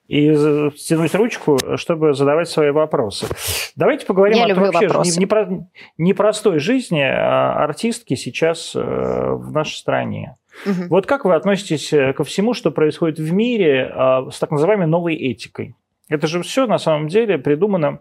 и 0.08 0.34
стянуть 0.76 1.16
ручку, 1.16 1.58
чтобы 1.78 2.14
задавать 2.14 2.50
свои 2.50 2.72
вопросы. 2.72 3.28
Давайте 3.76 4.06
поговорим 4.06 4.38
я 4.38 4.54
о 4.54 4.56
вообще 4.56 4.86
непро- 5.20 5.64
непростой 5.98 6.60
жизни 6.60 7.02
а, 7.02 7.64
артистки 7.64 8.16
сейчас 8.16 8.76
э, 8.76 8.80
в 8.80 9.52
нашей 9.52 9.76
стране. 9.76 10.36
Угу. 10.66 10.88
Вот 10.90 11.06
как 11.08 11.26
вы 11.26 11.36
относитесь 11.36 11.92
э, 11.94 12.14
ко 12.14 12.24
всему, 12.24 12.54
что 12.54 12.72
происходит 12.72 13.18
в 13.18 13.34
мире 13.34 13.92
а, 13.94 14.30
с 14.30 14.40
так 14.40 14.52
называемой 14.52 14.88
новой 14.88 15.16
этикой? 15.16 15.76
Это 16.10 16.28
же 16.28 16.44
все 16.44 16.68
на 16.68 16.78
самом 16.78 17.08
деле 17.08 17.38
придумано 17.38 18.00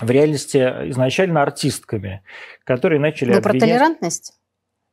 в 0.00 0.10
реальности 0.10 0.58
изначально 0.90 1.42
артистками, 1.42 2.22
которые 2.64 3.00
начали 3.00 3.32
Ну, 3.32 3.38
обвинять... 3.38 3.60
про 3.60 3.66
толерантность? 3.66 4.34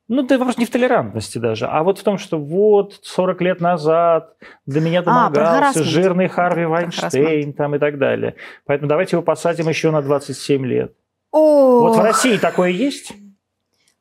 Ну, 0.07 0.21
да 0.21 0.37
вопрос 0.37 0.57
не 0.57 0.65
в 0.65 0.69
толерантности 0.69 1.39
даже, 1.39 1.65
а 1.65 1.83
вот 1.83 1.97
в 1.97 2.03
том, 2.03 2.19
что 2.19 2.37
вот 2.37 2.99
40 3.01 3.41
лет 3.41 3.59
назад 3.59 4.35
до 4.67 4.79
меня 4.79 4.99
а, 4.99 5.29
домогался 5.31 5.79
а, 5.79 5.83
жирный 5.83 6.27
Харви 6.27 6.65
Вайнштейн 6.65 7.53
там 7.53 7.75
и 7.75 7.79
так 7.79 7.97
далее. 7.97 8.35
Поэтому 8.65 8.87
давайте 8.87 9.15
его 9.15 9.23
посадим 9.23 9.67
еще 9.67 9.89
на 9.89 10.03
27 10.03 10.65
лет. 10.65 10.93
О! 11.31 11.81
Вот 11.81 11.97
в 11.97 12.01
России 12.01 12.37
такое 12.37 12.69
есть? 12.69 13.13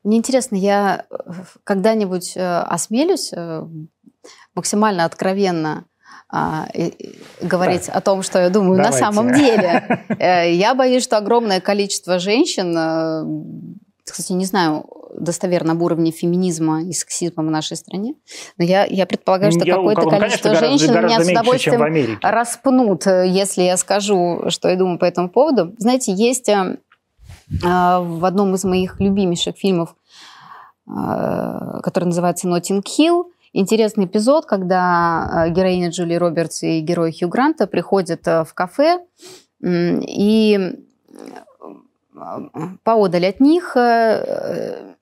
Мне 0.02 0.18
интересно, 0.18 0.56
я 0.56 1.06
э, 1.10 1.14
когда-нибудь 1.64 2.36
э, 2.36 2.40
осмелюсь 2.42 3.32
э, 3.32 3.62
максимально 4.54 5.06
откровенно 5.06 5.86
а, 6.36 6.66
говорить 7.40 7.86
да. 7.86 7.92
о 7.92 8.00
том, 8.00 8.24
что 8.24 8.40
я 8.40 8.50
думаю 8.50 8.78
Давайте. 8.78 9.04
на 9.04 9.12
самом 9.12 9.32
деле. 9.32 10.04
Я 10.52 10.74
боюсь, 10.74 11.04
что 11.04 11.16
огромное 11.16 11.60
количество 11.60 12.18
женщин, 12.18 12.74
кстати, 14.04 14.32
не 14.32 14.44
знаю 14.44 14.84
достоверно 15.16 15.74
об 15.74 15.82
уровне 15.82 16.10
феминизма 16.10 16.82
и 16.82 16.92
сексизма 16.92 17.44
в 17.44 17.50
нашей 17.50 17.76
стране, 17.76 18.14
но 18.58 18.64
я, 18.64 18.84
я 18.84 19.06
предполагаю, 19.06 19.52
что 19.52 19.64
какое-то 19.64 20.10
количество 20.10 20.48
конечно, 20.48 20.66
женщин 20.66 20.92
гораздо, 20.92 21.08
гораздо 21.08 21.30
меня 21.30 21.38
с 21.38 21.40
удовольствием 21.40 22.18
распнут, 22.20 23.06
если 23.06 23.62
я 23.62 23.76
скажу, 23.76 24.46
что 24.48 24.68
я 24.68 24.74
думаю 24.74 24.98
по 24.98 25.04
этому 25.04 25.30
поводу. 25.30 25.72
Знаете, 25.78 26.12
есть 26.12 26.50
а, 26.50 28.00
в 28.00 28.24
одном 28.24 28.56
из 28.56 28.64
моих 28.64 28.98
любимейших 28.98 29.56
фильмов, 29.56 29.94
а, 30.88 31.80
который 31.82 32.06
называется 32.06 32.48
«Ноттинг 32.48 32.88
Хилл», 32.88 33.30
интересный 33.54 34.04
эпизод, 34.04 34.46
когда 34.46 35.26
а, 35.30 35.48
героиня 35.48 35.88
Джули 35.88 36.14
Робертс 36.14 36.62
и 36.62 36.80
герой 36.80 37.16
Хью 37.18 37.28
Гранта 37.28 37.66
приходят 37.66 38.26
в 38.26 38.48
кафе, 38.54 39.00
и 39.62 40.72
поодаль 42.82 43.26
от 43.26 43.40
них 43.40 43.76
э, 43.76 44.94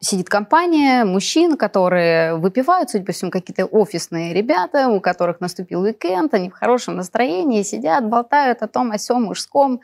сидит 0.00 0.28
компания 0.28 1.04
мужчин, 1.04 1.56
которые 1.56 2.36
выпивают, 2.36 2.90
судя 2.90 3.04
по 3.04 3.12
всему, 3.12 3.30
какие-то 3.30 3.66
офисные 3.66 4.32
ребята, 4.32 4.88
у 4.88 5.00
которых 5.00 5.40
наступил 5.40 5.82
уикенд, 5.82 6.32
они 6.34 6.50
в 6.50 6.52
хорошем 6.52 6.96
настроении 6.96 7.62
сидят, 7.62 8.08
болтают 8.08 8.62
о 8.62 8.68
том, 8.68 8.92
о 8.92 8.98
сем 8.98 9.24
мужском 9.24 9.80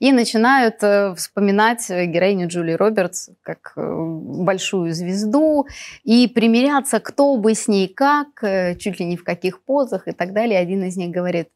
и 0.00 0.12
начинают 0.12 0.82
э, 0.82 1.14
вспоминать 1.14 1.88
героиню 1.88 2.48
Джули 2.48 2.72
Робертс 2.72 3.30
как 3.42 3.72
э, 3.76 3.80
большую 3.80 4.92
звезду 4.92 5.66
и 6.02 6.28
примиряться, 6.28 7.00
кто 7.00 7.36
бы 7.36 7.54
с 7.54 7.66
ней 7.66 7.88
как, 7.88 8.42
э, 8.42 8.76
чуть 8.76 9.00
ли 9.00 9.06
не 9.06 9.16
в 9.16 9.24
каких 9.24 9.62
позах 9.62 10.08
и 10.08 10.12
так 10.12 10.34
далее. 10.34 10.58
Один 10.58 10.84
из 10.84 10.96
них 10.96 11.10
говорит, 11.10 11.48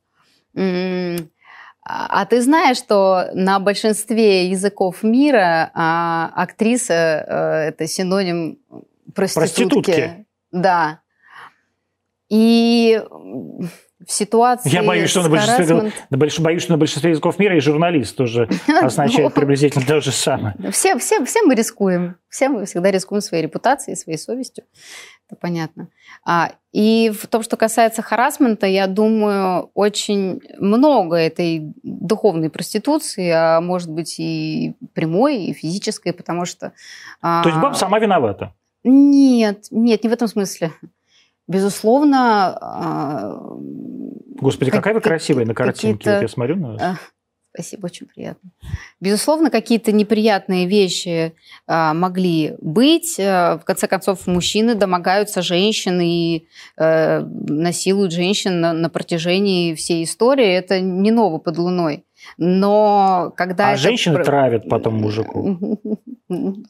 а 1.89 2.27
ты 2.27 2.43
знаешь, 2.43 2.77
что 2.77 3.31
на 3.33 3.59
большинстве 3.59 4.49
языков 4.49 5.03
мира 5.03 5.71
а, 5.75 6.31
актриса 6.35 6.95
а, 6.95 7.63
это 7.69 7.87
синоним 7.87 8.59
проститутки. 9.15 9.91
проститутки. 9.91 10.27
Да. 10.53 11.01
И 12.29 13.03
в 14.05 14.13
ситуации 14.13 14.71
Я 14.71 14.83
боюсь, 14.83 15.11
что 15.11 15.23
на 15.23 15.29
большинстве, 15.29 15.93
на 16.11 16.19
больш, 16.19 16.39
боюсь, 16.39 16.63
что 16.63 16.73
на 16.73 16.79
большинстве 16.79 17.11
языков 17.11 17.39
мира 17.39 17.57
и 17.57 17.61
журналист 17.61 18.17
тоже 18.17 18.49
означает 18.83 19.25
ну, 19.25 19.31
приблизительно 19.31 19.85
то 19.85 20.01
же 20.01 20.13
самое. 20.13 20.55
Все, 20.71 20.97
все, 20.99 21.25
все 21.25 21.43
мы 21.43 21.55
рискуем. 21.55 22.17
Все 22.29 22.49
мы 22.49 22.65
всегда 22.67 22.91
рискуем 22.91 23.21
своей 23.21 23.43
репутацией, 23.43 23.97
своей 23.97 24.19
совестью. 24.19 24.65
Это 25.27 25.37
понятно. 25.37 25.89
А, 26.25 26.53
и 26.73 27.11
в 27.11 27.27
том, 27.27 27.43
что 27.43 27.57
касается 27.57 28.01
харасмента, 28.03 28.67
я 28.67 28.87
думаю, 28.87 29.71
очень 29.75 30.41
много 30.59 31.17
этой 31.17 31.75
духовной 31.83 32.51
проституции, 32.51 33.31
а 33.31 33.61
может 33.61 33.91
быть 33.91 34.17
и 34.19 34.75
прямой, 34.95 35.45
и 35.45 35.53
физической, 35.53 36.13
потому 36.13 36.45
что... 36.45 36.73
А, 37.21 37.43
То 37.43 37.49
есть 37.49 37.61
баба 37.61 37.75
сама 37.75 37.99
виновата? 37.99 38.55
Нет, 38.85 39.67
нет, 39.71 40.05
не 40.05 40.09
в 40.09 40.13
этом 40.13 40.29
смысле. 40.29 40.73
Безусловно... 41.49 42.57
А, 42.61 43.41
Господи, 44.41 44.71
какая 44.71 44.95
вы 44.95 45.01
красивая 45.01 45.47
на 45.47 45.55
картинке. 45.55 46.13
Вот 46.13 46.23
я 46.23 46.29
смотрю 46.29 46.57
на 46.57 46.73
вас. 46.75 46.99
Спасибо, 47.55 47.87
очень 47.87 48.07
приятно. 48.07 48.51
Безусловно, 49.01 49.51
какие-то 49.51 49.91
неприятные 49.91 50.67
вещи 50.67 51.35
а, 51.67 51.93
могли 51.95 52.55
быть. 52.61 53.19
А, 53.19 53.59
в 53.59 53.65
конце 53.65 53.89
концов, 53.89 54.29
мужчины 54.29 54.75
домогаются 54.75 55.43
женщин 55.43 56.01
и 56.01 56.47
а, 56.77 57.23
насилуют 57.23 58.13
женщин 58.13 58.61
на, 58.61 58.73
на 58.75 58.91
протяжении 58.91 59.75
всей 59.75 60.05
истории. 60.05 60.47
Это 60.47 60.81
не 60.81 61.11
ново 61.11 61.39
под 61.39 61.59
луной. 61.59 62.05
Но 62.37 63.33
когда 63.37 63.71
а 63.71 63.73
это... 63.73 63.81
женщины 63.81 64.23
травят 64.23 64.69
потом 64.69 64.97
мужику. 64.97 65.81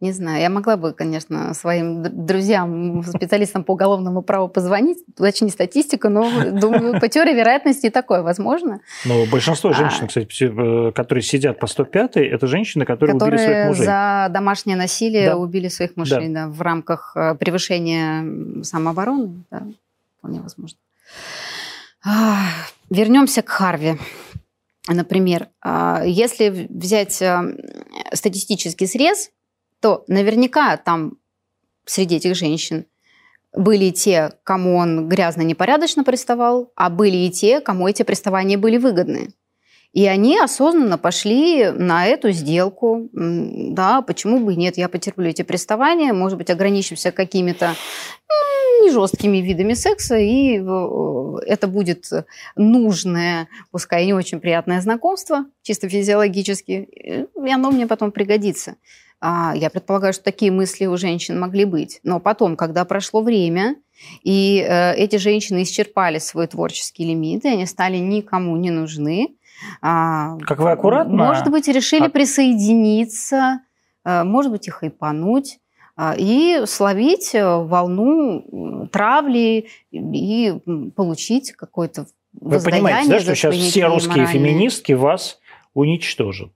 Не 0.00 0.12
знаю, 0.12 0.40
я 0.40 0.50
могла 0.50 0.76
бы, 0.76 0.92
конечно, 0.92 1.54
своим 1.54 2.02
друзьям, 2.26 3.02
специалистам 3.04 3.64
по 3.64 3.72
уголовному 3.72 4.22
праву 4.22 4.48
позвонить, 4.48 4.98
уточнить 5.18 5.52
статистику, 5.52 6.08
но, 6.08 6.50
думаю, 6.52 7.00
по 7.00 7.08
теории 7.08 7.34
вероятности 7.34 7.90
такое 7.90 8.22
возможно. 8.22 8.80
Но 9.04 9.26
большинство 9.26 9.70
а. 9.70 9.74
женщин, 9.74 10.08
кстати, 10.08 10.44
э, 10.44 10.92
которые 10.92 11.22
сидят 11.22 11.58
по 11.58 11.66
105 11.66 12.16
это 12.16 12.46
женщины, 12.46 12.84
которые, 12.84 13.14
которые 13.14 13.40
убили 13.40 13.52
своих 13.52 13.68
мужей. 13.68 13.84
за 13.84 14.28
домашнее 14.30 14.76
насилие 14.76 15.30
да. 15.30 15.36
убили 15.36 15.68
своих 15.68 15.96
мужей 15.96 16.28
да. 16.28 16.46
Да, 16.46 16.48
в 16.48 16.60
рамках 16.60 17.12
э, 17.16 17.34
превышения 17.34 18.62
самообороны. 18.62 19.44
Да, 19.50 19.62
вполне 20.18 20.40
возможно. 20.40 20.78
Вернемся 22.90 23.42
к 23.42 23.48
Харви. 23.48 23.98
Например, 24.88 25.48
а, 25.60 26.02
если 26.04 26.48
взять 26.68 27.22
э, 27.22 27.40
статистический 28.12 28.86
срез, 28.86 29.30
то 29.82 30.04
наверняка 30.06 30.76
там 30.76 31.18
среди 31.84 32.16
этих 32.16 32.36
женщин 32.36 32.86
были 33.54 33.86
и 33.86 33.92
те, 33.92 34.32
кому 34.44 34.76
он 34.76 35.08
грязно 35.08 35.42
непорядочно 35.42 36.04
приставал, 36.04 36.72
а 36.76 36.88
были 36.88 37.16
и 37.16 37.30
те, 37.30 37.60
кому 37.60 37.88
эти 37.88 38.02
приставания 38.04 38.56
были 38.56 38.78
выгодны. 38.78 39.34
И 39.92 40.06
они 40.06 40.38
осознанно 40.38 40.96
пошли 40.96 41.70
на 41.70 42.06
эту 42.06 42.30
сделку. 42.30 43.10
Да, 43.12 44.00
почему 44.00 44.38
бы 44.38 44.54
и 44.54 44.56
нет, 44.56 44.78
я 44.78 44.88
потерплю 44.88 45.28
эти 45.28 45.42
приставания, 45.42 46.14
может 46.14 46.38
быть, 46.38 46.48
ограничимся 46.48 47.12
какими-то 47.12 47.74
не 48.80 48.90
жесткими 48.90 49.38
видами 49.38 49.74
секса, 49.74 50.16
и 50.16 50.54
это 51.46 51.66
будет 51.68 52.10
нужное, 52.56 53.48
пускай 53.70 54.06
не 54.06 54.14
очень 54.14 54.40
приятное 54.40 54.80
знакомство, 54.80 55.44
чисто 55.62 55.88
физиологически, 55.88 56.88
и 57.44 57.52
оно 57.52 57.70
мне 57.70 57.86
потом 57.86 58.12
пригодится. 58.12 58.76
А, 59.24 59.52
я 59.54 59.70
предполагаю, 59.70 60.12
что 60.12 60.24
такие 60.24 60.50
мысли 60.50 60.86
у 60.86 60.96
женщин 60.96 61.38
могли 61.38 61.64
быть. 61.64 62.00
Но 62.02 62.18
потом, 62.18 62.56
когда 62.56 62.84
прошло 62.84 63.22
время, 63.22 63.76
и 64.24 64.66
э, 64.68 64.94
эти 64.96 65.14
женщины 65.14 65.62
исчерпали 65.62 66.18
свой 66.18 66.48
творческий 66.48 67.04
лимит, 67.04 67.44
и 67.44 67.48
они 67.48 67.66
стали 67.66 67.98
никому 67.98 68.56
не 68.56 68.70
нужны. 68.70 69.36
А, 69.80 70.36
как 70.40 70.58
вы 70.58 70.72
аккуратно? 70.72 71.14
Может 71.14 71.48
быть, 71.52 71.68
решили 71.68 72.06
а... 72.06 72.10
присоединиться, 72.10 73.60
э, 74.04 74.24
может 74.24 74.50
быть, 74.50 74.66
и 74.66 74.72
хайпануть. 74.72 75.60
а, 75.94 76.16
и 76.18 76.64
словить 76.66 77.32
э, 77.32 77.44
волну 77.44 78.88
травли 78.90 79.68
и 79.92 80.58
получить 80.96 81.52
какой-то 81.52 82.06
Вы 82.32 82.58
понимаете, 82.58 83.08
да, 83.08 83.20
что 83.20 83.36
сейчас 83.36 83.54
все 83.54 83.86
русские 83.86 84.24
моральные. 84.24 84.32
феминистки 84.32 84.92
вас 84.94 85.38
уничтожат? 85.74 86.50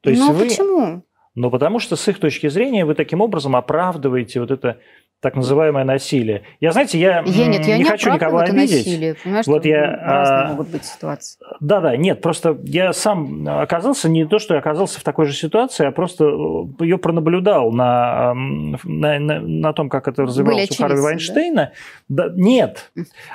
То 0.00 0.08
есть 0.08 0.22
ну, 0.22 0.32
вы... 0.32 0.46
почему? 0.46 1.02
Ну, 1.34 1.50
потому 1.50 1.78
что 1.78 1.96
с 1.96 2.08
их 2.08 2.18
точки 2.18 2.48
зрения 2.48 2.84
вы 2.84 2.94
таким 2.94 3.20
образом 3.20 3.54
оправдываете 3.54 4.40
вот 4.40 4.50
это 4.50 4.78
так 5.20 5.36
называемое 5.36 5.84
насилие. 5.84 6.42
Я, 6.60 6.72
знаете, 6.72 6.98
я, 6.98 7.22
я 7.26 7.46
нет, 7.46 7.66
я 7.66 7.76
не, 7.76 7.84
не 7.84 7.84
хочу 7.84 8.10
никого 8.10 8.38
обидеть. 8.38 8.86
Насилие, 8.86 9.14
понимаешь, 9.22 9.46
вот 9.46 9.66
я, 9.66 9.82
разные 9.82 10.38
а, 10.38 10.48
могут 10.48 10.68
быть 10.68 10.84
ситуации. 10.84 11.38
Да-да, 11.60 11.94
нет, 11.94 12.22
просто 12.22 12.58
я 12.64 12.94
сам 12.94 13.46
оказался 13.46 14.08
не 14.08 14.24
то, 14.26 14.38
что 14.38 14.54
я 14.54 14.60
оказался 14.60 14.98
в 14.98 15.02
такой 15.02 15.26
же 15.26 15.34
ситуации, 15.34 15.84
а 15.84 15.92
просто 15.92 16.24
э, 16.24 16.84
ее 16.84 16.96
пронаблюдал 16.96 17.70
на, 17.70 18.32
на, 18.34 19.18
на, 19.18 19.40
на 19.40 19.72
том, 19.74 19.90
как 19.90 20.08
это 20.08 20.22
развивалось 20.22 20.70
у 20.70 20.82
Харви 20.82 21.00
Вайнштейна. 21.00 21.72
Да? 22.08 22.28
Да, 22.28 22.34
нет. 22.34 22.90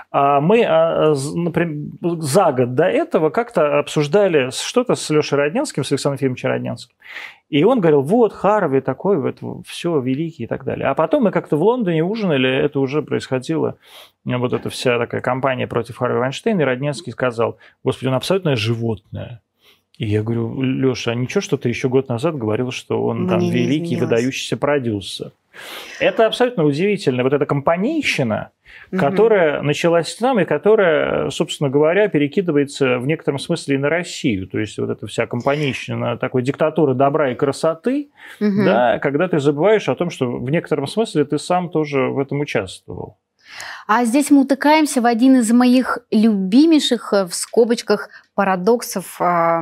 А 0.10 0.42
мы, 0.42 0.66
а, 0.68 1.14
например, 1.36 1.92
за 2.20 2.52
год 2.52 2.74
до 2.74 2.86
этого 2.86 3.30
как-то 3.30 3.78
обсуждали 3.78 4.50
что-то 4.50 4.96
с 4.96 5.08
Лешей 5.12 5.38
Роднянским, 5.38 5.84
с 5.84 5.92
Александром 5.92 6.18
Ефимовичем 6.18 6.50
Роднянским. 6.50 6.96
И 7.50 7.64
он 7.64 7.80
говорил, 7.80 8.02
вот, 8.02 8.34
Харви 8.34 8.82
такой, 8.82 9.20
вот, 9.20 9.66
все, 9.66 10.00
великий 10.00 10.44
и 10.44 10.48
так 10.48 10.64
далее. 10.64 10.88
А 10.88 10.96
потом 10.96 11.24
мы 11.24 11.32
как-то 11.32 11.58
в 11.58 11.64
Лондоне 11.64 12.04
ужинали, 12.04 12.50
это 12.50 12.80
уже 12.80 13.04
происходило, 13.04 13.78
вот 14.24 14.54
эта 14.54 14.70
вся 14.70 14.98
такая 14.98 15.22
кампания 15.22 15.68
против 15.68 15.98
Харви 15.98 16.18
Вайнштейна, 16.18 16.62
и 16.62 16.64
Родненский 16.64 17.12
сказал, 17.12 17.58
господи, 17.84 18.10
он 18.10 18.16
абсолютное 18.16 18.56
животное. 18.56 19.42
И 19.98 20.08
я 20.08 20.24
говорю, 20.24 20.62
Леша, 20.62 21.12
а 21.12 21.16
ничего, 21.16 21.42
что 21.42 21.58
ты 21.58 21.70
еще 21.70 21.88
год 21.88 22.10
назад 22.10 22.38
говорил, 22.38 22.72
что 22.72 23.02
он 23.04 23.22
Мне 23.22 23.30
там 23.30 23.40
великий, 23.40 23.96
выдающийся 23.96 24.58
продюсер. 24.58 25.32
Это 26.00 26.26
абсолютно 26.26 26.64
удивительно. 26.64 27.24
Вот 27.24 27.34
эта 27.34 27.46
компанейщина, 27.46 28.52
угу. 28.92 29.00
которая 29.00 29.62
началась 29.62 30.14
с 30.14 30.20
нами, 30.20 30.44
которая, 30.44 31.30
собственно 31.30 31.70
говоря, 31.70 32.08
перекидывается 32.08 33.00
в 33.00 33.08
некотором 33.08 33.40
смысле 33.40 33.76
и 33.76 33.78
на 33.78 33.90
Россию. 33.90 34.48
То 34.48 34.60
есть 34.60 34.78
вот 34.78 34.90
эта 34.90 35.08
вся 35.08 35.28
компанейщина 35.28 36.18
такой 36.18 36.42
диктатуры 36.42 36.94
добра 36.94 37.32
и 37.32 37.36
красоты, 37.36 38.10
угу. 38.40 38.66
да, 38.66 39.00
когда 39.00 39.28
ты 39.28 39.40
забываешь 39.40 39.90
о 39.90 39.96
том, 39.96 40.10
что 40.10 40.30
в 40.32 40.50
некотором 40.50 40.88
смысле 40.88 41.26
ты 41.26 41.38
сам 41.38 41.70
тоже 41.70 42.10
в 42.10 42.20
этом 42.20 42.40
участвовал. 42.40 43.18
А 43.88 44.06
здесь 44.06 44.32
мы 44.32 44.42
утыкаемся 44.42 45.02
в 45.02 45.06
один 45.06 45.38
из 45.38 45.52
моих 45.52 46.00
любимейших, 46.12 47.14
э, 47.14 47.26
в 47.26 47.36
скобочках, 47.36 48.10
парадоксов 48.34 49.22
а, 49.22 49.62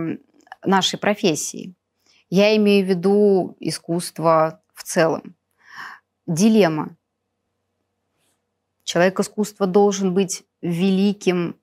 нашей 0.66 0.98
профессии. 0.98 1.76
Я 2.30 2.56
имею 2.56 2.86
в 2.86 2.90
виду 2.90 3.56
искусство 3.60 4.62
в 4.74 4.84
целом. 4.84 5.36
Дилемма. 6.28 6.96
Человек 8.84 9.20
искусства 9.20 9.68
должен 9.68 10.14
быть 10.14 10.44
великим, 10.62 11.60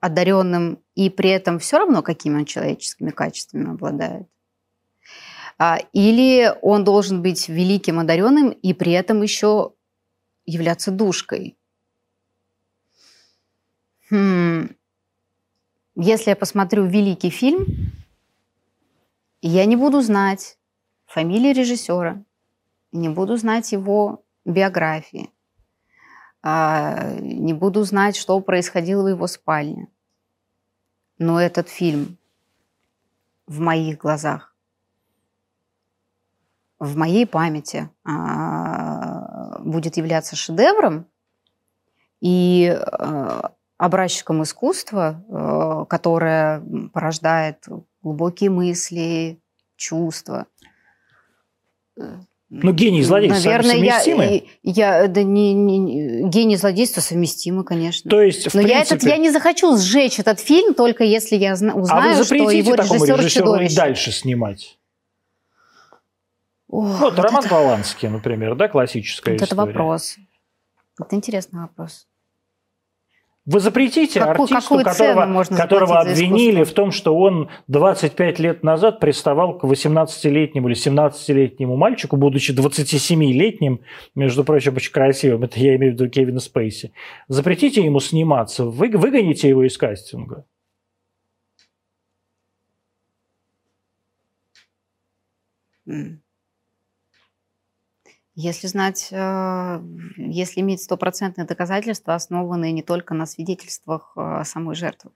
одаренным 0.00 0.82
и 0.94 1.10
при 1.10 1.30
этом 1.30 1.58
все 1.58 1.78
равно, 1.78 2.02
какими 2.02 2.38
он 2.38 2.44
человеческими 2.44 3.10
качествами 3.10 3.70
обладает. 3.70 4.28
А, 5.58 5.78
или 5.92 6.54
он 6.62 6.84
должен 6.84 7.20
быть 7.20 7.48
великим, 7.48 7.98
одаренным 7.98 8.50
и 8.50 8.72
при 8.74 8.92
этом 8.92 9.22
еще 9.22 9.72
являться 10.46 10.92
душкой. 10.92 11.58
Хм. 14.10 14.68
Если 15.96 16.30
я 16.30 16.36
посмотрю 16.36 16.86
великий 16.86 17.30
фильм, 17.30 17.66
я 19.42 19.64
не 19.64 19.74
буду 19.74 20.00
знать 20.00 20.58
фамилии 21.06 21.52
режиссера, 21.52 22.24
не 22.92 23.08
буду 23.08 23.36
знать 23.36 23.72
его 23.72 24.24
биографии, 24.44 25.30
а, 26.42 27.14
не 27.20 27.52
буду 27.52 27.82
знать, 27.84 28.16
что 28.16 28.40
происходило 28.40 29.02
в 29.02 29.08
его 29.08 29.26
спальне. 29.26 29.88
Но 31.18 31.40
этот 31.40 31.68
фильм 31.68 32.16
в 33.46 33.60
моих 33.60 33.98
глазах, 33.98 34.54
в 36.78 36.96
моей 36.96 37.26
памяти 37.26 37.90
а, 38.04 39.58
будет 39.60 39.96
являться 39.96 40.36
шедевром 40.36 41.06
и 42.20 42.68
а, 42.68 43.52
образчиком 43.76 44.42
искусства, 44.42 45.86
которое 45.88 46.60
порождает 46.92 47.64
глубокие 48.02 48.50
мысли, 48.50 49.40
чувства, 49.76 50.46
ну, 52.50 52.72
гений 52.72 53.00
и 53.00 53.02
злодейство 53.02 53.50
Наверное, 53.50 53.74
совместимы? 53.74 54.44
Я, 54.62 55.02
я, 55.02 55.08
да 55.08 55.22
не, 55.22 55.52
не, 55.52 56.28
гений 56.28 56.54
и 56.54 56.56
злодейство 56.56 57.02
совместимы, 57.02 57.62
конечно. 57.62 58.10
То 58.10 58.22
есть, 58.22 58.46
Но 58.46 58.62
принципе... 58.62 58.74
я, 58.74 58.82
этот, 58.82 59.02
я 59.02 59.16
не 59.18 59.30
захочу 59.30 59.76
сжечь 59.76 60.18
этот 60.18 60.40
фильм, 60.40 60.72
только 60.72 61.04
если 61.04 61.36
я 61.36 61.52
узнаю, 61.52 61.84
а 61.90 62.14
вы 62.14 62.24
что 62.24 62.34
его 62.34 62.74
режиссер 62.74 63.18
режиссеру 63.18 63.54
и 63.56 63.74
дальше 63.74 64.12
снимать? 64.12 64.78
Ох, 66.68 67.00
вот, 67.00 67.16
вот 67.16 67.18
Роман 67.18 67.40
это... 67.40 67.48
Поланский, 67.50 68.08
например, 68.08 68.54
да, 68.54 68.68
классическая 68.68 69.32
вот 69.32 69.42
история. 69.42 69.62
это 69.62 69.66
вопрос. 69.66 70.16
Это 71.00 71.16
интересный 71.16 71.60
вопрос. 71.60 72.06
Вы 73.50 73.60
запретите 73.60 74.20
Какую, 74.20 74.42
артисту, 74.42 74.78
которого, 74.84 75.44
которого 75.44 76.00
обвинили 76.00 76.64
в 76.64 76.72
том, 76.72 76.92
что 76.92 77.16
он 77.16 77.48
25 77.68 78.38
лет 78.40 78.62
назад 78.62 79.00
приставал 79.00 79.56
к 79.56 79.64
18-летнему 79.64 80.68
или 80.68 80.76
17-летнему 80.76 81.74
мальчику, 81.74 82.18
будучи 82.18 82.52
27-летним, 82.52 83.80
между 84.14 84.44
прочим, 84.44 84.76
очень 84.76 84.92
красивым, 84.92 85.44
это 85.44 85.58
я 85.60 85.76
имею 85.76 85.92
в 85.92 85.94
виду 85.94 86.10
Кевина 86.10 86.40
Спейси. 86.40 86.92
Запретите 87.28 87.82
ему 87.82 88.00
сниматься, 88.00 88.66
вы, 88.66 88.90
выгоните 88.90 89.48
его 89.48 89.66
из 89.66 89.78
кастинга. 89.78 90.44
Mm. 95.88 96.18
Если 98.40 98.68
знать, 98.68 99.08
э, 99.10 99.82
если 100.16 100.60
иметь 100.60 100.80
стопроцентные 100.80 101.44
доказательства, 101.44 102.14
основанные 102.14 102.70
не 102.70 102.84
только 102.84 103.12
на 103.12 103.26
свидетельствах 103.26 104.12
э, 104.16 104.44
самой 104.44 104.76
жертвы. 104.76 105.10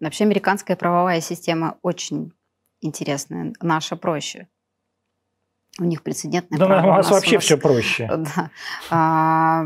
Вообще 0.00 0.24
американская 0.24 0.76
правовая 0.76 1.22
система 1.22 1.78
очень 1.80 2.34
интересная, 2.82 3.54
наша 3.62 3.96
проще. 3.96 4.48
У 5.80 5.84
них 5.84 6.02
прецедентное 6.02 6.58
да, 6.58 6.66
право. 6.66 6.86
у 6.86 6.90
нас 6.96 7.10
вообще 7.10 7.36
у 7.36 7.38
нас... 7.38 7.44
все 7.44 7.56
проще. 7.56 8.06
Да. 8.10 8.50
А, 8.90 9.64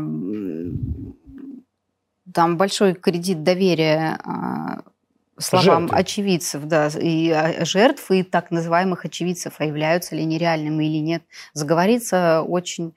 там 2.33 2.55
большой 2.55 2.93
кредит 2.93 3.43
доверия 3.43 4.17
а, 4.23 4.83
словам 5.41 5.83
Жертвы. 5.83 5.97
очевидцев, 5.97 6.63
да, 6.65 6.87
и 6.87 7.29
а, 7.29 7.65
жертв, 7.65 8.09
и 8.11 8.23
так 8.23 8.51
называемых 8.51 9.05
очевидцев, 9.05 9.55
а 9.57 9.65
являются 9.65 10.15
ли 10.15 10.21
они 10.21 10.37
реальными 10.37 10.85
или 10.85 10.99
нет. 10.99 11.23
Заговориться 11.53 12.41
очень 12.41 12.95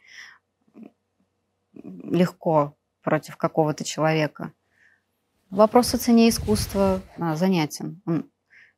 легко 1.73 2.77
против 3.03 3.37
какого-то 3.37 3.85
человека. 3.85 4.53
Вопрос 5.51 5.95
о 5.95 5.99
цене 5.99 6.29
искусства 6.29 7.01
а, 7.19 7.37
занятен. 7.37 8.01
Он 8.07 8.31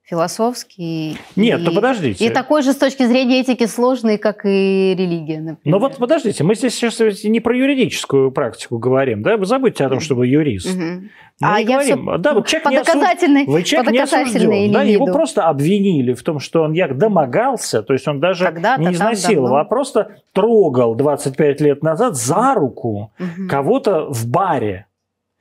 философский. 0.07 1.19
Нет, 1.35 1.61
и, 1.61 1.65
то 1.65 1.73
подождите. 1.73 2.25
И 2.25 2.31
такой 2.31 2.63
же 2.63 2.73
с 2.73 2.77
точки 2.77 3.05
зрения 3.07 3.41
этики 3.41 3.67
сложный, 3.67 4.19
как 4.19 4.45
и 4.45 4.95
религия, 4.97 5.41
например. 5.41 5.59
Но 5.65 5.79
вот 5.81 5.97
подождите, 5.97 6.45
мы 6.45 6.55
здесь 6.55 6.75
сейчас 6.75 7.25
не 7.25 7.41
про 7.41 7.57
юридическую 7.57 8.31
практику 8.31 8.79
говорим, 8.79 9.23
да? 9.23 9.37
Вы 9.37 9.47
забудьте 9.47 9.85
о 9.85 9.89
том, 9.89 9.99
что 9.99 10.15
вы 10.15 10.29
юрист. 10.29 10.73
Угу. 10.73 11.09
а 11.43 11.61
я 11.61 11.67
говорим, 11.67 12.03
все 12.05 12.19
да, 12.19 12.35
вот 12.35 12.47
человек 12.47 12.65
по 12.65 12.69
не 12.69 12.77
осуж... 12.79 13.49
вы 13.49 13.63
человек 13.65 13.93
не 13.93 13.99
осужден, 13.99 14.73
да, 14.73 14.83
его 14.83 15.07
просто 15.07 15.49
обвинили 15.49 16.15
в 16.15 16.23
том, 16.23 16.39
что 16.39 16.63
он 16.63 16.73
як 16.73 16.97
домогался, 16.97 17.83
то 17.83 17.93
есть 17.93 18.07
он 18.07 18.21
даже 18.21 18.45
не 18.79 18.93
изнасиловал, 18.93 19.57
а 19.57 19.65
просто 19.65 20.19
трогал 20.33 20.95
25 20.95 21.61
лет 21.61 21.83
назад 21.83 22.15
за 22.15 22.55
руку 22.55 23.11
угу. 23.19 23.49
кого-то 23.49 24.07
в 24.09 24.29
баре. 24.29 24.87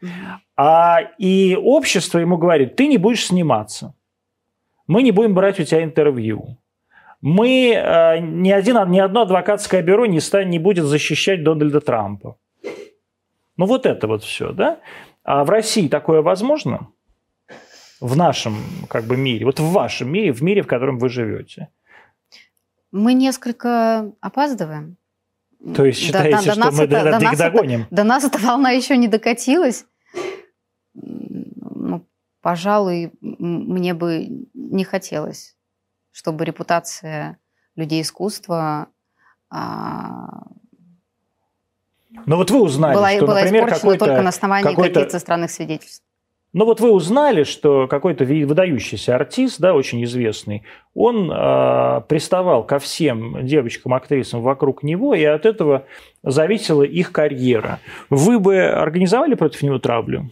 Угу. 0.01 0.09
А, 0.57 1.01
и 1.19 1.55
общество 1.55 2.17
ему 2.17 2.37
говорит, 2.37 2.75
ты 2.75 2.87
не 2.87 2.97
будешь 2.97 3.27
сниматься 3.27 3.93
мы 4.87 5.03
не 5.03 5.11
будем 5.11 5.33
брать 5.33 5.59
у 5.59 5.63
тебя 5.63 5.83
интервью. 5.83 6.57
Мы, 7.21 7.73
э, 7.73 8.19
ни, 8.19 8.51
один, 8.51 8.77
ни 8.91 8.99
одно 8.99 9.21
адвокатское 9.21 9.81
бюро 9.81 10.05
не, 10.05 10.19
станет, 10.19 10.49
не 10.49 10.59
будет 10.59 10.85
защищать 10.85 11.43
Дональда 11.43 11.81
Трампа. 11.81 12.37
Ну 13.57 13.65
вот 13.65 13.85
это 13.85 14.07
вот 14.07 14.23
все, 14.23 14.51
да? 14.51 14.79
А 15.23 15.43
в 15.43 15.49
России 15.49 15.87
такое 15.87 16.21
возможно? 16.21 16.89
В 17.99 18.15
нашем 18.15 18.57
как 18.89 19.05
бы 19.05 19.17
мире, 19.17 19.45
вот 19.45 19.59
в 19.59 19.71
вашем 19.71 20.11
мире, 20.11 20.33
в 20.33 20.43
мире, 20.43 20.61
в 20.61 20.67
котором 20.67 20.99
вы 20.99 21.09
живете? 21.09 21.69
Мы 22.91 23.13
несколько 23.13 24.11
опаздываем. 24.21 24.97
То 25.75 25.85
есть 25.85 25.99
считаете, 25.99 26.37
до, 26.37 26.43
до, 26.43 26.45
до 26.45 26.51
что 26.51 26.71
мы 26.71 26.83
это, 26.83 27.03
до, 27.03 27.19
до, 27.19 27.37
догоним? 27.37 27.81
Это, 27.81 27.95
до 27.95 28.03
нас 28.03 28.23
эта 28.23 28.37
волна 28.37 28.71
еще 28.71 28.97
не 28.97 29.07
докатилась 29.07 29.85
пожалуй, 32.45 33.11
мне 33.21 33.95
бы 33.95 34.27
не 34.53 34.83
хотелось, 34.83 35.57
чтобы 36.11 36.45
репутация 36.45 37.39
людей 37.75 38.03
искусства 38.03 38.89
а, 39.49 40.43
Но 42.27 42.37
вот 42.37 42.51
вы 42.51 42.61
узнали, 42.61 42.93
была, 42.93 43.09
что, 43.13 43.25
была 43.25 43.41
например, 43.41 43.63
испорчена 43.63 43.79
какой-то... 43.79 44.05
только 44.05 44.21
на 44.21 44.29
основании 44.29 44.75
каких-то 44.75 45.17
странных 45.17 45.49
свидетельств. 45.49 46.03
Ну 46.53 46.65
вот 46.65 46.81
вы 46.81 46.91
узнали, 46.91 47.45
что 47.45 47.87
какой-то 47.87 48.25
выдающийся 48.25 49.15
артист, 49.15 49.59
да, 49.59 49.73
очень 49.73 50.03
известный, 50.03 50.61
он 50.93 51.31
э, 51.31 52.01
приставал 52.07 52.63
ко 52.63 52.77
всем 52.77 53.43
девочкам-актрисам 53.43 54.43
вокруг 54.43 54.83
него, 54.83 55.15
и 55.15 55.23
от 55.23 55.47
этого 55.47 55.87
зависела 56.21 56.83
их 56.83 57.11
карьера. 57.11 57.79
Вы 58.11 58.37
бы 58.37 58.61
организовали 58.65 59.33
против 59.33 59.63
него 59.63 59.79
травлю? 59.79 60.29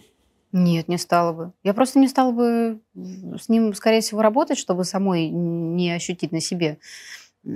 Нет, 0.54 0.88
не 0.88 0.98
стала 1.00 1.34
бы. 1.34 1.52
Я 1.64 1.74
просто 1.74 1.98
не 2.00 2.08
стала 2.08 2.32
бы 2.32 2.80
с 2.96 3.50
ним, 3.50 3.74
скорее 3.74 4.02
всего, 4.02 4.22
работать, 4.22 4.58
чтобы 4.60 4.86
самой 4.86 5.28
не 5.30 5.92
ощутить 5.92 6.32
на 6.32 6.40
себе 6.40 6.78
э, 7.46 7.50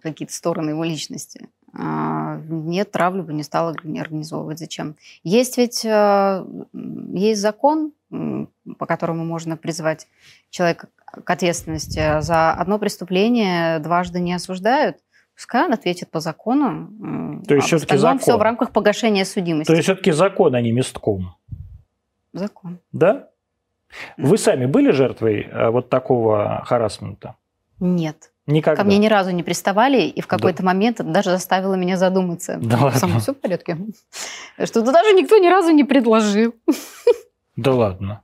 какие-то 0.00 0.32
стороны 0.32 0.70
его 0.70 0.84
личности. 0.84 1.48
А, 1.72 2.40
Нет, 2.48 2.92
травлю 2.92 3.24
бы 3.24 3.32
не 3.32 3.42
стала 3.42 3.72
органи- 3.72 4.00
организовывать. 4.00 4.58
Зачем? 4.60 4.94
Есть 5.24 5.58
ведь 5.58 5.84
м, 5.84 6.66
есть 7.14 7.40
закон, 7.40 7.92
по 8.78 8.86
которому 8.86 9.24
можно 9.24 9.56
призвать 9.56 10.06
человека 10.50 10.88
к 11.24 11.28
ответственности. 11.30 12.20
За 12.22 12.52
одно 12.52 12.78
преступление 12.78 13.78
дважды 13.80 14.20
не 14.20 14.32
осуждают. 14.32 14.96
Пускай 15.34 15.64
он 15.66 15.72
ответит 15.72 16.10
по 16.10 16.20
закону. 16.20 17.42
То 17.46 17.54
есть 17.54 17.64
а 17.64 17.66
в 17.66 17.66
всё-таки 17.66 17.94
остальном 17.94 18.18
закон. 18.18 18.18
всё 18.20 18.38
в 18.38 18.42
рамках 18.42 18.72
погашения 18.72 19.24
судимости. 19.24 19.68
То 19.70 19.74
есть 19.74 19.84
все-таки 19.84 20.12
закон, 20.12 20.54
а 20.54 20.60
не 20.60 20.70
местком. 20.72 21.34
Закон. 22.32 22.78
Да? 22.92 23.28
Вы 24.16 24.38
сами 24.38 24.66
были 24.66 24.90
жертвой 24.92 25.42
э, 25.42 25.70
вот 25.70 25.88
такого 25.88 26.62
харасмента? 26.64 27.36
Нет. 27.80 28.30
Никогда. 28.46 28.82
Ко 28.82 28.86
мне 28.86 28.98
ни 28.98 29.08
разу 29.08 29.30
не 29.30 29.42
приставали, 29.42 30.02
и 30.02 30.20
в 30.20 30.26
какой-то 30.26 30.64
момент 30.64 31.00
это 31.00 31.08
даже 31.08 31.30
заставило 31.30 31.74
меня 31.74 31.96
задуматься. 31.96 32.58
Да 32.60 32.76
Со 32.76 32.84
ладно? 32.84 33.06
мной 33.08 33.20
все 33.20 33.32
в 33.32 33.38
порядке? 33.40 33.76
Что-то 34.58 34.92
даже 34.92 35.12
никто 35.14 35.38
ни 35.38 35.48
разу 35.48 35.70
не 35.70 35.84
предложил. 35.84 36.54
Да 37.56 37.72
ладно. 37.74 38.22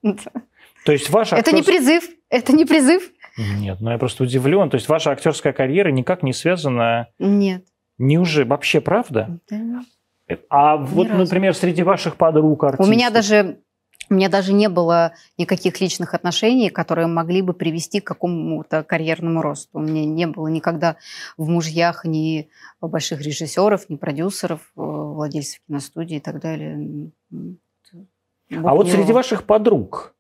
То 0.85 0.93
есть 0.93 1.11
ваша 1.11 1.37
Это 1.37 1.53
не 1.53 1.63
призыв, 1.63 2.05
это 2.31 2.53
не 2.53 2.65
призыв. 2.65 3.11
Нет, 3.37 3.79
ну 3.81 3.91
я 3.91 3.99
просто 3.99 4.23
удивлен. 4.23 4.71
То 4.71 4.77
есть 4.77 4.89
ваша 4.89 5.11
актерская 5.11 5.53
карьера 5.53 5.91
никак 5.91 6.23
не 6.23 6.33
связана... 6.33 7.09
Нет. 7.19 7.65
Неужели? 7.99 8.49
Вообще 8.49 8.81
правда? 8.81 9.39
Да. 9.51 9.83
А 10.49 10.77
вот, 10.77 11.09
разу. 11.09 11.19
например, 11.19 11.55
среди 11.55 11.83
ваших 11.83 12.17
подруг 12.17 12.63
У 12.63 12.67
артистов... 12.67 12.89
меня 12.89 13.11
даже 13.11 13.61
у 14.09 14.15
меня 14.15 14.29
даже 14.29 14.53
не 14.53 14.69
было 14.69 15.13
никаких 15.39 15.81
личных 15.81 16.15
отношений, 16.15 16.71
которые 16.71 17.07
могли 17.07 17.43
бы 17.43 17.53
привести 17.53 18.01
к 18.01 18.07
какому-то 18.07 18.83
карьерному 18.85 19.43
росту. 19.43 19.79
У 19.79 19.81
меня 19.81 20.05
не 20.05 20.27
было 20.27 20.49
никогда 20.49 20.97
в 21.37 21.49
мужьях 21.49 22.05
ни 22.05 22.49
больших 22.81 23.21
режиссеров, 23.21 23.89
ни 23.89 23.97
продюсеров, 23.97 24.61
э, 24.77 24.81
владельцев 24.81 25.61
киностудии 25.67 26.17
и 26.17 26.21
так 26.21 26.41
далее. 26.41 27.11
М, 27.33 27.59
А 28.53 28.61
Бог 28.61 28.73
вот 28.73 28.87
не 28.87 28.93
среди 28.93 29.13
ваших 29.13 29.43
подруг 29.45 30.15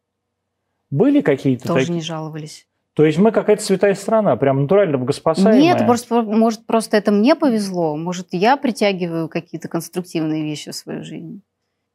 были 0.90 1.20
какие-то 1.20 1.68
тоже 1.68 1.80
такие? 1.80 1.94
не 1.94 2.00
жаловались. 2.02 2.66
То 2.94 3.04
есть 3.04 3.18
мы 3.18 3.30
какая-то 3.30 3.62
святая 3.62 3.94
страна, 3.94 4.36
прям 4.36 4.62
натурально 4.62 4.96
богоспасаемая? 4.96 5.60
Нет, 5.60 5.86
просто, 5.86 6.22
может, 6.22 6.64
просто 6.66 6.96
это 6.96 7.12
мне 7.12 7.36
повезло. 7.36 7.94
Может, 7.94 8.28
я 8.32 8.56
притягиваю 8.56 9.28
какие-то 9.28 9.68
конструктивные 9.68 10.42
вещи 10.42 10.70
в 10.70 10.74
свою 10.74 11.04
жизнь. 11.04 11.42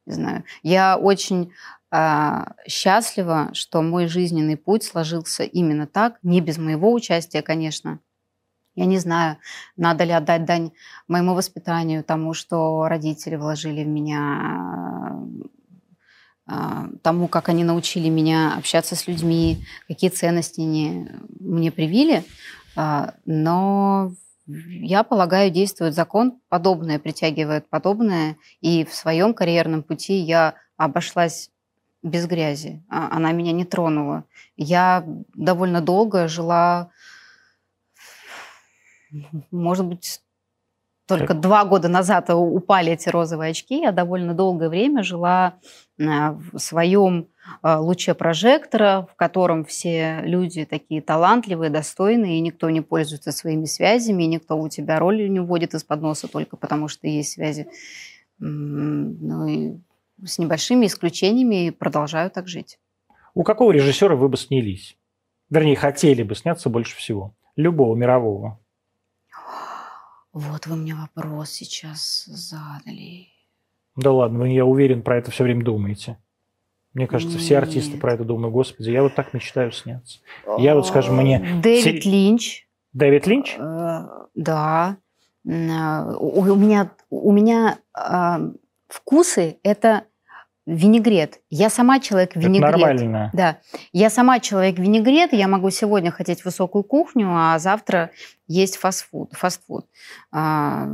Не 0.06 0.12
знаю. 0.14 0.44
Я 0.62 0.96
очень 0.96 1.52
счастлива, 2.66 3.50
что 3.52 3.82
мой 3.82 4.06
жизненный 4.06 4.56
путь 4.56 4.82
сложился 4.82 5.44
именно 5.44 5.86
так, 5.86 6.18
не 6.22 6.40
без 6.40 6.58
моего 6.58 6.92
участия, 6.92 7.42
конечно. 7.42 8.00
Я 8.74 8.86
не 8.86 8.98
знаю, 8.98 9.36
надо 9.76 10.04
ли 10.04 10.12
отдать 10.12 10.46
дань 10.46 10.72
моему 11.06 11.34
воспитанию, 11.34 12.02
тому, 12.02 12.32
что 12.32 12.88
родители 12.88 13.36
вложили 13.36 13.84
в 13.84 13.88
меня, 13.88 15.18
а, 16.46 16.86
тому, 17.02 17.28
как 17.28 17.50
они 17.50 17.64
научили 17.64 18.08
меня 18.08 18.54
общаться 18.56 18.96
с 18.96 19.06
людьми, 19.06 19.64
какие 19.88 20.08
ценности 20.08 20.62
они 20.62 21.08
мне 21.38 21.70
привили. 21.70 22.24
А, 22.74 23.12
Но 23.26 24.12
я 24.46 25.02
полагаю, 25.02 25.50
действует 25.50 25.94
закон, 25.94 26.40
подобное 26.48 26.98
притягивает 26.98 27.68
подобное, 27.68 28.36
и 28.62 28.84
в 28.86 28.94
своем 28.94 29.34
карьерном 29.34 29.82
пути 29.82 30.14
я 30.14 30.54
обошлась 30.78 31.51
без 32.02 32.26
грязи. 32.26 32.82
А- 32.88 33.16
Она 33.16 33.32
меня 33.32 33.52
не 33.52 33.64
тронула. 33.64 34.24
Я 34.56 35.04
довольно 35.34 35.80
долго 35.80 36.28
жила, 36.28 36.90
может 39.50 39.86
быть, 39.86 40.20
только 41.06 41.34
два 41.34 41.64
года 41.64 41.88
назад 41.88 42.30
упали 42.30 42.92
эти 42.92 43.08
розовые 43.08 43.50
очки. 43.50 43.80
Я 43.80 43.92
довольно 43.92 44.34
долгое 44.34 44.68
время 44.68 45.02
жила 45.02 45.54
а, 46.00 46.38
в 46.52 46.58
своем 46.58 47.28
а, 47.60 47.80
луче 47.80 48.14
прожектора, 48.14 49.06
в 49.12 49.16
котором 49.16 49.64
все 49.64 50.20
люди 50.22 50.64
такие 50.64 51.02
талантливые, 51.02 51.70
достойные, 51.70 52.38
и 52.38 52.40
никто 52.40 52.70
не 52.70 52.80
пользуется 52.80 53.32
своими 53.32 53.66
связями, 53.66 54.22
и 54.22 54.28
никто 54.28 54.56
у 54.56 54.68
тебя 54.68 54.98
роль 54.98 55.28
не 55.28 55.40
вводит 55.40 55.74
из-под 55.74 56.00
носа 56.00 56.28
только 56.28 56.56
потому, 56.56 56.88
что 56.88 57.06
есть 57.06 57.32
связи. 57.32 57.68
Ну 58.38 59.46
и 59.46 59.74
с 60.24 60.38
небольшими 60.38 60.86
исключениями 60.86 61.70
продолжаю 61.70 62.30
так 62.30 62.48
жить. 62.48 62.78
У 63.34 63.42
какого 63.42 63.72
режиссера 63.72 64.14
вы 64.14 64.28
бы 64.28 64.36
снялись? 64.36 64.96
Вернее, 65.50 65.76
хотели 65.76 66.22
бы 66.22 66.34
сняться 66.34 66.68
больше 66.70 66.96
всего. 66.96 67.34
Любого 67.56 67.94
мирового. 67.96 68.58
Вот 70.32 70.66
вы 70.66 70.76
мне 70.76 70.94
вопрос 70.94 71.50
сейчас 71.50 72.24
задали. 72.26 73.28
Да 73.96 74.12
ладно, 74.12 74.40
вы, 74.40 74.48
я 74.48 74.64
уверен, 74.64 75.02
про 75.02 75.18
это 75.18 75.30
все 75.30 75.44
время 75.44 75.62
думаете. 75.64 76.16
Мне 76.94 77.06
кажется, 77.06 77.38
все 77.38 77.58
артисты 77.58 77.92
Нет. 77.92 78.00
про 78.00 78.14
это 78.14 78.24
думают. 78.24 78.52
Господи, 78.52 78.90
я 78.90 79.02
вот 79.02 79.14
так 79.14 79.32
мечтаю 79.34 79.72
сняться. 79.72 80.20
Я 80.58 80.74
вот, 80.74 80.86
скажем, 80.86 81.16
мне- 81.16 81.60
Дэвид 81.62 82.04
Линч. 82.04 82.66
Дэвид 82.92 83.26
Линч? 83.26 83.56
Э, 83.58 84.06
Да. 84.34 84.96
А, 85.46 86.14
У 86.18 86.40
у 86.40 86.54
меня, 86.54 86.92
у 87.10 87.32
меня 87.32 87.78
а, 87.92 88.40
вкусы– 88.88 89.58
это 89.62 90.04
винегрет. 90.66 91.40
Я 91.50 91.70
сама 91.70 91.98
человек 92.00 92.30
Это 92.36 92.40
винегрет. 92.40 92.70
нормально. 92.70 93.30
Да, 93.32 93.58
я 93.92 94.10
сама 94.10 94.38
человек 94.40 94.78
винегрет, 94.78 95.32
я 95.32 95.48
могу 95.48 95.70
сегодня 95.70 96.10
хотеть 96.10 96.44
высокую 96.44 96.84
кухню, 96.84 97.28
а 97.30 97.58
завтра 97.58 98.10
есть 98.46 98.76
фастфуд. 98.76 99.32
фастфуд. 99.32 99.86
А, 100.30 100.86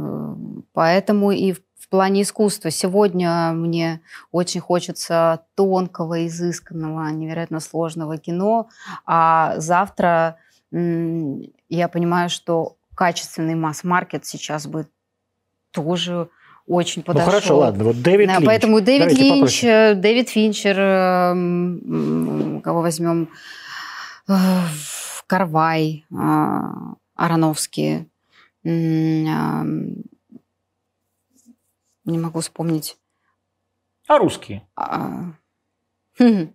поэтому 0.73 1.33
и 1.33 1.53
в, 1.53 1.61
в 1.79 1.89
плане 1.91 2.23
искусства 2.23 2.71
сегодня 2.71 3.53
мне 3.53 4.01
очень 4.31 4.61
хочется 4.61 5.45
тонкого, 5.55 6.27
изысканного, 6.27 7.09
невероятно 7.11 7.61
сложного 7.61 8.17
кино, 8.17 8.69
а 9.05 9.59
завтра 9.59 10.37
я 10.71 11.89
понимаю, 11.89 12.29
что 12.29 12.77
качественный 12.95 13.55
масс-маркет 13.55 14.27
сейчас 14.27 14.67
бы 14.67 14.87
тоже 15.73 16.29
очень 16.69 17.03
Ну 17.03 17.07
подошел. 17.07 17.31
хорошо, 17.31 17.59
ладно. 17.59 17.85
Вот 17.85 18.03
Дэвид 18.03 18.29
Линч. 18.29 18.45
Поэтому 18.47 18.81
Дэвид 18.81 19.01
Давайте 19.09 19.23
Линч, 19.23 19.35
попроще. 19.41 19.73
э, 19.73 19.95
Дэвид 19.95 20.29
Финчер, 20.29 20.79
э, 20.79 21.31
м, 21.33 22.61
кого 22.63 22.83
возьмем, 22.83 23.29
Э, 24.29 24.35
Карвай, 25.27 26.05
э, 26.11 26.15
Ароновский, 27.15 28.09
не 28.65 29.25
могу 32.19 32.41
вспомнить. 32.41 32.97
А 34.07 34.19
русские? 34.19 34.67
А, 34.77 35.33
хм. 36.19 36.51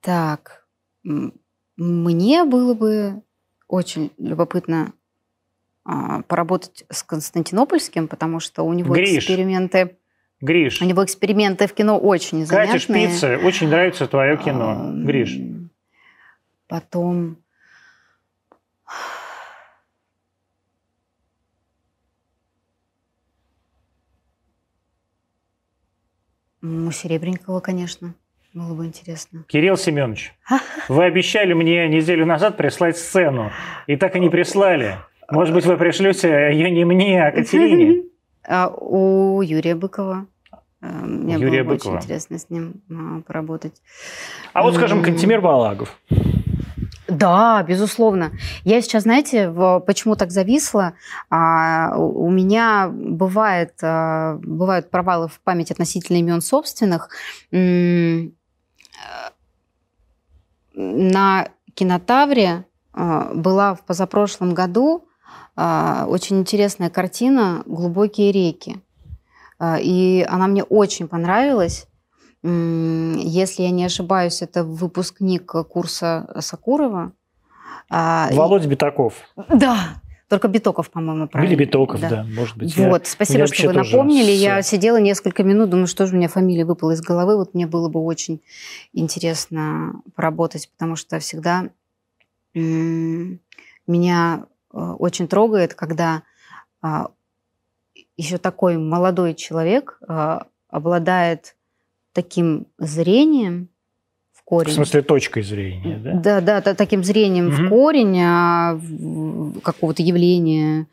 Так, 0.00 0.66
мне 1.76 2.44
было 2.44 2.74
бы 2.74 3.22
очень 3.68 4.10
любопытно 4.18 4.92
поработать 5.84 6.84
с 6.90 7.02
Константинопольским, 7.02 8.08
потому 8.08 8.40
что 8.40 8.62
у 8.62 8.72
него 8.72 8.94
Гриш. 8.94 9.18
эксперименты, 9.18 9.96
Гриш, 10.40 10.80
у 10.80 10.84
него 10.84 11.04
эксперименты 11.04 11.66
в 11.66 11.72
кино 11.72 11.98
очень 11.98 12.46
Катя 12.46 12.78
занятные. 12.78 13.08
Шпица, 13.08 13.38
очень 13.38 13.68
нравится 13.68 14.06
твое 14.06 14.36
кино. 14.36 14.76
А, 14.78 14.92
Гриш. 14.92 15.38
Потом... 16.68 17.38
У 26.64 26.90
Серебренникова, 26.92 27.58
конечно, 27.58 28.14
было 28.54 28.74
бы 28.74 28.86
интересно. 28.86 29.44
Кирилл 29.48 29.76
Семенович, 29.76 30.32
вы 30.88 31.04
обещали 31.04 31.54
мне 31.54 31.88
неделю 31.88 32.24
назад 32.24 32.56
прислать 32.56 32.96
сцену, 32.96 33.50
и 33.88 33.96
так 33.96 34.14
и 34.14 34.20
не 34.20 34.30
прислали. 34.30 34.98
Может 35.32 35.54
быть, 35.54 35.64
вы 35.64 35.78
пришлете 35.78 36.50
ее 36.52 36.70
не 36.70 36.84
мне, 36.84 37.24
а 37.26 37.32
Катерине? 37.32 38.02
А 38.44 38.68
у 38.68 39.40
Юрия 39.40 39.76
Быкова. 39.76 40.26
э, 40.82 40.86
Мне 40.86 41.34
Юрия 41.34 41.62
было 41.62 41.70
бы 41.70 41.76
Быкова. 41.76 41.92
очень 41.94 42.02
интересно 42.04 42.38
с 42.38 42.50
ним 42.50 42.82
а, 42.90 43.20
поработать. 43.22 43.80
А 44.52 44.62
вот, 44.62 44.74
скажем. 44.74 45.02
Кантемир 45.04 45.40
Балагов. 45.40 45.96
Да, 47.06 47.62
безусловно. 47.62 48.32
Я 48.64 48.82
сейчас, 48.82 49.04
знаете, 49.04 49.48
почему 49.86 50.16
так 50.16 50.32
зависла? 50.32 50.94
А, 51.30 51.94
у 51.96 52.28
меня 52.30 52.90
бывает, 52.92 53.74
а, 53.80 54.38
бывают 54.42 54.90
провалы 54.90 55.28
в 55.28 55.38
память 55.40 55.70
относительно 55.70 56.16
имен 56.16 56.40
собственных. 56.40 57.10
На 60.74 61.48
кинотавре 61.74 62.64
была 62.92 63.74
в 63.76 63.84
позапрошлом 63.86 64.52
году 64.52 65.06
очень 65.56 66.40
интересная 66.40 66.90
картина 66.90 67.62
«Глубокие 67.66 68.32
реки». 68.32 68.80
И 69.80 70.26
она 70.28 70.46
мне 70.46 70.64
очень 70.64 71.06
понравилась. 71.08 71.86
Если 72.42 73.62
я 73.62 73.70
не 73.70 73.84
ошибаюсь, 73.84 74.42
это 74.42 74.64
выпускник 74.64 75.44
курса 75.68 76.34
Сакурова. 76.40 77.12
А, 77.88 78.28
Володя 78.32 78.68
Битаков. 78.68 79.14
Да, 79.48 80.00
только 80.28 80.48
Битоков, 80.48 80.90
по-моему, 80.90 81.28
правильно. 81.28 81.52
Или 81.52 81.60
Битоков, 81.64 82.00
да, 82.00 82.08
да 82.08 82.24
может 82.24 82.56
быть. 82.56 82.76
Вот, 82.76 83.04
я, 83.04 83.10
спасибо, 83.10 83.40
я 83.40 83.46
что 83.46 83.66
вы 83.68 83.74
напомнили. 83.74 84.30
Я 84.32 84.62
сидела 84.62 84.96
несколько 84.96 85.44
минут, 85.44 85.70
думаю, 85.70 85.86
что 85.86 86.06
же 86.06 86.14
у 86.14 86.16
меня 86.16 86.28
фамилия 86.28 86.64
выпала 86.64 86.92
из 86.92 87.02
головы. 87.02 87.36
Вот 87.36 87.54
мне 87.54 87.66
было 87.66 87.88
бы 87.88 88.00
очень 88.02 88.40
интересно 88.92 90.02
поработать, 90.16 90.70
потому 90.70 90.96
что 90.96 91.18
всегда 91.18 91.68
меня 92.54 94.46
очень 94.72 95.28
трогает, 95.28 95.74
когда 95.74 96.22
а, 96.80 97.10
еще 98.16 98.38
такой 98.38 98.78
молодой 98.78 99.34
человек 99.34 99.98
а, 100.06 100.46
обладает 100.68 101.56
таким 102.12 102.66
зрением 102.78 103.68
в 104.32 104.42
корень. 104.42 104.70
В 104.70 104.74
смысле, 104.74 105.02
точкой 105.02 105.42
зрения, 105.42 105.98
да? 105.98 106.40
Да, 106.40 106.60
да, 106.60 106.74
таким 106.74 107.04
зрением 107.04 107.48
угу. 107.48 107.54
в 107.54 107.68
корень 107.68 108.20
а, 108.20 108.80
какого-то 109.62 110.02
явления, 110.02 110.86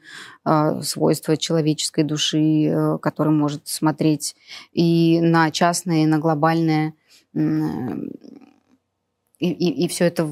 а, 0.44 0.82
свойства 0.82 1.38
человеческой 1.38 2.04
души, 2.04 2.68
а, 2.68 2.98
который 2.98 3.34
может 3.34 3.68
смотреть 3.68 4.36
и 4.72 5.20
на 5.22 5.52
частное, 5.52 6.04
и 6.04 6.08
на 6.08 6.20
глобальное. 6.20 6.94
И, 7.34 7.40
и, 9.40 9.86
и 9.86 9.88
все 9.88 10.06
это 10.06 10.26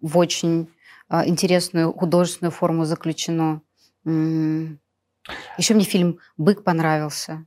в 0.00 0.18
очень 0.18 0.68
интересную 1.10 1.92
художественную 1.92 2.52
форму 2.52 2.84
заключено. 2.84 3.62
Еще 4.04 5.74
мне 5.74 5.84
фильм 5.84 6.18
«Бык» 6.36 6.64
понравился. 6.64 7.46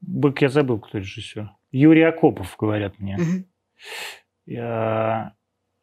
Бык, 0.00 0.42
я 0.42 0.48
забыл, 0.48 0.78
кто 0.78 0.98
режиссер. 0.98 1.50
Юрий 1.72 2.02
Акопов, 2.02 2.56
говорят 2.58 2.98
мне. 2.98 3.44
Угу. 4.46 4.56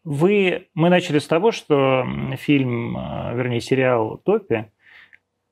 Вы, 0.04 0.70
мы 0.74 0.90
начали 0.90 1.20
с 1.20 1.28
того, 1.28 1.52
что 1.52 2.06
фильм, 2.38 2.98
э, 2.98 3.36
вернее, 3.36 3.62
сериал 3.62 4.18
«Топи», 4.18 4.70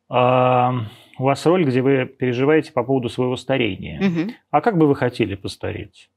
а, 0.09 0.73
у 1.17 1.23
вас 1.23 1.45
роль, 1.45 1.63
где 1.63 1.81
вы 1.81 2.05
переживаете 2.05 2.73
по 2.73 2.83
поводу 2.83 3.07
своего 3.07 3.37
старения. 3.37 4.01
Угу. 4.01 4.33
А 4.49 4.61
как 4.61 4.77
бы 4.77 4.87
вы 4.87 4.95
хотели 4.95 5.35
постареть? 5.35 6.09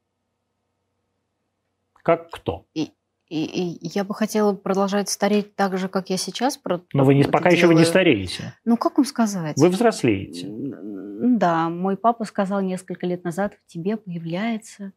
Как 2.02 2.28
кто? 2.30 2.66
И, 2.74 2.90
и, 3.28 3.44
и 3.72 3.88
я 3.94 4.04
бы 4.04 4.14
хотела 4.14 4.52
продолжать 4.54 5.08
стареть 5.08 5.54
так 5.54 5.78
же, 5.78 5.88
как 5.88 6.10
я 6.10 6.16
сейчас. 6.16 6.60
Но 6.92 7.04
вы 7.04 7.14
не, 7.14 7.24
пока 7.24 7.50
делаю. 7.50 7.56
еще 7.56 7.66
вы 7.66 7.74
не 7.74 7.84
стареете. 7.84 8.54
Ну, 8.64 8.76
как 8.76 8.98
вам 8.98 9.06
сказать? 9.06 9.56
Вы 9.56 9.68
взрослеете. 9.68 10.46
Да, 10.48 11.68
мой 11.70 11.96
папа 11.96 12.24
сказал 12.24 12.60
несколько 12.60 13.06
лет 13.06 13.24
назад, 13.24 13.54
в 13.54 13.66
тебе 13.66 13.96
появляется 13.96 14.92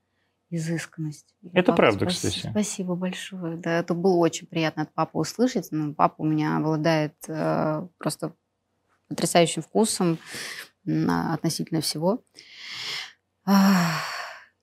изысканность. 0.50 1.36
Это 1.54 1.72
папа, 1.72 1.78
правда, 1.78 2.10
спасибо, 2.10 2.32
кстати. 2.32 2.52
Спасибо 2.52 2.96
большое. 2.96 3.58
Да, 3.58 3.80
это 3.80 3.94
было 3.94 4.18
очень 4.18 4.48
приятно 4.48 4.84
от 4.84 4.94
папы 4.94 5.18
услышать. 5.18 5.70
Но 5.72 5.94
папа 5.94 6.16
у 6.22 6.26
меня 6.26 6.58
обладает 6.58 7.16
э, 7.28 7.88
просто 7.98 8.34
потрясающим 9.08 9.62
вкусом 9.62 10.20
относительно 10.86 11.82
всего. 11.82 12.24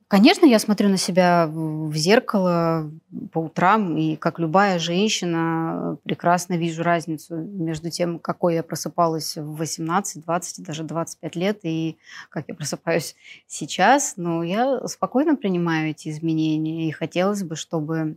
Конечно, 0.07 0.44
я 0.44 0.59
смотрю 0.59 0.90
на 0.90 0.98
себя 0.98 1.46
в 1.48 1.94
зеркало 1.94 2.90
по 3.32 3.38
утрам, 3.38 3.96
и 3.96 4.16
как 4.16 4.38
любая 4.38 4.78
женщина 4.78 5.96
прекрасно 6.05 6.55
вижу 6.55 6.82
разницу 6.82 7.36
между 7.36 7.90
тем, 7.90 8.18
какой 8.18 8.55
я 8.55 8.62
просыпалась 8.62 9.36
в 9.36 9.57
18, 9.57 10.22
20, 10.24 10.64
даже 10.64 10.82
25 10.84 11.36
лет, 11.36 11.61
и 11.62 11.96
как 12.28 12.44
я 12.48 12.55
просыпаюсь 12.55 13.16
сейчас. 13.46 14.14
Но 14.16 14.42
я 14.42 14.86
спокойно 14.88 15.36
принимаю 15.36 15.90
эти 15.90 16.11
изменения, 16.11 16.88
и 16.88 16.92
хотелось 16.92 17.42
бы, 17.42 17.57
чтобы 17.57 18.16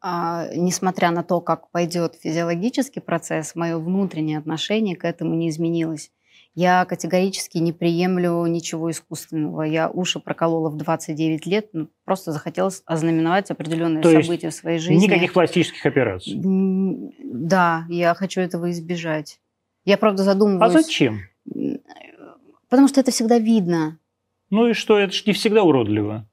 а, 0.00 0.48
несмотря 0.54 1.10
на 1.10 1.22
то, 1.22 1.40
как 1.40 1.70
пойдет 1.70 2.14
физиологический 2.14 3.02
процесс, 3.02 3.54
мое 3.54 3.78
внутреннее 3.78 4.38
отношение 4.38 4.96
к 4.96 5.04
этому 5.04 5.34
не 5.34 5.50
изменилось. 5.50 6.10
Я 6.54 6.84
категорически 6.84 7.58
не 7.58 7.72
приемлю 7.72 8.44
ничего 8.46 8.90
искусственного. 8.90 9.62
Я 9.62 9.88
уши 9.88 10.18
проколола 10.18 10.68
в 10.68 10.76
29 10.76 11.46
лет, 11.46 11.68
ну, 11.72 11.88
просто 12.04 12.32
захотелось 12.32 12.82
ознаменовать 12.86 13.50
определенные 13.50 14.02
То 14.02 14.10
события 14.10 14.50
в 14.50 14.54
своей 14.54 14.78
жизни. 14.80 15.04
Никаких 15.04 15.32
пластических 15.32 15.86
операций? 15.86 16.40
Да, 16.42 17.84
я 17.88 18.14
хочу 18.14 18.40
этого 18.40 18.70
избежать. 18.72 19.40
Я, 19.84 19.96
правда, 19.96 20.24
задумываюсь... 20.24 20.74
А 20.74 20.82
зачем? 20.82 21.20
Потому 22.68 22.88
что 22.88 23.00
это 23.00 23.12
всегда 23.12 23.38
видно. 23.38 23.98
Ну 24.50 24.66
и 24.68 24.72
что, 24.72 24.98
это 24.98 25.12
же 25.12 25.22
не 25.26 25.32
всегда 25.32 25.62
уродливо. 25.62 26.26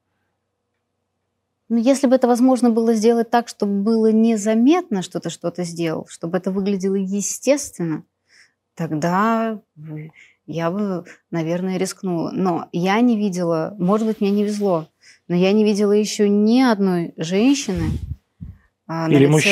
Ну, 1.70 1.78
если 1.78 2.08
бы 2.08 2.16
это 2.16 2.28
возможно 2.28 2.72
было 2.72 2.94
сделать 2.96 3.30
так, 3.30 3.48
чтобы 3.50 3.84
было 3.84 4.12
незаметно, 4.12 5.04
что 5.04 5.20
ты 5.20 5.30
что-то 5.30 5.64
сделал, 5.64 6.08
чтобы 6.10 6.38
это 6.38 6.50
выглядело 6.50 6.96
естественно– 6.96 8.04
тогда 8.78 9.60
я 10.46 10.72
бы, 10.72 11.04
наверное, 11.30 11.78
рискнула. 11.78 12.32
Но 12.32 12.70
я 12.72 13.02
не 13.02 13.18
видела, 13.18 13.76
может 13.78 14.08
быть, 14.08 14.22
мне 14.22 14.32
не 14.32 14.46
везло, 14.46 14.88
но 15.28 15.36
я 15.36 15.52
не 15.52 15.66
видела 15.66 15.92
еще 15.92 16.30
ни 16.30 16.62
одной 16.62 17.14
женщины, 17.18 17.92
а, 18.88 19.10
или 19.10 19.26
мужчин. 19.26 19.52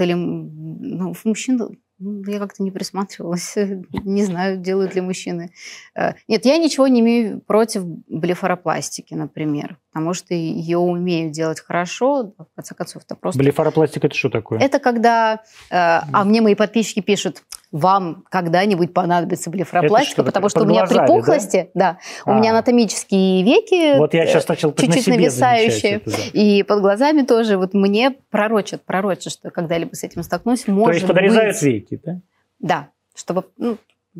Или, 0.00 0.12
ну, 0.14 1.14
мужчин 1.24 1.78
ну, 1.98 2.22
я 2.26 2.38
как-то 2.38 2.62
не 2.62 2.70
присматривалась. 2.70 3.54
Не 4.04 4.24
знаю, 4.24 4.58
делают 4.58 4.94
ли 4.94 5.00
мужчины. 5.00 5.50
Э, 5.94 6.12
нет, 6.28 6.44
я 6.44 6.58
ничего 6.58 6.88
не 6.88 7.00
имею 7.00 7.40
против 7.40 7.84
блефаропластики, 7.86 9.14
например, 9.14 9.78
потому 9.92 10.12
что 10.12 10.34
ее 10.34 10.76
умеют 10.76 11.32
делать 11.32 11.60
хорошо. 11.60 12.34
В 12.36 12.54
конце 12.54 12.74
концов, 12.74 13.02
это 13.04 13.14
просто... 13.14 13.38
Блефаропластика– 13.38 14.06
это 14.08 14.16
что 14.16 14.28
такое? 14.28 14.60
Это 14.60 14.78
когда... 14.78 15.40
Э, 15.70 16.00
а 16.12 16.24
мне 16.24 16.42
мои 16.42 16.54
подписчики 16.54 17.00
пишут, 17.00 17.42
вам 17.72 18.24
когда-нибудь 18.30 18.94
понадобится 18.94 19.50
блефаропластика, 19.50 20.22
потому 20.22 20.48
что 20.48 20.62
у 20.62 20.66
меня 20.66 20.86
глазами, 20.86 21.06
припухлости, 21.06 21.70
да, 21.74 21.98
да 22.24 22.32
у 22.32 22.34
меня 22.34 22.50
а. 22.50 22.52
анатомические 22.54 23.42
веки 23.42 23.98
вот 23.98 24.14
я 24.14 24.26
сейчас 24.26 24.46
начал 24.48 24.72
чуть-чуть 24.72 25.06
нависающие, 25.08 25.96
это, 25.96 26.10
да. 26.10 26.16
и 26.32 26.62
под 26.62 26.80
глазами 26.80 27.22
тоже 27.22 27.56
вот 27.56 27.74
мне 27.74 28.12
пророчат, 28.30 28.84
пророчат, 28.84 29.32
что 29.32 29.50
когда-либо 29.50 29.94
с 29.94 30.04
этим 30.04 30.22
столкнусь, 30.22 30.66
может 30.68 30.86
То 30.86 30.94
есть 30.94 31.06
подрезают 31.06 31.54
быть... 31.56 31.62
веки, 31.62 32.00
да? 32.04 32.20
Да, 32.58 32.88
чтобы 33.14 33.44
ну, 33.58 33.78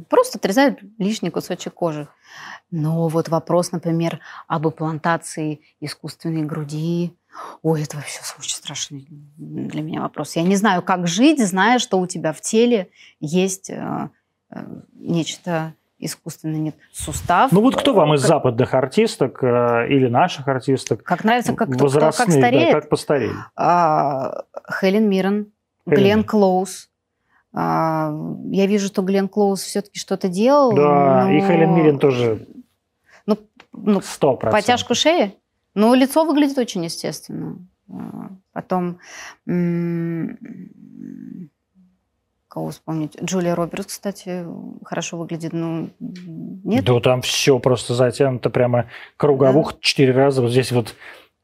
просто 0.09 0.39
отрезают 0.39 0.81
лишний 0.99 1.31
кусочек 1.31 1.75
кожи. 1.75 2.09
Но 2.71 3.09
вот 3.09 3.29
вопрос, 3.29 3.73
например, 3.73 4.21
об 4.49 4.67
имплантации 4.67 5.61
искусственной 5.81 6.43
груди, 6.43 7.15
Ой, 7.63 7.83
это 7.83 7.97
вообще 7.97 8.21
очень 8.39 8.55
страшный 8.55 9.07
для 9.37 9.83
меня 9.83 10.01
вопрос. 10.01 10.37
Я 10.37 10.43
не 10.43 10.57
знаю, 10.57 10.83
как 10.83 11.07
жить, 11.07 11.45
зная, 11.45 11.79
что 11.79 11.99
у 11.99 12.07
тебя 12.07 12.33
в 12.33 12.41
теле 12.41 12.89
есть 13.21 13.71
э, 13.71 14.09
э, 14.51 14.61
нечто 14.95 15.75
искусственное, 15.99 16.61
нет, 16.61 16.77
сустав. 16.93 17.53
Ну 17.53 17.61
вот 17.61 17.77
кто 17.77 17.95
вам 17.95 18.15
из 18.15 18.21
западных 18.21 18.75
артисток 18.75 19.43
э, 19.43 19.89
или 19.89 20.09
наших 20.09 20.47
артисток 20.49 21.03
Как 21.03 21.25
нравится, 21.25 21.55
как, 21.55 21.71
кто, 21.71 21.89
кто, 21.89 22.01
как 22.01 22.31
стареет? 22.31 22.73
Да, 22.73 22.81
как 22.81 22.89
постарели? 22.89 23.35
А, 23.57 24.43
Хелен 24.81 25.09
Миррен, 25.09 25.53
Хелен. 25.89 25.99
Глен 25.99 26.25
Клоуз. 26.25 26.91
А, 27.53 28.13
я 28.51 28.67
вижу, 28.67 28.89
что 28.89 29.03
Глен 29.03 29.29
Клоуз 29.29 29.63
все-таки 29.63 29.99
что-то 29.99 30.29
делал. 30.29 30.75
Да, 30.75 31.25
но... 31.25 31.31
и 31.33 31.41
Хелен 31.41 31.75
Миррен 31.75 31.99
тоже. 31.99 32.47
Ну, 33.25 33.39
ну, 33.73 34.01
100%. 34.01 34.51
Потяжку 34.51 34.95
шеи? 34.95 35.35
Ну, 35.77 35.93
лицо 35.95 36.25
выглядит 36.25 36.57
очень 36.57 36.83
естественно. 36.85 37.59
А, 37.93 38.31
потом, 38.53 38.99
кого 42.49 42.71
вспомнить? 42.71 43.13
Джулия 43.23 43.55
Робертс, 43.55 43.93
кстати, 43.93 44.47
хорошо 44.83 45.19
выглядит, 45.19 45.53
но 45.53 45.91
нет? 46.01 46.83
Да 46.83 46.99
там 47.01 47.21
все 47.21 47.59
просто 47.59 47.95
затянуто 47.95 48.49
прямо 48.49 48.87
круговух 49.19 49.75
да? 49.75 49.79
четыре 49.83 50.13
раза. 50.13 50.41
Вот 50.41 50.51
здесь 50.51 50.73
вот 50.73 50.95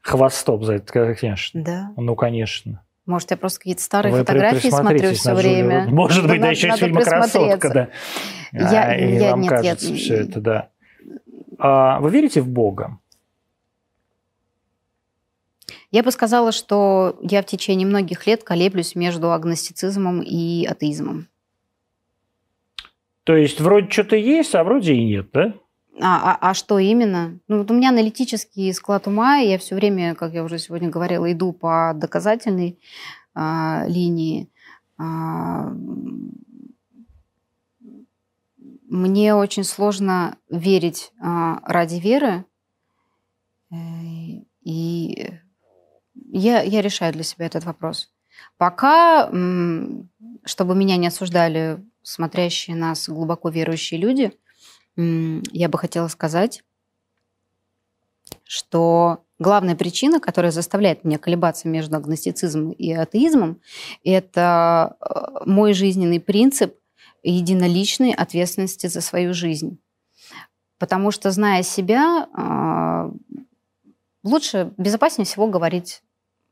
хвостом 0.01 0.63
за 0.63 0.73
это, 0.73 1.13
конечно. 1.13 1.63
Да? 1.63 1.91
Ну, 1.95 2.15
конечно. 2.15 2.83
Может, 3.05 3.29
я 3.29 3.37
просто 3.37 3.59
какие-то 3.59 3.83
старые 3.83 4.13
Вы 4.13 4.19
фотографии 4.19 4.69
смотрю 4.69 5.13
все 5.13 5.35
время. 5.35 5.85
Может 5.89 6.27
быть, 6.27 6.41
да, 6.41 6.49
еще 6.49 6.69
из 6.69 6.77
фильма 6.77 7.01
«Красотка», 7.01 7.69
да. 7.69 7.89
Я, 8.51 8.83
а, 8.85 8.95
и 8.95 9.15
я, 9.15 9.31
вам 9.31 9.41
нет, 9.41 9.49
кажется 9.51 9.89
я... 9.89 9.95
все 9.95 10.15
это, 10.15 10.41
да. 10.41 10.69
А 11.59 11.99
вы 11.99 12.09
верите 12.09 12.41
в 12.41 12.49
Бога? 12.49 12.97
Я 15.93 16.01
бы 16.01 16.09
сказала, 16.09 16.51
что 16.51 17.19
я 17.21 17.43
в 17.43 17.45
течение 17.45 17.85
многих 17.85 18.25
лет 18.25 18.43
колеблюсь 18.43 18.95
между 18.95 19.31
агностицизмом 19.31 20.23
и 20.23 20.65
атеизмом. 20.65 21.27
То 23.23 23.35
есть 23.35 23.61
вроде 23.61 23.91
что-то 23.91 24.15
есть, 24.15 24.55
а 24.55 24.63
вроде 24.63 24.95
и 24.95 25.05
нет, 25.05 25.29
да? 25.31 25.53
А, 26.01 26.31
а, 26.31 26.49
а 26.49 26.53
что 26.55 26.79
именно? 26.79 27.39
Ну, 27.47 27.59
вот 27.59 27.69
у 27.69 27.75
меня 27.75 27.89
аналитический 27.89 28.73
склад 28.73 29.05
ума, 29.05 29.39
и 29.39 29.49
я 29.49 29.59
все 29.59 29.75
время, 29.75 30.15
как 30.15 30.33
я 30.33 30.43
уже 30.43 30.57
сегодня 30.57 30.89
говорила, 30.89 31.31
иду 31.31 31.53
по 31.53 31.93
доказательной 31.95 32.79
а, 33.35 33.85
линии. 33.87 34.49
А, 34.97 35.71
мне 38.89 39.35
очень 39.35 39.63
сложно 39.63 40.37
верить 40.49 41.11
а, 41.21 41.61
ради 41.67 41.99
веры, 41.99 42.45
э, 43.69 43.75
и 44.63 45.29
я, 46.39 46.61
я 46.61 46.81
решаю 46.81 47.13
для 47.13 47.23
себя 47.23 47.45
этот 47.45 47.63
вопрос. 47.63 48.11
Пока, 48.57 49.27
чтобы 49.27 50.75
меня 50.75 50.97
не 50.97 51.07
осуждали 51.07 51.83
смотрящие 52.01 52.75
нас 52.75 53.07
глубоко 53.07 53.49
верующие 53.49 53.99
люди, 53.99 54.31
я 54.95 55.69
бы 55.69 55.77
хотела 55.77 56.07
сказать, 56.07 56.63
что 58.43 59.23
главная 59.39 59.75
причина, 59.75 60.19
которая 60.19 60.51
заставляет 60.51 61.03
меня 61.03 61.17
колебаться 61.17 61.67
между 61.67 61.97
агностицизмом 61.97 62.71
и 62.71 62.91
атеизмом, 62.93 63.61
это 64.03 64.95
э, 64.99 65.43
мой 65.45 65.73
жизненный 65.73 66.19
принцип 66.19 66.75
единоличной 67.23 68.13
ответственности 68.13 68.87
за 68.87 69.01
свою 69.01 69.33
жизнь. 69.33 69.79
Потому 70.77 71.11
что, 71.11 71.31
зная 71.31 71.63
себя, 71.63 72.27
э, 72.35 73.11
лучше, 74.23 74.73
безопаснее 74.77 75.25
всего 75.25 75.47
говорить 75.47 76.01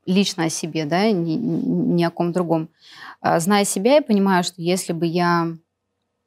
лично 0.06 0.44
о 0.44 0.48
себе, 0.48 0.84
да, 0.84 1.10
ни, 1.10 1.34
ни 1.34 2.04
о 2.04 2.10
ком 2.10 2.32
другом. 2.32 2.68
А, 3.20 3.40
зная 3.40 3.64
себя, 3.64 3.96
я 3.96 4.02
понимаю, 4.02 4.44
что 4.44 4.60
если 4.60 4.92
бы 4.92 5.06
я 5.06 5.56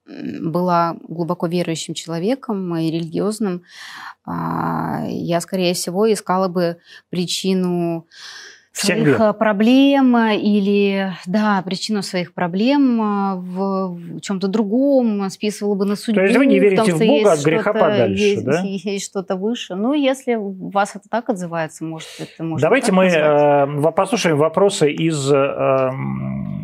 была 0.07 0.97
глубоко 1.07 1.47
верующим 1.47 1.93
человеком 1.93 2.75
и 2.75 2.91
религиозным, 2.91 3.63
а, 4.23 5.03
я, 5.07 5.41
скорее 5.41 5.73
всего, 5.73 6.11
искала 6.11 6.47
бы 6.47 6.77
причину 7.09 8.07
своих 8.75 9.07
Всегда. 9.07 9.33
проблем 9.33 10.17
или, 10.17 11.13
да, 11.25 11.61
причину 11.65 12.01
своих 12.01 12.33
проблем 12.33 13.37
в, 13.39 13.95
в 13.95 14.21
чем-то 14.21 14.47
другом, 14.47 15.29
списывала 15.29 15.75
бы 15.75 15.85
на 15.85 15.95
судьбу. 15.95 16.19
То 16.19 16.25
есть 16.25 16.37
вы 16.37 16.45
не 16.45 16.59
верите 16.59 16.83
в, 16.93 16.97
том, 16.97 16.97
в 16.97 17.07
Бога 17.07 17.31
от 17.31 17.43
греха 17.43 17.73
подальше, 17.73 18.23
есть, 18.23 18.45
да? 18.45 18.61
Есть 18.63 19.05
что-то 19.05 19.35
выше. 19.35 19.75
Ну, 19.75 19.93
если 19.93 20.35
вас 20.37 20.95
это 20.95 21.07
так 21.09 21.29
отзывается, 21.29 21.85
может, 21.85 22.09
это 22.19 22.43
может 22.43 22.61
Давайте 22.61 22.91
мы 22.91 23.05
э, 23.05 23.91
послушаем 23.91 24.37
вопросы 24.37 24.91
из 24.91 25.31
э, 25.31 25.89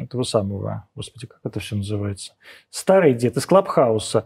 этого 0.04 0.24
самого, 0.24 0.88
господи, 0.96 1.28
как 1.28 1.40
это 1.44 1.60
все 1.62 1.78
называется? 1.78 2.34
Старый 2.70 3.14
дед 3.14 3.38
из 3.38 3.46
Клабхауса. 3.46 4.26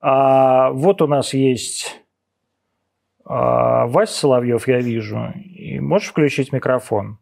А, 0.00 0.70
вот 0.72 1.00
у 1.00 1.06
нас 1.06 1.32
есть 1.32 2.02
а, 3.24 3.86
Вася 3.86 4.12
Соловьев, 4.12 4.68
я 4.68 4.80
вижу. 4.80 5.32
И 5.36 5.80
можешь 5.80 6.08
включить 6.08 6.52
микрофон? 6.52 7.18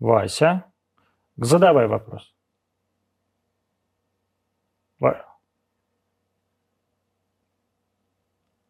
Вася, 0.00 0.62
задавай 1.36 1.86
вопрос. 1.86 2.34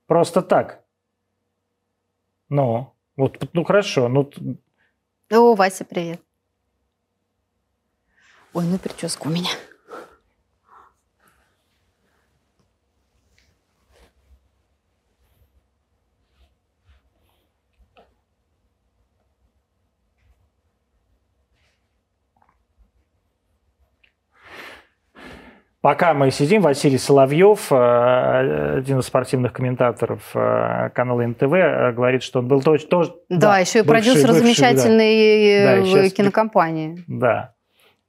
Просто 0.07 0.43
так. 0.43 0.85
Ну, 2.49 2.95
вот, 3.17 3.43
ну 3.53 3.65
хорошо, 3.65 4.09
ну... 4.09 4.31
О, 5.31 5.55
Вася, 5.55 5.85
привет. 5.85 6.21
Ой, 8.53 8.65
ну 8.65 8.79
прическа 8.79 9.27
у 9.27 9.31
меня. 9.31 9.51
Пока 25.85 26.15
мы 26.15 26.31
сидим, 26.31 26.63
Василий 26.63 26.97
Соловьев, 26.97 27.71
э, 27.71 28.79
один 28.79 29.01
из 29.01 29.05
спортивных 29.05 29.53
комментаторов 29.53 30.31
э, 30.35 30.89
канала 30.95 31.27
НТВ, 31.27 31.43
э, 31.43 31.93
говорит, 31.93 32.23
что 32.23 32.39
он 32.39 32.49
был 32.49 32.63
тоже... 32.63 32.87
тоже 32.87 33.13
да, 33.29 33.37
да, 33.37 33.59
еще 33.59 33.81
и 33.81 33.83
бывший, 33.83 33.91
продюсер 33.91 34.29
бывший, 34.29 34.41
замечательной 34.41 35.83
да. 35.83 36.09
кинокомпании. 36.09 37.05
Да. 37.07 37.53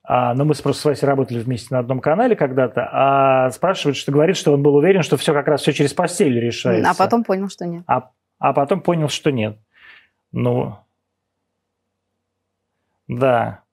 А, 0.06 0.34
но 0.36 0.46
мы 0.46 0.54
просто 0.56 0.82
с 0.84 0.86
Васей 0.86 1.06
работали 1.06 1.40
вместе 1.40 1.68
на 1.72 1.80
одном 1.80 2.00
канале 2.00 2.38
когда-то, 2.38 2.88
а 2.90 3.50
спрашивает, 3.52 3.98
что 3.98 4.14
говорит, 4.14 4.38
что 4.38 4.54
он 4.54 4.64
был 4.64 4.76
уверен, 4.76 5.04
что 5.04 5.18
все 5.18 5.34
как 5.34 5.50
раз 5.50 5.60
все 5.60 5.74
через 5.74 5.94
постель 5.94 6.40
решается. 6.40 6.90
А 6.90 6.94
потом 6.94 7.26
понял, 7.26 7.50
что 7.50 7.66
нет. 7.66 7.84
А, 7.88 8.10
а 8.40 8.54
потом 8.54 8.80
понял, 8.80 9.10
что 9.10 9.34
нет. 9.34 9.58
Ну, 10.32 10.78
да. 13.10 13.65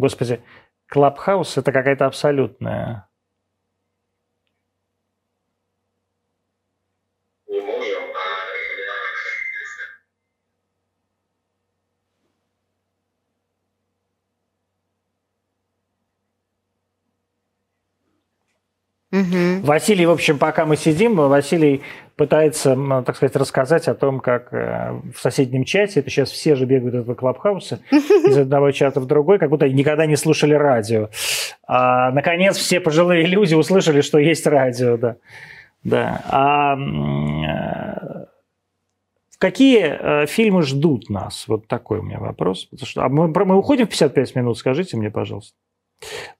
Господи, 0.00 0.42
Клабхаус– 0.88 1.56
это 1.58 1.72
какая-то 1.72 2.06
абсолютная 2.06 3.09
Угу. 19.30 19.66
Василий, 19.66 20.06
в 20.06 20.10
общем, 20.10 20.38
пока 20.38 20.66
мы 20.66 20.76
сидим, 20.76 21.16
Василий 21.16 21.82
пытается, 22.16 22.76
так 23.06 23.16
сказать, 23.16 23.34
рассказать 23.36 23.88
о 23.88 23.94
том, 23.94 24.20
как 24.20 24.52
э, 24.52 24.92
в 25.14 25.20
соседнем 25.20 25.64
чате, 25.64 26.00
это 26.00 26.10
сейчас 26.10 26.30
все 26.30 26.54
же 26.54 26.66
бегают 26.66 26.94
этого 26.94 27.14
клабхауса, 27.14 27.80
из 27.90 28.36
одного 28.36 28.72
чата 28.72 29.00
в 29.00 29.06
другой, 29.06 29.38
как 29.38 29.48
будто 29.48 29.66
никогда 29.68 30.04
не 30.04 30.16
слушали 30.16 30.52
радио. 30.52 31.08
А, 31.66 32.10
наконец, 32.10 32.58
все 32.58 32.78
пожилые 32.78 33.24
люди 33.26 33.54
услышали, 33.54 34.02
что 34.02 34.18
есть 34.18 34.46
радио, 34.46 34.98
да. 34.98 35.16
да. 35.82 36.22
А, 36.28 36.76
э, 36.76 38.26
какие 39.38 39.80
э, 39.82 40.26
фильмы 40.26 40.62
ждут 40.62 41.08
нас? 41.08 41.48
Вот 41.48 41.68
такой 41.68 42.00
у 42.00 42.02
меня 42.02 42.18
вопрос. 42.18 42.66
Потому 42.66 42.86
что, 42.86 43.04
а 43.04 43.08
мы, 43.08 43.28
мы 43.28 43.56
уходим 43.56 43.86
в 43.86 43.90
55 43.90 44.34
минут, 44.36 44.58
скажите 44.58 44.96
мне, 44.98 45.10
пожалуйста. 45.10 45.56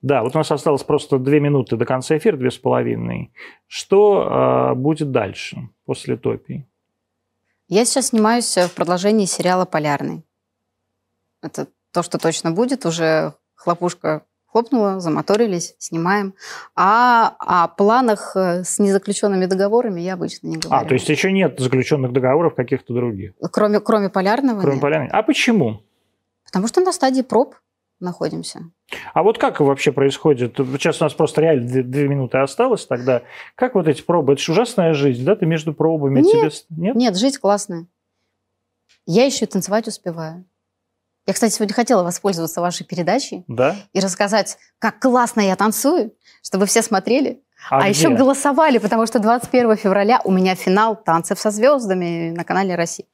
Да, 0.01 0.23
вот 0.23 0.35
у 0.35 0.37
нас 0.37 0.51
осталось 0.51 0.83
просто 0.83 1.19
две 1.19 1.39
минуты 1.39 1.77
до 1.77 1.85
конца 1.85 2.17
эфира, 2.17 2.37
две 2.37 2.51
с 2.51 2.57
половиной. 2.57 3.31
Что 3.67 4.71
э, 4.71 4.75
будет 4.75 5.11
дальше, 5.11 5.69
после 5.85 6.17
топии? 6.17 6.67
Я 7.67 7.85
сейчас 7.85 8.07
снимаюсь 8.07 8.57
в 8.57 8.73
продолжении 8.73 9.25
сериала 9.25 9.65
«Полярный». 9.65 10.23
Это 11.41 11.67
то, 11.91 12.03
что 12.03 12.17
точно 12.17 12.51
будет. 12.51 12.85
Уже 12.85 13.33
хлопушка 13.55 14.23
хлопнула, 14.51 14.99
замоторились, 14.99 15.75
снимаем. 15.79 16.33
А 16.75 17.35
о 17.39 17.67
планах 17.69 18.35
э, 18.35 18.63
с 18.63 18.79
незаключенными 18.79 19.45
договорами 19.45 20.01
я 20.01 20.13
обычно 20.13 20.47
не 20.47 20.57
говорю. 20.57 20.83
А, 20.83 20.85
то 20.85 20.93
есть 20.93 21.07
еще 21.07 21.31
нет 21.31 21.59
заключенных 21.59 22.11
договоров 22.11 22.55
каких-то 22.55 22.93
других? 22.93 23.33
Кроме, 23.51 23.79
кроме 23.79 24.09
«Полярного» 24.09 24.59
Кроме 24.59 24.75
нет. 24.75 24.81
«Полярного». 24.81 25.17
А 25.17 25.23
почему? 25.23 25.83
Потому 26.45 26.67
что 26.67 26.81
на 26.81 26.91
стадии 26.91 27.21
проб 27.21 27.55
находимся. 28.01 28.71
А 29.13 29.23
вот 29.23 29.37
как 29.37 29.59
вообще 29.59 29.91
происходит? 29.91 30.55
Сейчас 30.57 31.01
у 31.01 31.05
нас 31.05 31.13
просто 31.13 31.41
реально 31.41 31.67
две, 31.67 31.83
две 31.83 32.07
минуты 32.07 32.39
осталось 32.39 32.85
тогда. 32.85 33.21
Как 33.55 33.75
вот 33.75 33.87
эти 33.87 34.01
пробы? 34.01 34.33
Это 34.33 34.41
же 34.41 34.51
ужасная 34.51 34.93
жизнь, 34.93 35.23
да? 35.23 35.35
Ты 35.35 35.45
между 35.45 35.73
пробами 35.73 36.21
нет, 36.21 36.53
тебе... 36.53 36.77
Нет? 36.77 36.95
Нет, 36.95 37.17
жизнь 37.17 37.39
классная. 37.39 37.87
Я 39.05 39.25
еще 39.25 39.45
и 39.45 39.47
танцевать 39.47 39.87
успеваю. 39.87 40.45
Я, 41.27 41.33
кстати, 41.33 41.53
сегодня 41.53 41.73
хотела 41.73 42.03
воспользоваться 42.03 42.61
вашей 42.61 42.85
передачей 42.85 43.43
да? 43.47 43.75
и 43.93 43.99
рассказать, 43.99 44.57
как 44.79 44.99
классно 44.99 45.41
я 45.41 45.55
танцую, 45.55 46.13
чтобы 46.41 46.65
все 46.65 46.81
смотрели. 46.81 47.41
А, 47.69 47.83
а 47.83 47.87
еще 47.87 48.09
голосовали, 48.09 48.79
потому 48.79 49.05
что 49.05 49.19
21 49.19 49.75
февраля 49.75 50.19
у 50.23 50.31
меня 50.31 50.55
финал 50.55 50.95
«Танцев 50.95 51.39
со 51.39 51.51
звездами» 51.51 52.31
на 52.31 52.43
канале 52.43 52.75
«Россия». 52.75 53.05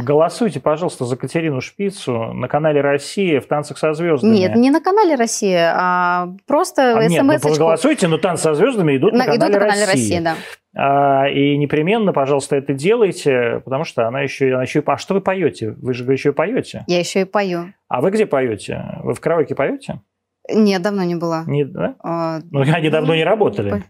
Голосуйте, 0.00 0.60
пожалуйста, 0.60 1.04
за 1.06 1.16
Катерину 1.16 1.60
Шпицу 1.60 2.32
на 2.32 2.46
канале 2.46 2.80
«Россия» 2.80 3.40
в 3.40 3.46
«Танцах 3.46 3.78
со 3.78 3.94
звездами». 3.94 4.32
Нет, 4.32 4.54
не 4.54 4.70
на 4.70 4.80
канале 4.80 5.16
«Россия», 5.16 5.74
а 5.76 6.28
просто 6.46 6.96
а, 6.96 7.08
Нет, 7.08 7.24
ну, 7.24 7.56
голосуйте, 7.56 8.06
но 8.06 8.16
«Танцы 8.16 8.44
со 8.44 8.54
звездами» 8.54 8.96
идут 8.96 9.12
на, 9.12 9.18
на 9.18 9.24
канале, 9.24 9.40
идут 9.40 9.52
на 9.54 9.58
канале 9.58 9.84
«Россия». 9.86 10.20
да. 10.20 10.34
А, 10.76 11.28
и 11.28 11.56
непременно, 11.56 12.12
пожалуйста, 12.12 12.54
это 12.54 12.74
делайте, 12.74 13.60
потому 13.64 13.82
что 13.82 14.06
она 14.06 14.20
еще, 14.20 14.54
она 14.54 14.62
еще 14.62 14.78
и... 14.78 14.82
А 14.86 14.98
что 14.98 15.14
вы 15.14 15.20
поете? 15.20 15.72
Вы 15.72 15.94
же 15.94 16.04
еще 16.12 16.28
и 16.28 16.32
поете. 16.32 16.84
Я 16.86 17.00
еще 17.00 17.22
и 17.22 17.24
пою. 17.24 17.72
А 17.88 18.00
вы 18.00 18.12
где 18.12 18.26
поете? 18.26 19.00
Вы 19.02 19.14
в 19.14 19.20
караоке 19.20 19.56
поете? 19.56 20.00
Нет, 20.48 20.80
давно 20.80 21.02
не 21.02 21.16
была. 21.16 21.42
Не, 21.48 21.64
да? 21.64 21.96
А, 22.04 22.38
ну, 22.52 22.60
они 22.60 22.90
давно 22.90 23.16
не 23.16 23.24
работали. 23.24 23.82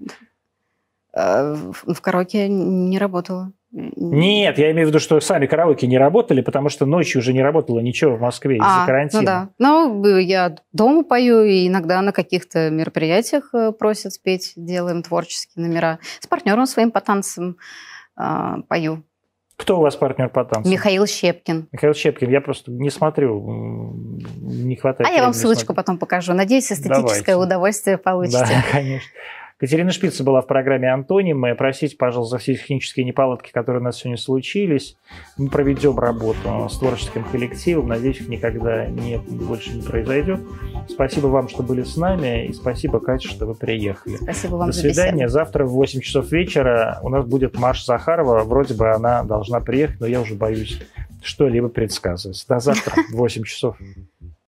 Э, 1.14 1.54
в 1.54 2.00
караоке 2.00 2.48
не 2.48 2.98
работала. 2.98 3.52
Нет, 3.70 4.58
я 4.58 4.70
имею 4.70 4.86
в 4.86 4.90
виду, 4.90 4.98
что 4.98 5.20
сами 5.20 5.46
караоке 5.46 5.86
не 5.86 5.98
работали, 5.98 6.40
потому 6.40 6.70
что 6.70 6.86
ночью 6.86 7.20
уже 7.20 7.34
не 7.34 7.42
работало 7.42 7.80
ничего 7.80 8.16
в 8.16 8.20
Москве 8.20 8.56
из-за 8.56 8.82
а, 8.84 8.86
карантина. 8.86 9.20
Ну 9.20 9.26
да. 9.26 9.48
Ну, 9.58 10.16
я 10.16 10.56
дома 10.72 11.04
пою, 11.04 11.42
и 11.42 11.68
иногда 11.68 12.00
на 12.00 12.12
каких-то 12.12 12.70
мероприятиях 12.70 13.50
э, 13.52 13.72
просят 13.72 14.14
спеть, 14.14 14.54
делаем 14.56 15.02
творческие 15.02 15.66
номера. 15.66 15.98
С 16.20 16.26
партнером 16.26 16.66
своим 16.66 16.90
по 16.90 17.02
танцам 17.02 17.58
э, 18.18 18.54
пою. 18.68 19.02
Кто 19.58 19.78
у 19.78 19.80
вас 19.82 19.96
партнер 19.96 20.28
по 20.30 20.44
танцам? 20.44 20.72
Михаил 20.72 21.04
Щепкин. 21.06 21.68
Михаил 21.72 21.92
Щепкин, 21.92 22.30
я 22.30 22.40
просто 22.40 22.70
не 22.70 22.90
смотрю, 22.90 23.92
не 24.40 24.76
хватает. 24.76 25.10
А 25.10 25.12
я 25.12 25.24
вам 25.24 25.34
ссылочку 25.34 25.66
смотреть. 25.66 25.76
потом 25.76 25.98
покажу. 25.98 26.32
Надеюсь, 26.32 26.70
эстетическое 26.70 27.34
Давайте. 27.34 27.36
удовольствие 27.36 27.98
получите. 27.98 28.38
Да, 28.38 28.64
конечно. 28.72 29.10
Катерина 29.58 29.90
Шпица 29.90 30.22
была 30.22 30.40
в 30.40 30.46
программе 30.46 30.88
«Антонимы». 30.92 31.52
Простите, 31.56 31.96
пожалуйста, 31.96 32.36
за 32.36 32.38
все 32.38 32.54
технические 32.54 33.04
неполадки, 33.04 33.50
которые 33.50 33.80
у 33.80 33.84
нас 33.84 33.96
сегодня 33.96 34.16
случились. 34.16 34.96
Мы 35.36 35.48
проведем 35.50 35.98
работу 35.98 36.68
с 36.70 36.78
творческим 36.78 37.24
коллективом. 37.24 37.88
Надеюсь, 37.88 38.20
их 38.20 38.28
никогда 38.28 38.86
не, 38.86 39.18
больше 39.18 39.72
не 39.72 39.82
произойдет. 39.82 40.40
Спасибо 40.88 41.26
вам, 41.26 41.48
что 41.48 41.64
были 41.64 41.82
с 41.82 41.96
нами. 41.96 42.46
И 42.46 42.52
спасибо, 42.52 43.00
Катя, 43.00 43.28
что 43.28 43.46
вы 43.46 43.54
приехали. 43.56 44.16
Спасибо 44.16 44.54
вам 44.54 44.70
До 44.70 44.72
свидания. 44.72 45.28
За 45.28 45.38
Завтра 45.38 45.64
в 45.64 45.70
8 45.70 46.00
часов 46.00 46.30
вечера 46.30 46.98
у 47.02 47.08
нас 47.08 47.24
будет 47.24 47.56
Маша 47.58 47.84
Захарова. 47.84 48.44
Вроде 48.44 48.74
бы 48.74 48.90
она 48.90 49.24
должна 49.24 49.60
приехать, 49.60 50.00
но 50.00 50.06
я 50.06 50.20
уже 50.20 50.34
боюсь 50.34 50.80
что-либо 51.22 51.68
предсказывать. 51.68 52.44
До 52.48 52.60
завтра 52.60 52.94
в 53.10 53.16
8 53.16 53.42
часов. 53.42 53.76